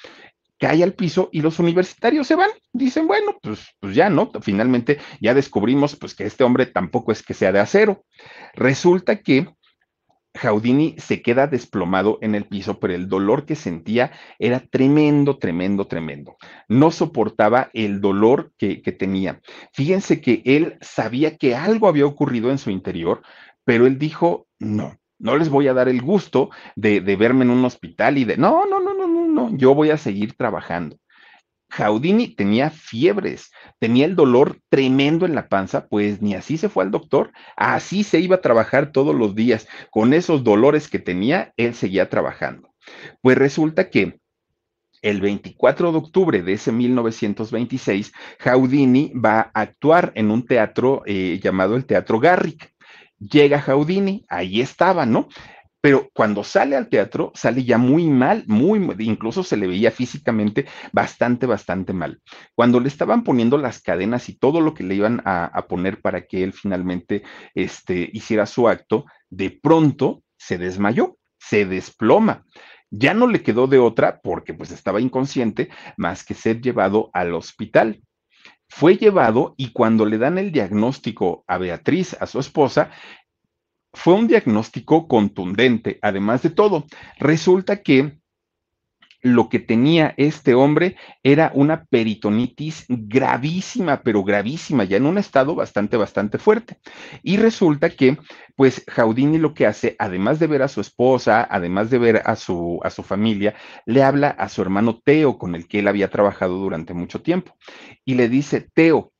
cae 0.63 0.81
al 0.81 0.93
piso 0.93 1.27
y 1.33 1.41
los 1.41 1.59
universitarios 1.59 2.25
se 2.25 2.37
van. 2.37 2.49
Dicen, 2.71 3.05
bueno, 3.05 3.37
pues, 3.41 3.67
pues 3.81 3.93
ya 3.93 4.09
no, 4.09 4.31
finalmente 4.41 4.97
ya 5.19 5.33
descubrimos 5.33 5.97
pues 5.97 6.15
que 6.15 6.23
este 6.23 6.45
hombre 6.45 6.67
tampoco 6.67 7.11
es 7.11 7.21
que 7.21 7.33
sea 7.33 7.51
de 7.51 7.59
acero. 7.59 8.05
Resulta 8.53 9.17
que 9.17 9.49
Jaudini 10.33 10.95
se 10.99 11.21
queda 11.21 11.47
desplomado 11.47 12.17
en 12.21 12.33
el 12.33 12.45
piso, 12.45 12.79
pero 12.79 12.93
el 12.93 13.09
dolor 13.09 13.45
que 13.45 13.55
sentía 13.55 14.13
era 14.39 14.61
tremendo, 14.61 15.37
tremendo, 15.37 15.85
tremendo. 15.85 16.37
No 16.69 16.91
soportaba 16.91 17.69
el 17.73 17.99
dolor 17.99 18.53
que, 18.57 18.77
tenía. 18.97 19.41
Fíjense 19.73 20.21
que 20.21 20.43
él 20.45 20.77
sabía 20.79 21.35
que 21.35 21.55
algo 21.55 21.89
había 21.89 22.05
ocurrido 22.05 22.51
en 22.51 22.57
su 22.57 22.69
interior, 22.69 23.21
pero 23.65 23.85
él 23.85 23.99
dijo, 23.99 24.47
no, 24.59 24.97
no 25.19 25.35
les 25.35 25.49
voy 25.49 25.67
a 25.67 25.73
dar 25.73 25.89
el 25.89 26.01
gusto 26.01 26.51
de, 26.77 27.01
de 27.01 27.17
verme 27.17 27.43
en 27.43 27.49
un 27.49 27.65
hospital 27.65 28.17
y 28.17 28.23
de, 28.23 28.37
no, 28.37 28.65
no, 28.65 28.79
no, 28.79 28.93
no, 29.33 29.55
yo 29.55 29.75
voy 29.75 29.89
a 29.89 29.97
seguir 29.97 30.33
trabajando. 30.33 30.97
Jaudini 31.73 32.27
tenía 32.27 32.69
fiebres, 32.69 33.51
tenía 33.79 34.05
el 34.05 34.15
dolor 34.15 34.59
tremendo 34.69 35.25
en 35.25 35.33
la 35.33 35.49
panza, 35.49 35.87
pues 35.87 36.21
ni 36.21 36.35
así 36.35 36.57
se 36.57 36.69
fue 36.69 36.83
al 36.83 36.91
doctor, 36.91 37.31
así 37.55 38.03
se 38.03 38.19
iba 38.19 38.35
a 38.35 38.41
trabajar 38.41 38.91
todos 38.91 39.15
los 39.15 39.33
días. 39.33 39.67
Con 39.89 40.13
esos 40.13 40.43
dolores 40.43 40.87
que 40.87 40.99
tenía, 40.99 41.51
él 41.57 41.73
seguía 41.73 42.09
trabajando. 42.09 42.69
Pues 43.21 43.39
resulta 43.39 43.89
que 43.89 44.19
el 45.01 45.19
24 45.19 45.91
de 45.91 45.97
octubre 45.97 46.43
de 46.43 46.53
ese 46.53 46.71
1926, 46.71 48.13
Jaudini 48.39 49.11
va 49.13 49.51
a 49.53 49.61
actuar 49.61 50.11
en 50.15 50.29
un 50.29 50.45
teatro 50.45 51.01
eh, 51.07 51.39
llamado 51.43 51.75
el 51.75 51.85
Teatro 51.85 52.19
Garrick. 52.19 52.71
Llega 53.17 53.59
Jaudini, 53.59 54.25
ahí 54.29 54.61
estaba, 54.61 55.05
¿no? 55.07 55.27
Pero 55.83 56.09
cuando 56.13 56.45
sale 56.45 56.77
al 56.77 56.87
teatro 56.87 57.33
sale 57.35 57.65
ya 57.65 57.77
muy 57.77 58.07
mal, 58.07 58.45
muy, 58.47 58.79
incluso 58.99 59.43
se 59.43 59.57
le 59.57 59.67
veía 59.67 59.91
físicamente 59.91 60.65
bastante, 60.93 61.45
bastante 61.45 61.91
mal. 61.91 62.21
Cuando 62.55 62.79
le 62.79 62.87
estaban 62.87 63.25
poniendo 63.25 63.57
las 63.57 63.81
cadenas 63.81 64.29
y 64.29 64.37
todo 64.37 64.61
lo 64.61 64.73
que 64.73 64.85
le 64.85 64.95
iban 64.95 65.21
a, 65.25 65.65
poner 65.67 65.99
para 65.99 66.25
que 66.25 66.41
él 66.41 66.53
finalmente 66.53 67.23
este, 67.53 68.09
hiciera 68.13 68.45
su 68.45 68.69
acto, 68.69 69.03
de 69.29 69.51
pronto 69.51 70.23
se 70.37 70.57
desmayó, 70.57 71.17
se 71.37 71.65
desploma. 71.65 72.45
Ya 72.89 73.13
no 73.13 73.27
le 73.27 73.43
quedó 73.43 73.67
de 73.67 73.79
otra, 73.79 74.21
porque 74.23 74.53
pues 74.53 74.71
estaba 74.71 75.01
inconsciente, 75.01 75.67
más 75.97 76.23
que 76.23 76.33
ser 76.33 76.61
llevado 76.61 77.09
al 77.11 77.33
hospital 77.33 78.01
fue 78.75 78.97
llevado 78.97 79.53
y 79.55 79.71
cuando 79.71 80.03
le 80.03 80.17
dan 80.17 80.39
el 80.39 80.51
diagnóstico 80.51 81.43
a 81.47 81.59
Beatriz, 81.59 82.17
a 82.19 82.25
su 82.25 82.39
esposa, 82.39 82.89
fue 83.93 84.13
un 84.15 84.27
diagnóstico 84.27 85.07
contundente. 85.07 85.99
Además 86.01 86.41
de 86.41 86.49
todo, 86.49 86.85
resulta 87.19 87.81
que 87.81 88.17
lo 89.23 89.47
que 89.47 89.59
tenía 89.59 90.13
este 90.17 90.53
hombre 90.53 90.97
era 91.23 91.51
una 91.55 91.85
peritonitis 91.85 92.85
gravísima, 92.89 94.01
pero 94.03 94.21
gravísima, 94.23 94.83
ya 94.83 94.97
en 94.97 95.05
un 95.05 95.17
estado 95.17 95.55
bastante, 95.55 95.95
bastante 95.95 96.37
fuerte. 96.37 96.77
Y 97.23 97.37
resulta 97.37 97.89
que, 97.89 98.17
pues, 98.57 98.83
Jaudini 98.89 99.37
lo 99.37 99.53
que 99.53 99.65
hace, 99.65 99.95
además 99.97 100.39
de 100.39 100.47
ver 100.47 100.61
a 100.61 100.67
su 100.67 100.81
esposa, 100.81 101.47
además 101.49 101.89
de 101.89 101.99
ver 101.99 102.21
a 102.25 102.35
su, 102.35 102.81
a 102.83 102.89
su 102.89 103.01
familia, 103.01 103.55
le 103.85 104.03
habla 104.03 104.27
a 104.27 104.49
su 104.49 104.61
hermano 104.61 104.99
Teo, 105.01 105.37
con 105.37 105.55
el 105.55 105.69
que 105.69 105.79
él 105.79 105.87
había 105.87 106.09
trabajado 106.09 106.57
durante 106.57 106.93
mucho 106.93 107.21
tiempo, 107.21 107.55
y 108.03 108.15
le 108.15 108.27
dice, 108.27 108.67
Teo, 108.73 109.13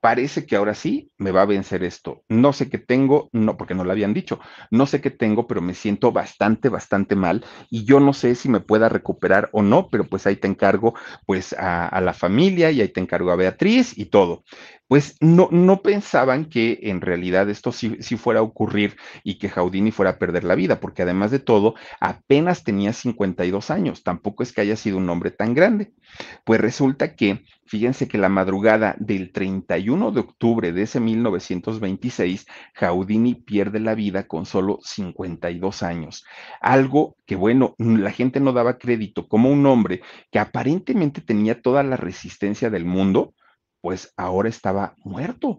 parece 0.00 0.44
que 0.46 0.56
ahora 0.56 0.74
sí 0.74 1.12
me 1.24 1.32
va 1.32 1.42
a 1.42 1.46
vencer 1.46 1.82
esto. 1.82 2.22
No 2.28 2.52
sé 2.52 2.68
qué 2.68 2.76
tengo, 2.76 3.30
no, 3.32 3.56
porque 3.56 3.74
no 3.74 3.82
lo 3.82 3.92
habían 3.92 4.12
dicho, 4.12 4.38
no 4.70 4.86
sé 4.86 5.00
qué 5.00 5.10
tengo, 5.10 5.46
pero 5.46 5.62
me 5.62 5.72
siento 5.72 6.12
bastante, 6.12 6.68
bastante 6.68 7.16
mal 7.16 7.44
y 7.70 7.84
yo 7.84 7.98
no 7.98 8.12
sé 8.12 8.34
si 8.34 8.50
me 8.50 8.60
pueda 8.60 8.90
recuperar 8.90 9.48
o 9.52 9.62
no, 9.62 9.88
pero 9.88 10.04
pues 10.04 10.26
ahí 10.26 10.36
te 10.36 10.48
encargo 10.48 10.94
pues 11.26 11.54
a, 11.58 11.98
la 12.02 12.12
familia 12.12 12.70
y 12.70 12.82
ahí 12.82 12.88
te 12.88 13.00
encargo 13.00 13.30
a 13.30 13.36
Beatriz 13.36 13.96
y 13.96 14.06
todo 14.06 14.44
pues 14.86 15.16
no, 15.20 15.48
no 15.50 15.80
pensaban 15.80 16.44
que 16.44 16.78
en 16.82 17.00
realidad 17.00 17.48
esto 17.48 17.72
sí, 17.72 17.96
sí, 18.00 18.16
fuera 18.16 18.40
a 18.40 18.42
ocurrir 18.42 18.96
y 19.22 19.38
que 19.38 19.48
Jaudini 19.48 19.90
fuera 19.90 20.12
a 20.12 20.18
perder 20.18 20.44
la 20.44 20.54
vida, 20.54 20.78
porque 20.78 21.02
además 21.02 21.30
de 21.30 21.38
todo, 21.38 21.74
apenas 22.00 22.64
tenía 22.64 22.92
52 22.92 23.70
años, 23.70 24.02
tampoco 24.02 24.42
es 24.42 24.52
que 24.52 24.60
haya 24.60 24.76
sido 24.76 24.98
un 24.98 25.08
hombre 25.08 25.30
tan 25.30 25.54
grande. 25.54 25.94
Pues 26.44 26.60
resulta 26.60 27.16
que, 27.16 27.44
fíjense 27.66 28.08
que 28.08 28.18
la 28.18 28.28
madrugada 28.28 28.94
del 28.98 29.32
31 29.32 30.10
de 30.12 30.20
octubre 30.20 30.72
de 30.72 30.82
ese 30.82 31.00
1926, 31.16 32.46
Jaudini 32.74 33.34
pierde 33.34 33.80
la 33.80 33.94
vida 33.94 34.26
con 34.26 34.46
solo 34.46 34.78
52 34.82 35.82
años. 35.82 36.24
Algo 36.60 37.16
que, 37.26 37.36
bueno, 37.36 37.74
la 37.78 38.10
gente 38.10 38.40
no 38.40 38.52
daba 38.52 38.78
crédito, 38.78 39.28
como 39.28 39.50
un 39.50 39.66
hombre 39.66 40.02
que 40.30 40.38
aparentemente 40.38 41.20
tenía 41.20 41.60
toda 41.60 41.82
la 41.82 41.96
resistencia 41.96 42.70
del 42.70 42.84
mundo, 42.84 43.34
pues 43.80 44.12
ahora 44.16 44.48
estaba 44.48 44.94
muerto. 45.04 45.58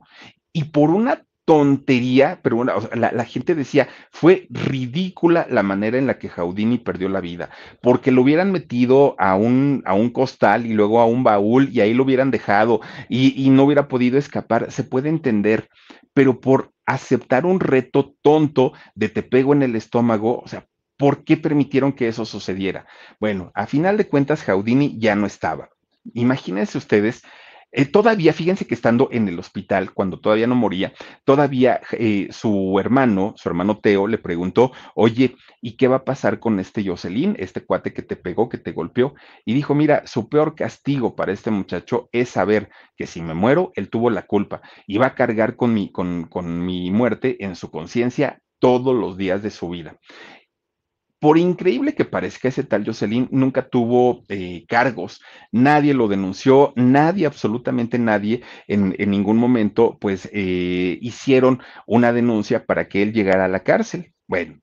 Y 0.52 0.66
por 0.66 0.90
una 0.90 1.24
tontería, 1.46 2.40
pero 2.42 2.56
bueno, 2.58 2.74
la, 2.96 3.26
gente 3.26 3.54
decía, 3.54 3.88
fue 4.10 4.48
ridícula 4.50 5.46
la 5.50 5.62
manera 5.62 5.98
en 5.98 6.08
la 6.08 6.18
que 6.18 6.28
Jaudini 6.28 6.80
perdió 6.80 7.08
la 7.08 7.22
vida, 7.22 7.52
porque 7.82 8.12
lo 8.12 8.24
hubieran 8.24 8.52
metido 8.52 9.16
a 9.20 9.36
un, 9.36 9.84
a 9.86 9.94
un 9.94 10.10
costal 10.10 10.66
y 10.66 10.74
luego 10.74 11.00
a 11.00 11.06
un 11.06 11.24
baúl 11.24 11.70
y 11.72 11.82
ahí 11.82 11.94
lo 11.94 12.04
hubieran 12.04 12.32
dejado 12.32 12.82
y, 13.10 13.42
y 13.42 13.52
no 13.52 13.64
hubiera 13.64 13.88
podido 13.88 14.18
escapar, 14.18 14.72
se 14.72 14.84
puede 14.84 15.10
entender, 15.10 15.70
pero 16.14 16.42
por 16.42 16.72
aceptar 16.88 17.46
un 17.46 17.60
reto 17.60 18.16
tonto 18.24 18.74
de 18.96 19.10
te 19.10 19.22
pego 19.22 19.54
en 19.54 19.62
el 19.62 19.76
estómago, 19.76 20.40
o 20.40 20.48
sea, 20.48 20.68
¿por 20.98 21.24
qué 21.24 21.38
permitieron 21.38 21.94
que 21.94 22.08
eso 22.08 22.26
sucediera? 22.26 22.88
Bueno, 23.20 23.52
a 23.54 23.68
final 23.68 23.98
de 23.98 24.08
cuentas, 24.08 24.44
Jaudini 24.44 24.98
ya 24.98 25.16
no 25.16 25.28
estaba. 25.28 25.70
Imagínense 26.14 26.78
ustedes 26.78 27.24
eh, 27.72 27.86
todavía, 27.86 28.32
fíjense 28.34 28.66
que 28.66 28.74
estando 28.74 29.10
en 29.12 29.28
el 29.28 29.38
hospital, 29.38 29.94
cuando 29.94 30.20
todavía 30.20 30.48
no 30.48 30.56
moría, 30.56 30.94
todavía 31.26 31.82
eh, 31.92 32.28
su 32.32 32.78
hermano, 32.80 33.34
su 33.36 33.50
hermano 33.50 33.80
Teo, 33.80 34.08
le 34.08 34.18
preguntó, 34.18 34.72
oye, 34.96 35.36
¿y 35.62 35.76
qué 35.76 35.88
va 35.88 35.98
a 35.98 36.06
pasar 36.06 36.40
con 36.40 36.60
este 36.60 36.86
Jocelyn, 36.88 37.36
este 37.38 37.66
cuate 37.66 37.94
que 37.94 38.02
te 38.02 38.16
pegó, 38.16 38.48
que 38.48 38.58
te 38.58 38.72
golpeó? 38.72 39.14
Y 39.46 39.54
dijo, 39.54 39.76
mira, 39.76 40.08
su 40.08 40.30
peor 40.30 40.56
castigo 40.56 41.16
para 41.16 41.34
este 41.34 41.52
muchacho 41.52 42.10
es 42.12 42.30
saber 42.30 42.70
que 42.96 43.08
si 43.08 43.22
me 43.22 43.34
muero, 43.34 43.72
él 43.76 43.90
tuvo 43.90 44.10
la 44.10 44.26
culpa 44.26 44.62
y 44.88 44.98
va 44.98 45.08
a 45.08 45.16
cargar 45.16 45.56
con 45.56 45.74
mi, 45.74 45.92
con, 45.92 46.24
con 46.30 46.66
mi 46.66 46.92
muerte 46.92 47.44
en 47.44 47.56
su 47.56 47.72
conciencia 47.72 48.42
todos 48.60 48.96
los 48.96 49.18
días 49.18 49.44
de 49.44 49.52
su 49.52 49.70
vida. 49.70 50.00
Por 51.20 51.38
increíble 51.38 51.96
que 51.96 52.06
parezca, 52.06 52.50
ese 52.50 52.64
tal 52.64 52.86
Jocelyn 52.86 53.28
nunca 53.32 53.68
tuvo 53.68 54.24
eh, 54.28 54.66
cargos, 54.68 55.22
nadie 55.52 55.94
lo 55.94 56.08
denunció, 56.08 56.74
nadie, 56.76 57.26
absolutamente 57.26 57.98
nadie, 57.98 58.44
en, 58.68 58.96
ningún 59.10 59.38
momento, 59.38 59.98
pues 60.00 60.30
eh, 60.34 60.98
hicieron 61.02 61.62
una 61.88 62.12
denuncia 62.12 62.66
para 62.66 62.88
que 62.90 63.02
él 63.02 63.14
llegara 63.14 63.46
a 63.46 63.50
la 63.50 63.64
cárcel. 63.64 64.14
Bueno, 64.28 64.60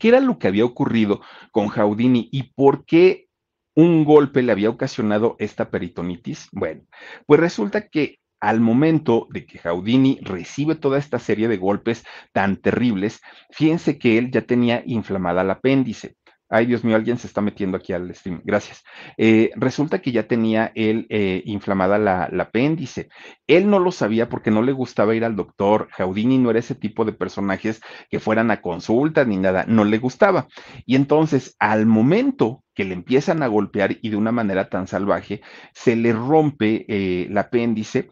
¿qué 0.00 0.08
era 0.08 0.20
lo 0.20 0.38
que 0.38 0.48
había 0.48 0.64
ocurrido 0.64 1.20
con 1.52 1.68
Jaudini 1.68 2.28
y 2.32 2.54
por 2.54 2.84
qué 2.84 3.28
un 3.74 4.04
golpe 4.04 4.42
le 4.42 4.52
había 4.52 4.70
ocasionado 4.70 5.36
esta 5.38 5.70
peritonitis? 5.70 6.48
Bueno, 6.52 6.82
pues 7.26 7.38
resulta 7.40 7.88
que 7.88 8.18
al 8.44 8.60
momento 8.60 9.26
de 9.30 9.46
que 9.46 9.58
Jaudini 9.58 10.18
recibe 10.20 10.74
toda 10.74 10.98
esta 10.98 11.18
serie 11.18 11.48
de 11.48 11.56
golpes 11.56 12.04
tan 12.32 12.56
terribles, 12.56 13.22
fíjense 13.50 13.98
que 13.98 14.18
él 14.18 14.30
ya 14.30 14.42
tenía 14.42 14.82
inflamada 14.84 15.40
el 15.40 15.50
apéndice. 15.50 16.16
Ay, 16.50 16.66
Dios 16.66 16.84
mío, 16.84 16.94
alguien 16.94 17.16
se 17.16 17.26
está 17.26 17.40
metiendo 17.40 17.78
aquí 17.78 17.94
al 17.94 18.14
stream. 18.14 18.42
Gracias. 18.44 18.84
Eh, 19.16 19.50
resulta 19.56 20.00
que 20.00 20.12
ya 20.12 20.28
tenía 20.28 20.70
él 20.74 21.06
eh, 21.08 21.42
inflamada 21.46 21.98
la, 21.98 22.28
apéndice. 22.38 23.08
Él 23.46 23.70
no 23.70 23.78
lo 23.78 23.90
sabía 23.90 24.28
porque 24.28 24.50
no 24.50 24.62
le 24.62 24.72
gustaba 24.72 25.14
ir 25.14 25.24
al 25.24 25.36
doctor. 25.36 25.88
Jaudini 25.92 26.36
no 26.36 26.50
era 26.50 26.58
ese 26.58 26.74
tipo 26.74 27.06
de 27.06 27.12
personajes 27.12 27.80
que 28.10 28.20
fueran 28.20 28.50
a 28.50 28.60
consultas 28.60 29.26
ni 29.26 29.38
nada. 29.38 29.64
No 29.66 29.84
le 29.84 29.96
gustaba. 29.98 30.46
Y 30.84 30.96
entonces, 30.96 31.56
al 31.58 31.86
momento 31.86 32.62
que 32.74 32.84
le 32.84 32.94
empiezan 32.94 33.42
a 33.42 33.46
golpear 33.46 33.96
y 34.02 34.10
de 34.10 34.16
una 34.16 34.32
manera 34.32 34.68
tan 34.68 34.86
salvaje, 34.86 35.40
se 35.72 35.96
le 35.96 36.12
rompe 36.12 36.84
eh, 36.88 37.26
el 37.28 37.38
apéndice 37.38 38.10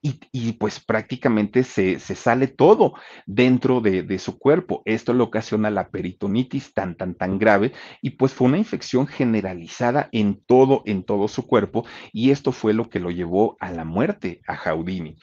y, 0.00 0.52
pues 0.52 0.78
prácticamente 0.80 1.64
se, 1.64 1.98
sale 1.98 2.46
todo 2.46 2.94
dentro 3.26 3.80
de, 3.80 4.18
su 4.18 4.38
cuerpo. 4.38 4.82
Esto 4.84 5.12
le 5.12 5.22
ocasiona 5.22 5.70
la 5.70 5.88
peritonitis 5.88 6.72
tan, 6.72 6.96
tan, 6.96 7.14
tan 7.14 7.38
grave 7.38 7.72
y 8.00 8.10
pues 8.10 8.32
fue 8.32 8.48
una 8.48 8.58
infección 8.58 9.06
generalizada 9.06 10.08
en 10.12 10.40
todo, 10.44 10.82
en 10.86 11.02
todo 11.02 11.28
su 11.28 11.46
cuerpo 11.46 11.84
y 12.12 12.30
esto 12.30 12.52
fue 12.52 12.74
lo 12.74 12.88
que 12.88 13.00
lo 13.00 13.10
llevó 13.10 13.56
a 13.60 13.70
la 13.70 13.84
muerte 13.84 14.40
a 14.46 14.56
Jaudini. 14.56 15.16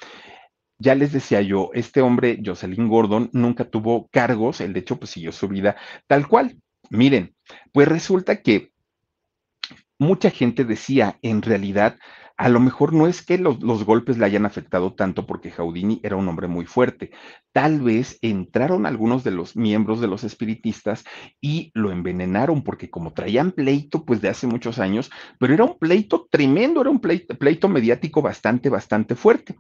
Ya 0.78 0.94
les 0.94 1.14
decía 1.14 1.42
yo, 1.42 1.70
este 1.74 2.02
hombre, 2.02 2.42
Jocelyn 2.44 2.90
Gordon, 2.90 3.30
nunca 3.32 3.64
tuvo 3.64 4.10
cargos, 4.10 4.60
él 4.60 4.74
de 4.74 4.82
hecho 4.82 4.98
pues 4.98 5.12
siguió 5.12 5.32
su 5.32 5.48
vida 5.48 5.78
tal 6.08 6.28
cual. 6.28 6.58
Miren, 6.90 7.34
pues 7.72 7.88
resulta 7.88 8.42
que 8.42 8.72
mucha 9.98 10.30
gente 10.30 10.66
decía, 10.66 11.18
en 11.22 11.42
realidad, 11.42 11.98
A 12.38 12.50
lo 12.50 12.60
mejor 12.60 12.92
no 12.92 13.08
es 13.08 13.26
que 13.26 13.38
los, 13.38 13.64
los, 13.64 13.86
golpes 13.86 14.18
le 14.18 14.26
hayan 14.26 14.46
afectado 14.46 14.94
tanto 14.94 15.26
porque 15.26 15.52
Jaudini 15.52 16.02
era 16.04 16.18
un 16.18 16.28
hombre 16.28 16.48
muy 16.48 16.66
fuerte. 16.66 17.12
Tal 17.54 17.80
vez 17.80 18.20
entraron 18.22 18.86
algunos 18.86 19.24
de 19.24 19.32
los 19.32 19.56
miembros 19.56 20.02
de 20.02 20.08
los 20.08 20.26
espiritistas 20.26 21.06
y 21.40 21.72
lo 21.74 21.92
envenenaron 21.92 22.62
porque 22.62 22.90
como 22.90 23.14
traían 23.14 23.52
pleito 23.52 24.04
pues 24.04 24.22
de 24.22 24.28
hace 24.28 24.48
muchos 24.48 24.80
años, 24.80 25.12
pero 25.40 25.54
era 25.54 25.64
un 25.64 25.80
pleito 25.80 26.28
tremendo, 26.30 26.82
era 26.82 26.90
un 26.90 27.00
pleito, 27.00 27.38
pleito 27.38 27.70
mediático 27.70 28.22
bastante, 28.22 28.68
bastante 28.68 29.16
fuerte. 29.16 29.56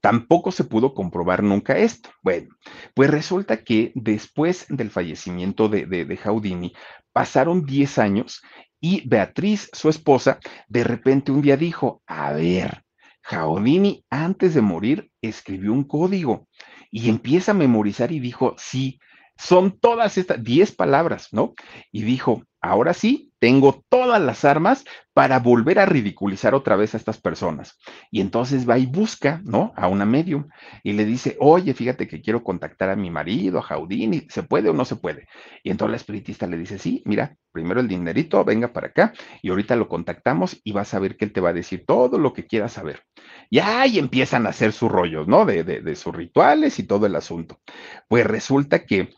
Tampoco 0.00 0.52
se 0.52 0.62
pudo 0.62 0.94
comprobar 0.94 1.42
nunca 1.42 1.76
esto. 1.76 2.10
Bueno, 2.22 2.54
pues 2.94 3.10
resulta 3.10 3.64
que 3.64 3.90
después 3.96 4.66
del 4.68 4.90
fallecimiento 4.90 5.68
de, 5.68 5.86
de, 5.86 6.04
de 6.04 6.16
Jaudini, 6.16 6.72
pasaron 7.12 7.64
10 7.64 7.98
años 7.98 8.42
y 8.82 9.08
Beatriz, 9.08 9.70
su 9.72 9.88
esposa, 9.88 10.40
de 10.68 10.82
repente 10.82 11.30
un 11.30 11.40
día 11.40 11.56
dijo, 11.56 12.02
a 12.04 12.32
ver, 12.32 12.82
Jaudini 13.22 14.04
antes 14.10 14.54
de 14.54 14.60
morir 14.60 15.10
escribió 15.22 15.72
un 15.72 15.84
código 15.84 16.48
y 16.90 17.08
empieza 17.08 17.52
a 17.52 17.54
memorizar 17.54 18.10
y 18.10 18.18
dijo, 18.18 18.56
sí, 18.58 18.98
son 19.42 19.78
todas 19.78 20.18
estas 20.18 20.42
10 20.42 20.72
palabras, 20.72 21.28
¿no? 21.32 21.54
Y 21.90 22.02
dijo, 22.02 22.44
ahora 22.60 22.94
sí, 22.94 23.32
tengo 23.40 23.84
todas 23.88 24.22
las 24.22 24.44
armas 24.44 24.84
para 25.14 25.40
volver 25.40 25.80
a 25.80 25.84
ridiculizar 25.84 26.54
otra 26.54 26.76
vez 26.76 26.94
a 26.94 26.96
estas 26.96 27.20
personas. 27.20 27.76
Y 28.12 28.20
entonces 28.20 28.68
va 28.68 28.78
y 28.78 28.86
busca, 28.86 29.42
¿no? 29.44 29.72
A 29.76 29.88
una 29.88 30.04
medium 30.04 30.46
y 30.84 30.92
le 30.92 31.04
dice, 31.04 31.36
oye, 31.40 31.74
fíjate 31.74 32.06
que 32.06 32.22
quiero 32.22 32.44
contactar 32.44 32.88
a 32.90 32.94
mi 32.94 33.10
marido, 33.10 33.58
a 33.58 33.62
Jaudini, 33.62 34.28
¿se 34.30 34.44
puede 34.44 34.68
o 34.68 34.74
no 34.74 34.84
se 34.84 34.94
puede? 34.94 35.26
Y 35.64 35.70
entonces 35.70 35.90
la 35.90 35.96
espiritista 35.96 36.46
le 36.46 36.56
dice, 36.56 36.78
sí, 36.78 37.02
mira, 37.04 37.36
primero 37.50 37.80
el 37.80 37.88
dinerito, 37.88 38.44
venga 38.44 38.72
para 38.72 38.86
acá 38.88 39.12
y 39.42 39.50
ahorita 39.50 39.74
lo 39.74 39.88
contactamos 39.88 40.60
y 40.62 40.70
vas 40.70 40.94
a 40.94 41.00
ver 41.00 41.16
que 41.16 41.24
él 41.24 41.32
te 41.32 41.40
va 41.40 41.48
a 41.48 41.52
decir 41.52 41.84
todo 41.84 42.16
lo 42.16 42.32
que 42.32 42.46
quieras 42.46 42.74
saber. 42.74 43.02
Y 43.50 43.58
ahí 43.58 43.98
empiezan 43.98 44.46
a 44.46 44.50
hacer 44.50 44.72
sus 44.72 44.90
rollos, 44.90 45.26
¿no? 45.26 45.44
De, 45.44 45.64
de, 45.64 45.80
de 45.80 45.96
sus 45.96 46.14
rituales 46.14 46.78
y 46.78 46.84
todo 46.84 47.06
el 47.06 47.16
asunto. 47.16 47.60
Pues 48.06 48.24
resulta 48.24 48.86
que 48.86 49.10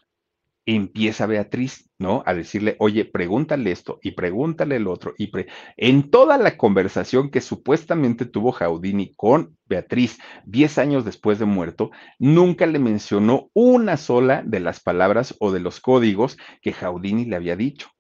empieza 0.67 1.27
Beatriz, 1.27 1.91
¿no? 1.99 2.23
A 2.27 2.35
decirle, 2.35 2.77
oye, 2.79 3.05
pregúntale 3.05 3.71
esto 3.71 3.99
y 4.03 4.13
pregúntale 4.13 4.77
el 4.77 4.87
otro. 4.87 5.15
Y 5.19 5.31
en 5.77 6.11
toda 6.11 6.39
la 6.39 6.57
conversación 6.57 7.31
que 7.31 7.41
supuestamente 7.41 8.25
tuvo 8.27 8.53
Jaudini 8.53 9.15
con 9.15 9.57
Beatriz 9.67 10.19
diez 10.45 10.79
años 10.79 11.05
después 11.05 11.39
de 11.39 11.45
muerto, 11.45 11.91
nunca 12.19 12.67
le 12.67 12.79
mencionó 12.79 13.51
una 13.53 13.97
sola 13.97 14.43
de 14.45 14.61
las 14.61 14.81
palabras 14.81 15.35
o 15.41 15.53
de 15.53 15.61
los 15.61 15.81
códigos 15.81 16.37
que 16.63 16.73
Jaudini 16.73 17.25
le 17.25 17.37
había 17.37 17.57
dicho. 17.57 17.94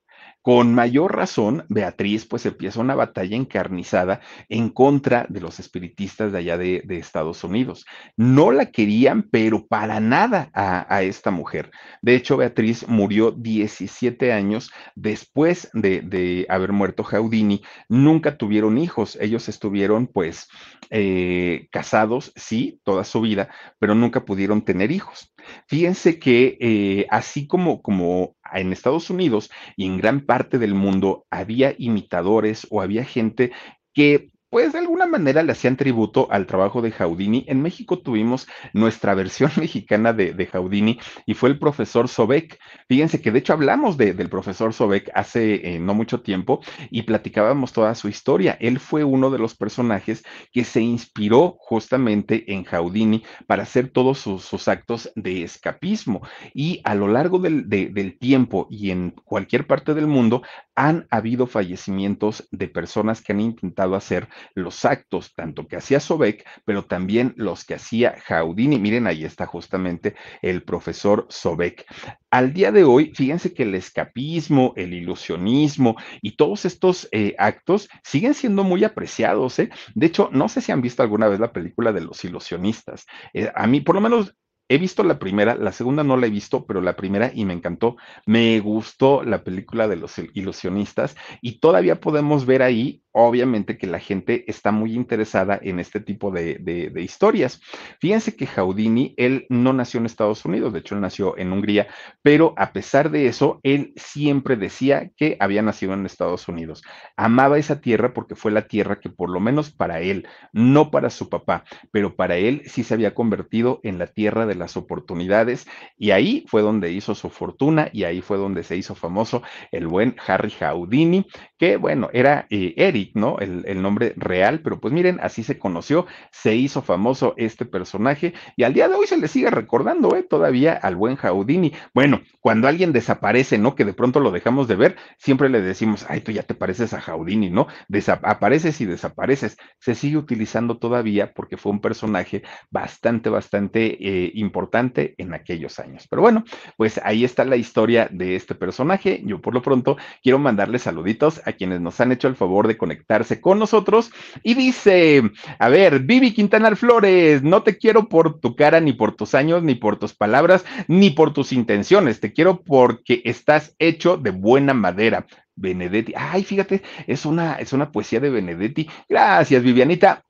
Con 0.45 0.75
mayor 0.75 1.17
razón, 1.17 1.65
Beatriz 1.71 2.27
pues 2.27 2.45
empieza 2.45 2.79
una 2.79 2.95
batalla 2.95 3.35
encarnizada 3.35 4.21
en 4.51 4.69
contra 4.69 5.25
de 5.31 5.41
los 5.41 5.59
espiritistas 5.59 6.33
de 6.33 6.39
allá 6.39 6.59
de, 6.59 6.85
Estados 6.87 7.45
Unidos. 7.45 7.87
No 8.19 8.53
la 8.53 8.67
querían, 8.67 9.23
pero 9.23 9.67
para 9.67 10.01
nada 10.01 10.51
a, 10.53 11.03
esta 11.03 11.31
mujer. 11.31 11.71
De 12.03 12.15
hecho, 12.15 12.37
Beatriz 12.37 12.87
murió 12.87 13.31
17 13.31 14.35
años 14.35 14.71
después 14.95 15.71
de, 15.73 16.03
de 16.03 16.45
haber 16.51 16.73
muerto 16.73 17.05
Jaudini. 17.05 17.63
Nunca 17.89 18.37
tuvieron 18.37 18.77
hijos. 18.77 19.17
Ellos 19.23 19.49
estuvieron 19.49 20.09
pues 20.09 20.49
eh, 20.91 21.69
casados, 21.71 22.33
sí, 22.37 22.81
toda 22.85 23.05
su 23.05 23.23
vida, 23.23 23.49
pero 23.79 23.95
nunca 23.95 24.27
pudieron 24.27 24.63
tener 24.63 24.93
hijos. 24.93 25.33
Fíjense 25.67 26.19
que 26.19 26.59
eh, 26.61 27.07
así 27.11 27.47
como, 27.47 27.81
como 27.81 28.34
en 28.53 28.73
Estados 28.73 29.11
Unidos 29.11 29.51
y 29.77 29.87
en 29.87 29.99
gran 29.99 30.21
parte 30.21 30.59
del 30.59 30.75
mundo 30.75 31.27
había 31.31 31.75
imitadores 31.79 32.67
o 32.71 32.83
había 32.83 33.05
gente 33.05 33.53
que 33.93 34.31
pues 34.55 34.73
de 34.73 34.79
alguna 34.79 35.07
manera 35.07 35.43
le 35.43 35.51
hacían 35.51 35.77
tributo 35.77 36.29
al 36.31 36.47
trabajo 36.47 36.81
de 36.81 36.93
Jaudini. 36.93 37.45
En 37.49 37.61
México 37.61 37.99
tuvimos 37.99 38.47
nuestra 38.73 39.13
versión 39.17 39.51
mexicana 39.57 40.13
de, 40.13 40.33
de 40.33 40.47
Jaudini 40.47 41.01
y 41.27 41.35
fue 41.35 41.49
el 41.49 41.59
profesor 41.59 42.07
Sobek. 42.07 42.61
Fíjense 42.89 43.21
que 43.21 43.33
de 43.33 43.41
hecho 43.41 43.53
hablamos 43.53 43.97
de, 43.97 44.15
del 44.15 44.29
profesor 44.29 44.73
Sobek 44.73 45.11
hace 45.13 45.75
eh, 45.75 45.81
no 45.81 45.93
mucho 45.93 46.21
tiempo 46.21 46.61
y 46.93 47.03
platicábamos 47.03 47.73
toda 47.73 47.97
su 47.97 48.09
historia. 48.09 48.57
Él 48.61 48.79
fue 48.79 49.03
uno 49.03 49.29
de 49.29 49.41
los 49.41 49.57
personajes 49.57 50.23
que 50.53 50.63
se 50.63 50.81
inspiró 50.81 51.57
justamente 51.59 52.53
en 52.53 52.63
Jaudini 52.63 53.25
para 53.49 53.65
hacer 53.65 53.89
todos 53.89 54.21
sus, 54.21 54.69
actos 54.69 55.11
de 55.17 55.43
escapismo. 55.43 56.23
Y 56.55 56.81
a 56.85 56.95
lo 56.95 57.09
largo 57.09 57.41
del, 57.41 57.69
de, 57.69 57.89
del 57.89 58.21
tiempo 58.21 58.69
y 58.71 58.93
en 58.93 59.11
cualquier 59.25 59.67
parte 59.67 59.95
del 59.95 60.07
mundo 60.07 60.43
han 60.77 61.09
habido 61.11 61.49
fallecimientos 61.49 62.49
de 62.53 62.69
personas 62.69 63.21
que 63.21 63.33
han 63.33 63.41
intentado 63.41 63.97
hacer 63.97 64.29
los 64.55 64.85
actos, 64.85 65.35
tanto 65.35 65.67
que 65.67 65.77
hacía 65.77 66.01
Sobek, 66.01 66.47
pero 66.65 66.85
también 66.85 67.35
los 67.37 67.65
que 67.65 67.75
hacía 67.75 68.17
Jaudini. 68.25 68.79
Miren, 68.79 69.07
ahí 69.07 69.25
está 69.25 69.47
justamente 69.47 70.15
el 70.43 70.63
profesor 70.63 71.27
Sobek. 71.29 71.87
Al 72.31 72.53
día 72.53 72.73
de 72.73 72.85
hoy, 72.85 73.13
fíjense 73.15 73.55
que 73.55 73.63
el 73.63 73.75
escapismo, 73.75 74.73
el 74.77 74.95
ilusionismo 74.95 75.97
y 76.21 76.37
todos 76.37 76.65
estos 76.65 77.09
eh, 77.13 77.35
actos 77.39 77.89
siguen 78.03 78.35
siendo 78.35 78.65
muy 78.65 78.85
apreciados. 78.85 79.59
¿eh? 79.59 79.71
De 79.95 80.07
hecho, 80.07 80.29
no 80.33 80.49
sé 80.49 80.61
si 80.61 80.73
han 80.73 80.83
visto 80.83 81.03
alguna 81.03 81.29
vez 81.29 81.41
la 81.41 81.53
película 81.53 81.93
de 81.93 82.01
los 82.01 82.25
ilusionistas. 82.25 83.07
Eh, 83.33 83.51
a 83.55 83.67
mí, 83.67 83.81
por 83.81 83.95
lo 83.95 84.01
menos, 84.01 84.35
He 84.67 84.79
visto 84.79 85.05
la 85.05 85.19
primera, 85.19 85.57
la 85.57 85.73
segunda 85.73 86.03
no 86.05 86.17
la 86.17 86.27
he 86.27 86.31
visto, 86.31 86.65
pero 86.65 86.81
la 86.81 86.97
primera 86.97 87.31
y 87.35 87.45
me 87.45 87.53
encantó. 87.53 87.97
Me 88.25 88.59
gustó 88.61 89.23
la 89.23 89.45
película 89.45 89.89
de 89.89 89.97
los 89.97 90.19
ilusionistas 90.33 91.17
y 91.43 91.59
todavía 91.61 92.01
podemos 92.01 92.47
ver 92.47 92.63
ahí 92.63 93.04
obviamente 93.15 93.79
que 93.79 93.87
la 93.87 94.01
gente 94.01 94.45
está 94.49 94.73
muy 94.73 94.93
interesada 94.93 95.59
en 95.63 95.79
este 95.79 96.01
tipo 96.01 96.33
de, 96.33 96.93
historias. 96.97 97.61
Fíjense 98.01 98.35
que 98.35 98.47
Jaudini, 98.47 99.15
él 99.17 99.47
no 99.49 99.73
nació 99.73 100.01
en 100.01 100.07
Estados 100.07 100.45
Unidos, 100.45 100.73
de 100.73 100.81
hecho 100.81 100.97
él 100.97 101.01
nació 101.01 101.39
en 101.39 101.53
Hungría, 101.53 101.87
pero 102.23 102.55
a 102.57 102.73
pesar 102.73 103.11
de 103.11 103.27
eso, 103.27 103.61
él 103.63 103.93
siempre 103.97 104.57
decía 104.57 105.11
que 105.17 105.37
había 105.39 105.63
nacido 105.63 105.95
en 105.95 106.07
Estados 106.07 106.49
Unidos. 106.49 106.83
Amaba 107.17 107.57
esa 107.57 107.81
tierra 107.81 108.13
porque 108.13 108.35
fue 108.35 108.51
la 108.51 108.67
tierra 108.67 108.99
que 108.99 109.11
por 109.11 109.31
lo 109.31 109.39
menos 109.39 109.71
para 109.71 110.01
él, 110.01 110.27
no 110.53 110.91
para 110.91 111.09
su 111.09 111.29
papá, 111.29 111.65
pero 111.93 112.17
para 112.17 112.37
él 112.37 112.63
sí 112.67 112.83
se 112.83 112.95
había 112.95 113.15
convertido 113.15 113.79
en 113.85 113.99
la 113.99 114.09
tierra 114.09 114.45
de 114.45 114.57
las 114.57 114.77
oportunidades 114.77 115.69
y 115.97 116.11
ahí 116.11 116.45
fue 116.49 116.63
donde 116.63 116.91
hizo 116.91 117.15
su 117.15 117.31
fortuna 117.31 117.91
y 117.93 118.05
ahí 118.05 118.21
fue 118.23 118.39
donde 118.39 118.65
se 118.65 118.77
hizo 118.77 118.97
famoso 118.97 119.43
el 119.71 119.87
buen 119.87 120.17
Harry 120.27 120.51
Jaudini, 120.51 121.27
que 121.59 121.77
bueno, 121.77 122.11
era 122.13 122.47
eh, 122.51 122.75
Eric 122.77 123.04
¿no? 123.15 123.39
El, 123.39 123.65
el, 123.67 123.83
nombre 123.83 124.15
real, 124.17 124.61
pero 124.61 124.81
pues 124.81 124.95
miren, 124.95 125.19
así 125.23 125.43
se 125.43 125.59
conoció, 125.59 126.07
se 126.31 126.55
hizo 126.57 126.83
famoso 126.83 127.35
este 127.37 127.65
personaje 127.65 128.35
y 128.57 128.63
al 128.63 128.75
día 128.75 128.89
de 128.89 128.95
hoy 128.95 129.07
se 129.07 129.17
le 129.17 129.29
sigue 129.29 129.51
recordando, 129.51 130.17
¿eh? 130.17 130.23
Todavía 130.23 130.75
al 130.75 130.97
buen 130.97 131.17
Jaudini. 131.17 131.73
Bueno, 131.93 132.23
cuando 132.41 132.69
alguien 132.69 132.93
desaparece, 132.93 133.59
¿no? 133.59 133.75
Que 133.75 133.85
de 133.85 133.93
pronto 133.93 134.21
lo 134.21 134.31
dejamos 134.31 134.69
de 134.69 134.77
ver, 134.77 134.97
siempre 135.19 135.49
le 135.49 135.61
decimos, 135.61 136.07
ay, 136.09 136.21
tú 136.21 136.33
ya 136.33 136.43
te 136.43 136.55
pareces 136.55 136.95
a 136.95 137.01
Jaudini, 137.01 137.51
¿no? 137.51 137.67
Desapareces 137.89 138.81
y 138.81 138.87
desapareces. 138.87 139.57
Se 139.79 139.95
sigue 139.95 140.17
utilizando 140.17 140.79
todavía 140.79 141.33
porque 141.35 141.57
fue 141.57 141.73
un 141.73 141.81
personaje 141.81 142.43
bastante, 142.71 143.31
bastante 143.31 143.97
eh, 144.01 144.31
importante 144.35 145.15
en 145.19 145.35
aquellos 145.35 145.79
años. 145.79 146.07
Pero 146.09 146.23
bueno, 146.23 146.45
pues 146.77 147.01
ahí 147.05 147.25
está 147.25 147.45
la 147.45 147.57
historia 147.57 148.09
de 148.11 148.37
este 148.37 148.55
personaje. 148.55 149.23
Yo 149.25 149.41
por 149.41 149.55
lo 149.55 149.63
pronto 149.63 149.97
quiero 150.23 150.39
mandarle 150.39 150.79
saluditos 150.79 151.41
a 151.45 151.53
quienes 151.53 151.81
nos 151.81 152.01
han 152.01 152.13
hecho 152.13 152.29
el 152.29 152.37
favor 152.37 152.69
de 152.69 152.77
conectar 152.77 152.94
conectarse 152.95 153.41
con 153.41 153.59
nosotros. 153.59 154.11
Y 154.43 154.55
dice, 154.55 155.23
a 155.59 155.69
ver, 155.69 156.01
Vivi 156.01 156.33
Quintanar 156.33 156.77
Flores, 156.77 157.43
no 157.43 157.63
te 157.63 157.77
quiero 157.77 158.09
por 158.09 158.41
tu 158.41 158.55
cara, 158.55 158.81
ni 158.81 158.93
por 158.93 159.17
tus 159.17 159.35
años, 159.35 159.63
ni 159.63 159.75
por 159.75 159.99
tus 159.99 160.15
palabras, 160.15 160.65
ni 160.89 161.11
por 161.11 161.33
tus 161.33 161.53
intenciones, 161.53 162.21
te 162.21 162.33
quiero 162.33 162.63
porque 162.63 163.23
estás 163.25 163.75
hecho 163.79 164.17
de 164.17 164.31
buena 164.31 164.75
madera. 164.75 165.27
Benedetti, 165.57 166.13
ay, 166.17 166.43
fíjate, 166.43 166.83
es 167.07 167.25
una, 167.25 167.55
es 167.55 167.73
una 167.73 167.93
poesía 167.93 168.19
de 168.19 168.31
Benedetti. 168.31 168.89
Gracias, 169.09 169.63
Vivianita. 169.63 170.25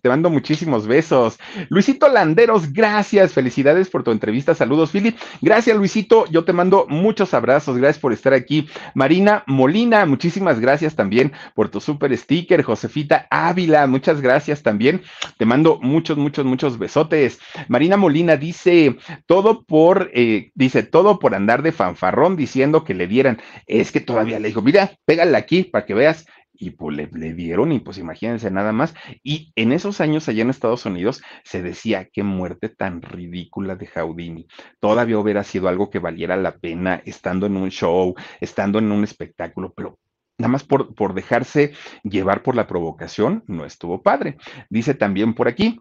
Te 0.00 0.08
mando 0.08 0.30
muchísimos 0.30 0.86
besos. 0.86 1.38
Luisito 1.68 2.08
Landeros, 2.08 2.72
gracias. 2.72 3.32
Felicidades 3.32 3.88
por 3.88 4.02
tu 4.02 4.10
entrevista. 4.10 4.54
Saludos, 4.54 4.90
Philip. 4.90 5.16
Gracias, 5.40 5.76
Luisito. 5.76 6.26
Yo 6.30 6.44
te 6.44 6.52
mando 6.52 6.86
muchos 6.88 7.34
abrazos. 7.34 7.76
Gracias 7.76 8.00
por 8.00 8.12
estar 8.12 8.34
aquí. 8.34 8.68
Marina 8.94 9.44
Molina, 9.46 10.06
muchísimas 10.06 10.60
gracias 10.60 10.94
también 10.94 11.32
por 11.54 11.68
tu 11.68 11.80
super 11.80 12.16
sticker. 12.16 12.62
Josefita 12.62 13.26
Ávila, 13.30 13.86
muchas 13.86 14.20
gracias 14.20 14.62
también. 14.62 15.02
Te 15.38 15.46
mando 15.46 15.78
muchos, 15.80 16.16
muchos, 16.16 16.44
muchos 16.44 16.78
besotes. 16.78 17.38
Marina 17.68 17.96
Molina 17.96 18.36
dice 18.36 18.96
todo 19.26 19.64
por, 19.64 20.10
eh, 20.14 20.50
dice 20.54 20.82
todo 20.82 21.18
por 21.18 21.34
andar 21.34 21.62
de 21.62 21.72
fanfarrón 21.72 22.36
diciendo 22.36 22.84
que 22.84 22.94
le 22.94 23.06
dieran. 23.06 23.40
Es 23.66 23.92
que 23.92 24.00
todavía 24.00 24.38
le 24.38 24.48
dijo, 24.48 24.62
mira, 24.62 24.92
pégale 25.04 25.36
aquí 25.36 25.64
para 25.64 25.84
que 25.84 25.94
veas 25.94 26.26
y 26.62 26.70
pues 26.70 26.96
le, 26.96 27.34
dieron 27.34 27.72
y 27.72 27.80
pues 27.80 27.98
imagínense 27.98 28.50
nada 28.50 28.72
más. 28.72 28.94
Y 29.24 29.52
en 29.56 29.72
esos 29.72 30.00
años 30.00 30.28
allá 30.28 30.42
en 30.42 30.50
Estados 30.50 30.86
Unidos 30.86 31.20
se 31.42 31.60
decía 31.60 32.08
qué 32.12 32.22
muerte 32.22 32.68
tan 32.68 33.02
ridícula 33.02 33.74
de 33.74 33.88
Jaudini. 33.88 34.46
Todavía 34.78 35.18
hubiera 35.18 35.42
sido 35.42 35.68
algo 35.68 35.90
que 35.90 35.98
valiera 35.98 36.36
la 36.36 36.58
pena 36.58 37.02
estando 37.04 37.46
en 37.46 37.56
un 37.56 37.70
show, 37.70 38.14
estando 38.40 38.78
en 38.78 38.92
un 38.92 39.02
espectáculo, 39.02 39.72
pero 39.74 39.98
nada 40.38 40.52
más 40.52 40.62
por, 40.62 40.94
por 40.94 41.14
dejarse 41.14 41.72
llevar 42.04 42.44
por 42.44 42.54
la 42.54 42.68
provocación, 42.68 43.42
no 43.48 43.64
estuvo 43.64 44.00
padre. 44.00 44.36
Dice 44.70 44.94
también 44.94 45.34
por 45.34 45.48
aquí, 45.48 45.80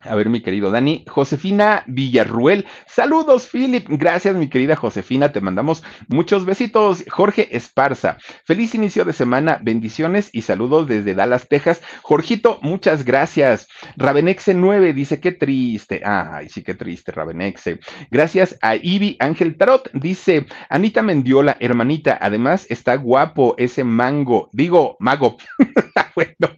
a 0.00 0.14
ver, 0.14 0.28
mi 0.28 0.40
querido 0.40 0.70
Dani. 0.70 1.04
Josefina 1.08 1.82
Villarruel. 1.88 2.66
Saludos, 2.86 3.48
Philip. 3.48 3.84
Gracias, 3.88 4.36
mi 4.36 4.48
querida 4.48 4.76
Josefina. 4.76 5.32
Te 5.32 5.40
mandamos 5.40 5.82
muchos 6.06 6.44
besitos. 6.44 7.04
Jorge 7.10 7.56
Esparza. 7.56 8.16
Feliz 8.44 8.76
inicio 8.76 9.04
de 9.04 9.12
semana. 9.12 9.58
Bendiciones 9.60 10.30
y 10.32 10.42
saludos 10.42 10.86
desde 10.86 11.14
Dallas, 11.14 11.48
Texas. 11.48 11.82
Jorgito, 12.02 12.60
muchas 12.62 13.04
gracias. 13.04 13.66
Ravenexe 13.96 14.54
9 14.54 14.92
dice, 14.92 15.18
qué 15.18 15.32
triste. 15.32 16.00
Ay, 16.04 16.48
sí, 16.48 16.62
qué 16.62 16.74
triste, 16.74 17.10
Ravenexe. 17.10 17.80
Gracias 18.08 18.56
a 18.62 18.76
Ivy 18.76 19.16
Ángel 19.18 19.56
Tarot. 19.56 19.90
Dice, 19.94 20.46
Anita 20.68 21.02
Mendiola, 21.02 21.56
hermanita. 21.58 22.16
Además, 22.20 22.66
está 22.68 22.94
guapo 22.94 23.56
ese 23.58 23.82
mango. 23.82 24.48
Digo, 24.52 24.96
mago. 25.00 25.38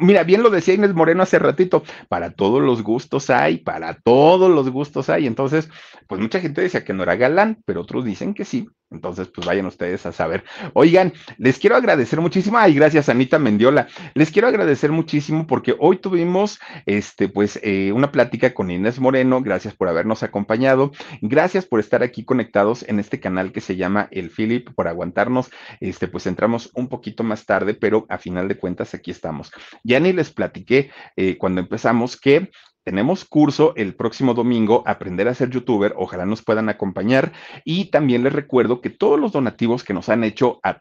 Mira, 0.00 0.24
bien 0.24 0.42
lo 0.42 0.50
decía 0.50 0.74
Inés 0.74 0.94
Moreno 0.94 1.22
hace 1.22 1.38
ratito, 1.38 1.82
para 2.08 2.32
todos 2.32 2.60
los 2.62 2.82
gustos 2.82 3.30
hay, 3.30 3.58
para 3.58 3.94
todos 3.94 4.50
los 4.50 4.70
gustos 4.70 5.08
hay. 5.08 5.26
Entonces, 5.26 5.70
pues 6.06 6.20
mucha 6.20 6.40
gente 6.40 6.60
decía 6.60 6.84
que 6.84 6.92
no 6.92 7.02
era 7.02 7.16
galán, 7.16 7.62
pero 7.64 7.80
otros 7.80 8.04
dicen 8.04 8.34
que 8.34 8.44
sí. 8.44 8.68
Entonces, 8.90 9.28
pues 9.28 9.46
vayan 9.46 9.66
ustedes 9.66 10.04
a 10.04 10.12
saber. 10.12 10.42
Oigan, 10.72 11.12
les 11.38 11.58
quiero 11.58 11.76
agradecer 11.76 12.20
muchísimo. 12.20 12.58
Ay, 12.58 12.74
gracias, 12.74 13.08
Anita 13.08 13.38
Mendiola. 13.38 13.86
Les 14.14 14.32
quiero 14.32 14.48
agradecer 14.48 14.90
muchísimo 14.90 15.46
porque 15.46 15.76
hoy 15.78 15.98
tuvimos, 15.98 16.58
este, 16.86 17.28
pues, 17.28 17.60
eh, 17.62 17.92
una 17.92 18.10
plática 18.10 18.52
con 18.52 18.70
Inés 18.70 18.98
Moreno. 18.98 19.42
Gracias 19.42 19.74
por 19.74 19.88
habernos 19.88 20.24
acompañado. 20.24 20.90
Gracias 21.20 21.66
por 21.66 21.78
estar 21.78 22.02
aquí 22.02 22.24
conectados 22.24 22.84
en 22.88 22.98
este 22.98 23.20
canal 23.20 23.52
que 23.52 23.60
se 23.60 23.76
llama 23.76 24.08
El 24.10 24.30
Philip, 24.30 24.70
por 24.74 24.88
aguantarnos. 24.88 25.50
Este, 25.78 26.08
pues 26.08 26.26
entramos 26.26 26.70
un 26.74 26.88
poquito 26.88 27.22
más 27.22 27.46
tarde, 27.46 27.74
pero 27.74 28.06
a 28.08 28.18
final 28.18 28.48
de 28.48 28.56
cuentas 28.56 28.92
aquí 28.94 29.12
estamos. 29.12 29.52
Ya 29.84 30.00
ni 30.00 30.12
les 30.12 30.30
platiqué 30.30 30.90
eh, 31.16 31.36
cuando 31.38 31.60
empezamos 31.60 32.16
que 32.16 32.50
tenemos 32.84 33.24
curso 33.24 33.74
el 33.76 33.94
próximo 33.94 34.34
domingo, 34.34 34.82
Aprender 34.86 35.28
a 35.28 35.34
ser 35.34 35.50
youtuber. 35.50 35.94
Ojalá 35.96 36.24
nos 36.24 36.42
puedan 36.42 36.68
acompañar. 36.68 37.32
Y 37.64 37.86
también 37.86 38.24
les 38.24 38.32
recuerdo 38.32 38.80
que 38.80 38.90
todos 38.90 39.20
los 39.20 39.32
donativos 39.32 39.84
que 39.84 39.92
nos 39.92 40.08
han 40.08 40.24
hecho 40.24 40.60
a, 40.62 40.80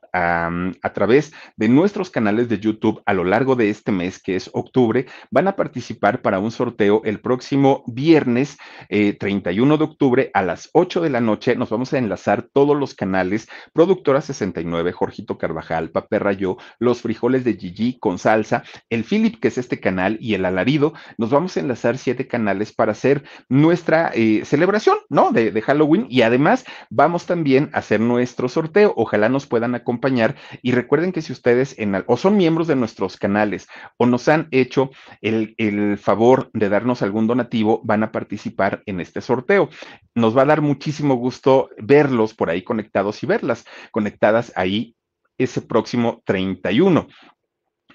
través 0.94 1.32
de 1.58 1.70
nuestros 1.70 2.10
canales 2.10 2.50
de 2.50 2.60
YouTube 2.60 3.02
a 3.06 3.14
lo 3.14 3.24
largo 3.24 3.56
de 3.56 3.70
este 3.70 3.92
mes, 3.92 4.22
que 4.22 4.36
es 4.36 4.50
octubre, 4.54 5.06
van 5.30 5.48
a 5.48 5.56
participar 5.56 6.22
para 6.22 6.40
un 6.40 6.52
sorteo 6.52 7.02
el 7.04 7.20
próximo 7.20 7.84
viernes 7.88 8.58
31 8.90 9.74
eh, 9.74 9.78
de 9.78 9.84
octubre 9.84 10.32
a 10.34 10.42
las 10.42 10.70
8 10.74 11.02
de 11.02 11.10
la 11.10 11.22
noche. 11.22 11.56
Nos 11.56 11.70
vamos 11.70 11.94
a 11.94 11.98
enlazar 11.98 12.48
todos 12.54 12.78
los 12.78 12.96
canales. 12.96 13.48
Productora 13.74 14.22
69, 14.22 14.92
Jorgito 14.94 15.38
Carvajal, 15.38 15.92
Paperra 15.92 16.34
Yo, 16.34 16.58
Los 16.80 17.02
Frijoles 17.02 17.44
de 17.44 17.56
Gigi 17.56 18.00
con 18.00 18.20
salsa, 18.20 18.64
el 18.90 19.04
Philip, 19.04 19.40
que 19.40 19.50
es 19.50 19.58
este 19.58 19.80
canal, 19.80 20.18
y 20.20 20.34
el 20.34 20.46
Alarido. 20.46 20.94
Nos 21.18 21.30
vamos 21.30 21.56
a 21.58 21.60
enlazar 21.60 21.89
siete 21.98 22.28
canales 22.28 22.72
para 22.74 22.92
hacer 22.92 23.24
nuestra 23.48 24.12
eh, 24.14 24.44
celebración, 24.46 24.98
¿no? 25.10 25.32
De, 25.32 25.60
Halloween 25.62 26.08
y 26.10 26.22
además 26.22 26.64
vamos 26.90 27.26
también 27.26 27.70
a 27.74 27.80
hacer 27.80 28.00
nuestro 28.00 28.48
sorteo. 28.48 28.94
Ojalá 28.96 29.30
nos 29.30 29.46
puedan 29.46 29.76
acompañar 29.76 30.36
y 30.62 30.72
recuerden 30.72 31.12
que 31.12 31.22
si 31.22 31.34
ustedes 31.34 31.78
en, 31.78 32.04
o 32.08 32.18
son 32.18 32.38
miembros 32.38 32.68
de 32.68 32.76
nuestros 32.76 33.18
canales 33.18 33.68
o 33.98 34.06
nos 34.06 34.28
han 34.30 34.48
hecho 34.52 34.92
el, 35.22 35.56
el 35.58 35.98
favor 35.98 36.50
de 36.54 36.70
darnos 36.70 37.02
algún 37.02 37.28
donativo, 37.28 37.82
van 37.84 38.04
a 38.04 38.12
participar 38.12 38.84
en 38.86 39.02
este 39.02 39.22
sorteo. 39.22 39.70
Nos 40.16 40.38
va 40.38 40.44
a 40.44 40.46
dar 40.46 40.62
muchísimo 40.62 41.16
gusto 41.16 41.70
verlos 41.78 42.34
por 42.34 42.50
ahí 42.50 42.62
conectados 42.62 43.22
y 43.24 43.26
verlas 43.26 43.66
conectadas 43.92 44.54
ahí 44.56 44.96
ese 45.40 45.62
próximo 45.62 46.22
31. 46.26 47.08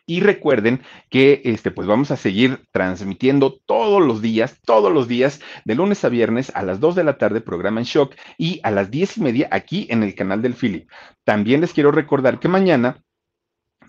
Y 0.07 0.21
recuerden 0.21 0.83
que 1.09 1.41
este, 1.45 1.71
pues 1.71 1.89
vamos 1.89 2.11
a 2.11 2.17
seguir 2.17 2.67
transmitiendo 2.73 3.59
todos 3.65 4.03
los 4.03 4.21
días, 4.21 4.61
todos 4.65 4.93
los 4.93 5.09
días, 5.09 5.41
de 5.65 5.75
lunes 5.75 6.05
a 6.05 6.11
viernes 6.11 6.53
a 6.55 6.63
las 6.63 6.79
2 6.79 6.95
de 6.95 7.05
la 7.05 7.17
tarde, 7.17 7.41
programa 7.41 7.81
en 7.81 7.87
shock, 7.87 8.15
y 8.37 8.61
a 8.65 8.71
las 8.71 8.91
10 8.91 9.19
y 9.19 9.21
media 9.23 9.49
aquí 9.51 9.87
en 9.91 10.03
el 10.03 10.15
canal 10.15 10.43
del 10.43 10.55
Philip. 10.55 10.91
También 11.25 11.63
les 11.63 11.73
quiero 11.73 11.91
recordar 11.91 12.39
que 12.39 12.49
mañana 12.49 13.03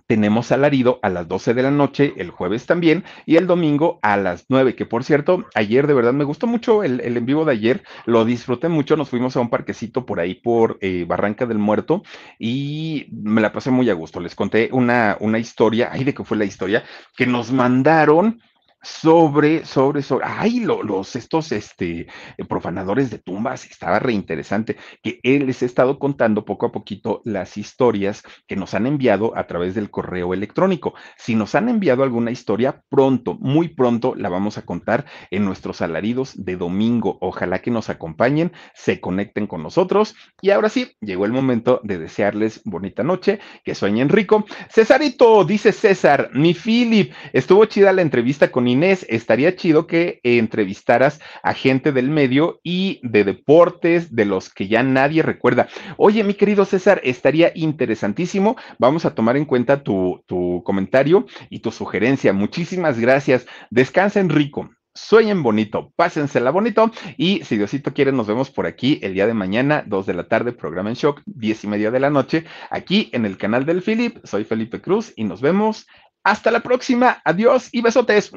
tenemos 0.08 0.52
alarido 0.52 1.00
a 1.02 1.10
las 1.10 1.28
12 1.28 1.54
de 1.54 1.64
la 1.64 1.72
noche, 1.72 2.14
el 2.18 2.30
jueves 2.30 2.66
también, 2.66 3.04
y 3.26 3.38
el 3.38 3.48
domingo 3.48 4.00
a 4.02 4.18
las 4.18 4.46
9, 4.50 4.76
que 4.76 4.86
por 4.86 5.04
cierto, 5.04 5.46
ayer 5.56 5.88
de 5.88 5.94
verdad 5.94 6.14
me 6.14 6.24
gustó 6.24 6.48
mucho 6.48 6.84
el, 6.84 7.02
en 7.02 7.26
vivo 7.26 7.46
de 7.46 7.54
ayer, 7.54 7.84
lo 8.06 8.26
disfruté 8.26 8.70
mucho, 8.70 8.96
nos 8.98 9.10
fuimos 9.10 9.36
a 9.36 9.42
un 9.42 9.50
parquecito 9.50 10.06
por 10.06 10.20
ahí 10.20 10.36
por 10.36 10.78
eh, 10.82 11.06
Barranca 11.08 11.46
del 11.46 11.58
Muerto 11.58 12.04
y 12.40 13.08
me 13.12 13.42
la 13.42 13.52
pasé 13.52 13.72
muy 13.72 13.90
a 13.90 13.94
gusto, 13.94 14.20
les 14.20 14.36
conté 14.36 14.70
una, 14.72 15.18
una 15.20 15.40
historia, 15.40 15.90
ay, 15.92 16.04
de 16.04 16.14
qué 16.14 16.24
fue 16.24 16.38
la 16.38 16.46
historia, 16.46 16.84
que 17.16 17.26
nos 17.26 17.52
mandaron 17.52 18.40
sobre, 18.86 19.66
sobre, 19.66 20.04
sobre, 20.04 20.26
ay, 20.28 20.60
los, 20.60 21.16
estos, 21.16 21.52
este, 21.52 22.08
profanadores 22.48 23.10
de 23.10 23.18
tumbas, 23.18 23.66
estaba 23.66 23.98
reinteresante, 23.98 24.78
que 25.02 25.20
él 25.24 25.48
les 25.48 25.64
ha 25.64 25.66
estado 25.66 25.98
contando 25.98 26.46
poco 26.46 26.68
a 26.68 26.72
poquito 26.72 27.22
las 27.26 27.58
historias 27.58 28.22
que 28.48 28.56
nos 28.56 28.76
han 28.76 28.86
enviado 28.86 29.36
a 29.36 29.48
través 29.48 29.74
del 29.74 29.90
correo 29.90 30.34
electrónico. 30.34 30.94
Si 31.18 31.34
nos 31.36 31.56
han 31.56 31.68
enviado 31.68 32.04
alguna 32.04 32.30
historia, 32.30 32.84
pronto, 32.90 33.38
muy 33.40 33.70
pronto 33.70 34.14
la 34.16 34.30
vamos 34.30 34.60
a 34.60 34.66
contar 34.66 35.06
en 35.32 35.46
nuestros 35.46 35.82
alaridos 35.82 36.34
de 36.36 36.56
domingo. 36.56 37.18
Ojalá 37.22 37.60
que 37.60 37.72
nos 37.72 37.90
acompañen, 37.90 38.52
se 38.76 39.00
conecten 39.02 39.48
con 39.48 39.64
nosotros. 39.64 40.16
Y 40.42 40.52
ahora 40.52 40.70
sí, 40.70 40.92
llegó 41.02 41.26
el 41.26 41.34
momento 41.34 41.82
de 41.84 41.98
desearles 41.98 42.62
bonita 42.66 43.04
noche, 43.04 43.40
que 43.64 43.74
sueñen 43.74 44.10
rico. 44.10 44.46
Cesarito, 44.70 45.44
dice 45.44 45.72
César, 45.72 46.30
mi 46.34 46.54
Philip, 46.54 47.12
estuvo 47.34 47.66
chida 47.66 47.92
la 47.92 48.04
entrevista 48.04 48.52
con 48.52 48.68
Inés, 48.76 49.06
estaría 49.10 49.56
chido 49.56 49.88
que 49.88 50.20
entrevistaras 50.24 51.20
a 51.44 51.54
gente 51.54 51.92
del 51.92 52.10
medio 52.10 52.60
y 52.64 53.00
de 53.04 53.24
deportes, 53.24 54.16
de 54.16 54.26
los 54.26 54.50
que 54.50 54.68
ya 54.68 54.84
nadie 54.84 55.24
recuerda. 55.24 55.68
Oye, 55.98 56.24
mi 56.24 56.36
querido 56.36 56.66
César, 56.66 57.02
estaría 57.04 57.52
interesantísimo. 57.56 58.56
Vamos 58.78 59.06
a 59.06 59.16
tomar 59.16 59.38
en 59.38 59.46
cuenta 59.46 59.84
tu, 59.84 60.24
tu 60.28 60.62
comentario 60.64 61.26
y 61.50 61.60
tu 61.60 61.72
sugerencia. 61.72 62.34
Muchísimas 62.34 63.00
gracias. 63.00 63.48
Descansen 63.72 64.30
rico 64.30 64.70
sueñen 64.96 65.44
bonito, 65.44 65.92
pásensela 65.98 66.52
bonito 66.52 66.90
y 67.18 67.44
si 67.44 67.58
Diosito 67.58 67.94
quiere 67.94 68.14
nos 68.14 68.28
vemos 68.28 68.50
por 68.50 68.66
aquí 68.66 68.98
el 69.04 69.14
día 69.14 69.28
de 69.28 69.34
mañana, 69.34 69.84
2 69.86 70.06
de 70.06 70.14
la 70.14 70.28
tarde, 70.30 70.54
programa 70.54 70.90
en 70.90 70.96
shock, 70.96 71.22
10 71.26 71.66
y 71.66 71.68
media 71.68 71.92
de 71.92 72.00
la 72.00 72.10
noche, 72.10 72.46
aquí 72.72 73.10
en 73.12 73.26
el 73.26 73.38
canal 73.38 73.66
del 73.66 73.82
Philip. 73.82 74.18
Soy 74.24 74.46
Felipe 74.46 74.82
Cruz 74.82 75.12
y 75.18 75.26
nos 75.26 75.42
vemos 75.42 75.86
Hasta 76.26 76.52
la 76.52 76.60
próxima. 76.60 77.22
Adiós 77.24 77.70
y 77.72 77.82
besotes. 77.82 78.32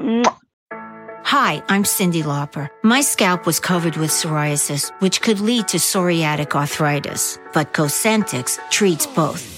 Hi, 1.24 1.62
I'm 1.68 1.84
Cindy 1.84 2.22
Lauper. 2.22 2.68
My 2.82 3.00
scalp 3.00 3.46
was 3.46 3.58
covered 3.60 3.96
with 3.96 4.10
psoriasis, 4.10 4.92
which 5.00 5.20
could 5.20 5.40
lead 5.40 5.68
to 5.68 5.78
psoriatic 5.78 6.54
arthritis, 6.54 7.38
but 7.52 7.74
Cosentix 7.74 8.58
treats 8.70 9.06
both. 9.06 9.57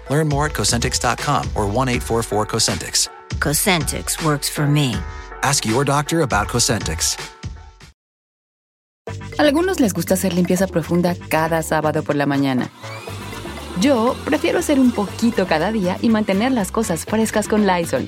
Learn 0.11 0.27
more 0.27 0.45
at 0.47 0.53
Cosentix.com 0.53 1.49
or 1.55 1.65
1 1.65 1.87
844 1.87 2.45
Cosentix. 2.45 3.07
Cosentix 3.39 4.21
works 4.23 4.49
for 4.49 4.67
me. 4.67 4.95
Ask 5.41 5.65
your 5.65 5.85
doctor 5.85 6.21
about 6.21 6.47
Cosentix. 6.49 7.17
Algunos 9.37 9.79
les 9.79 9.93
gusta 9.93 10.13
hacer 10.13 10.33
limpieza 10.33 10.67
profunda 10.67 11.15
cada 11.29 11.63
sábado 11.63 12.03
por 12.03 12.15
la 12.15 12.25
mañana. 12.25 12.69
Yo 13.79 14.15
prefiero 14.25 14.59
hacer 14.59 14.79
un 14.79 14.91
poquito 14.91 15.47
cada 15.47 15.71
día 15.71 15.97
y 16.01 16.09
mantener 16.09 16.51
las 16.51 16.71
cosas 16.71 17.05
frescas 17.05 17.47
con 17.47 17.65
Lysol. 17.65 18.07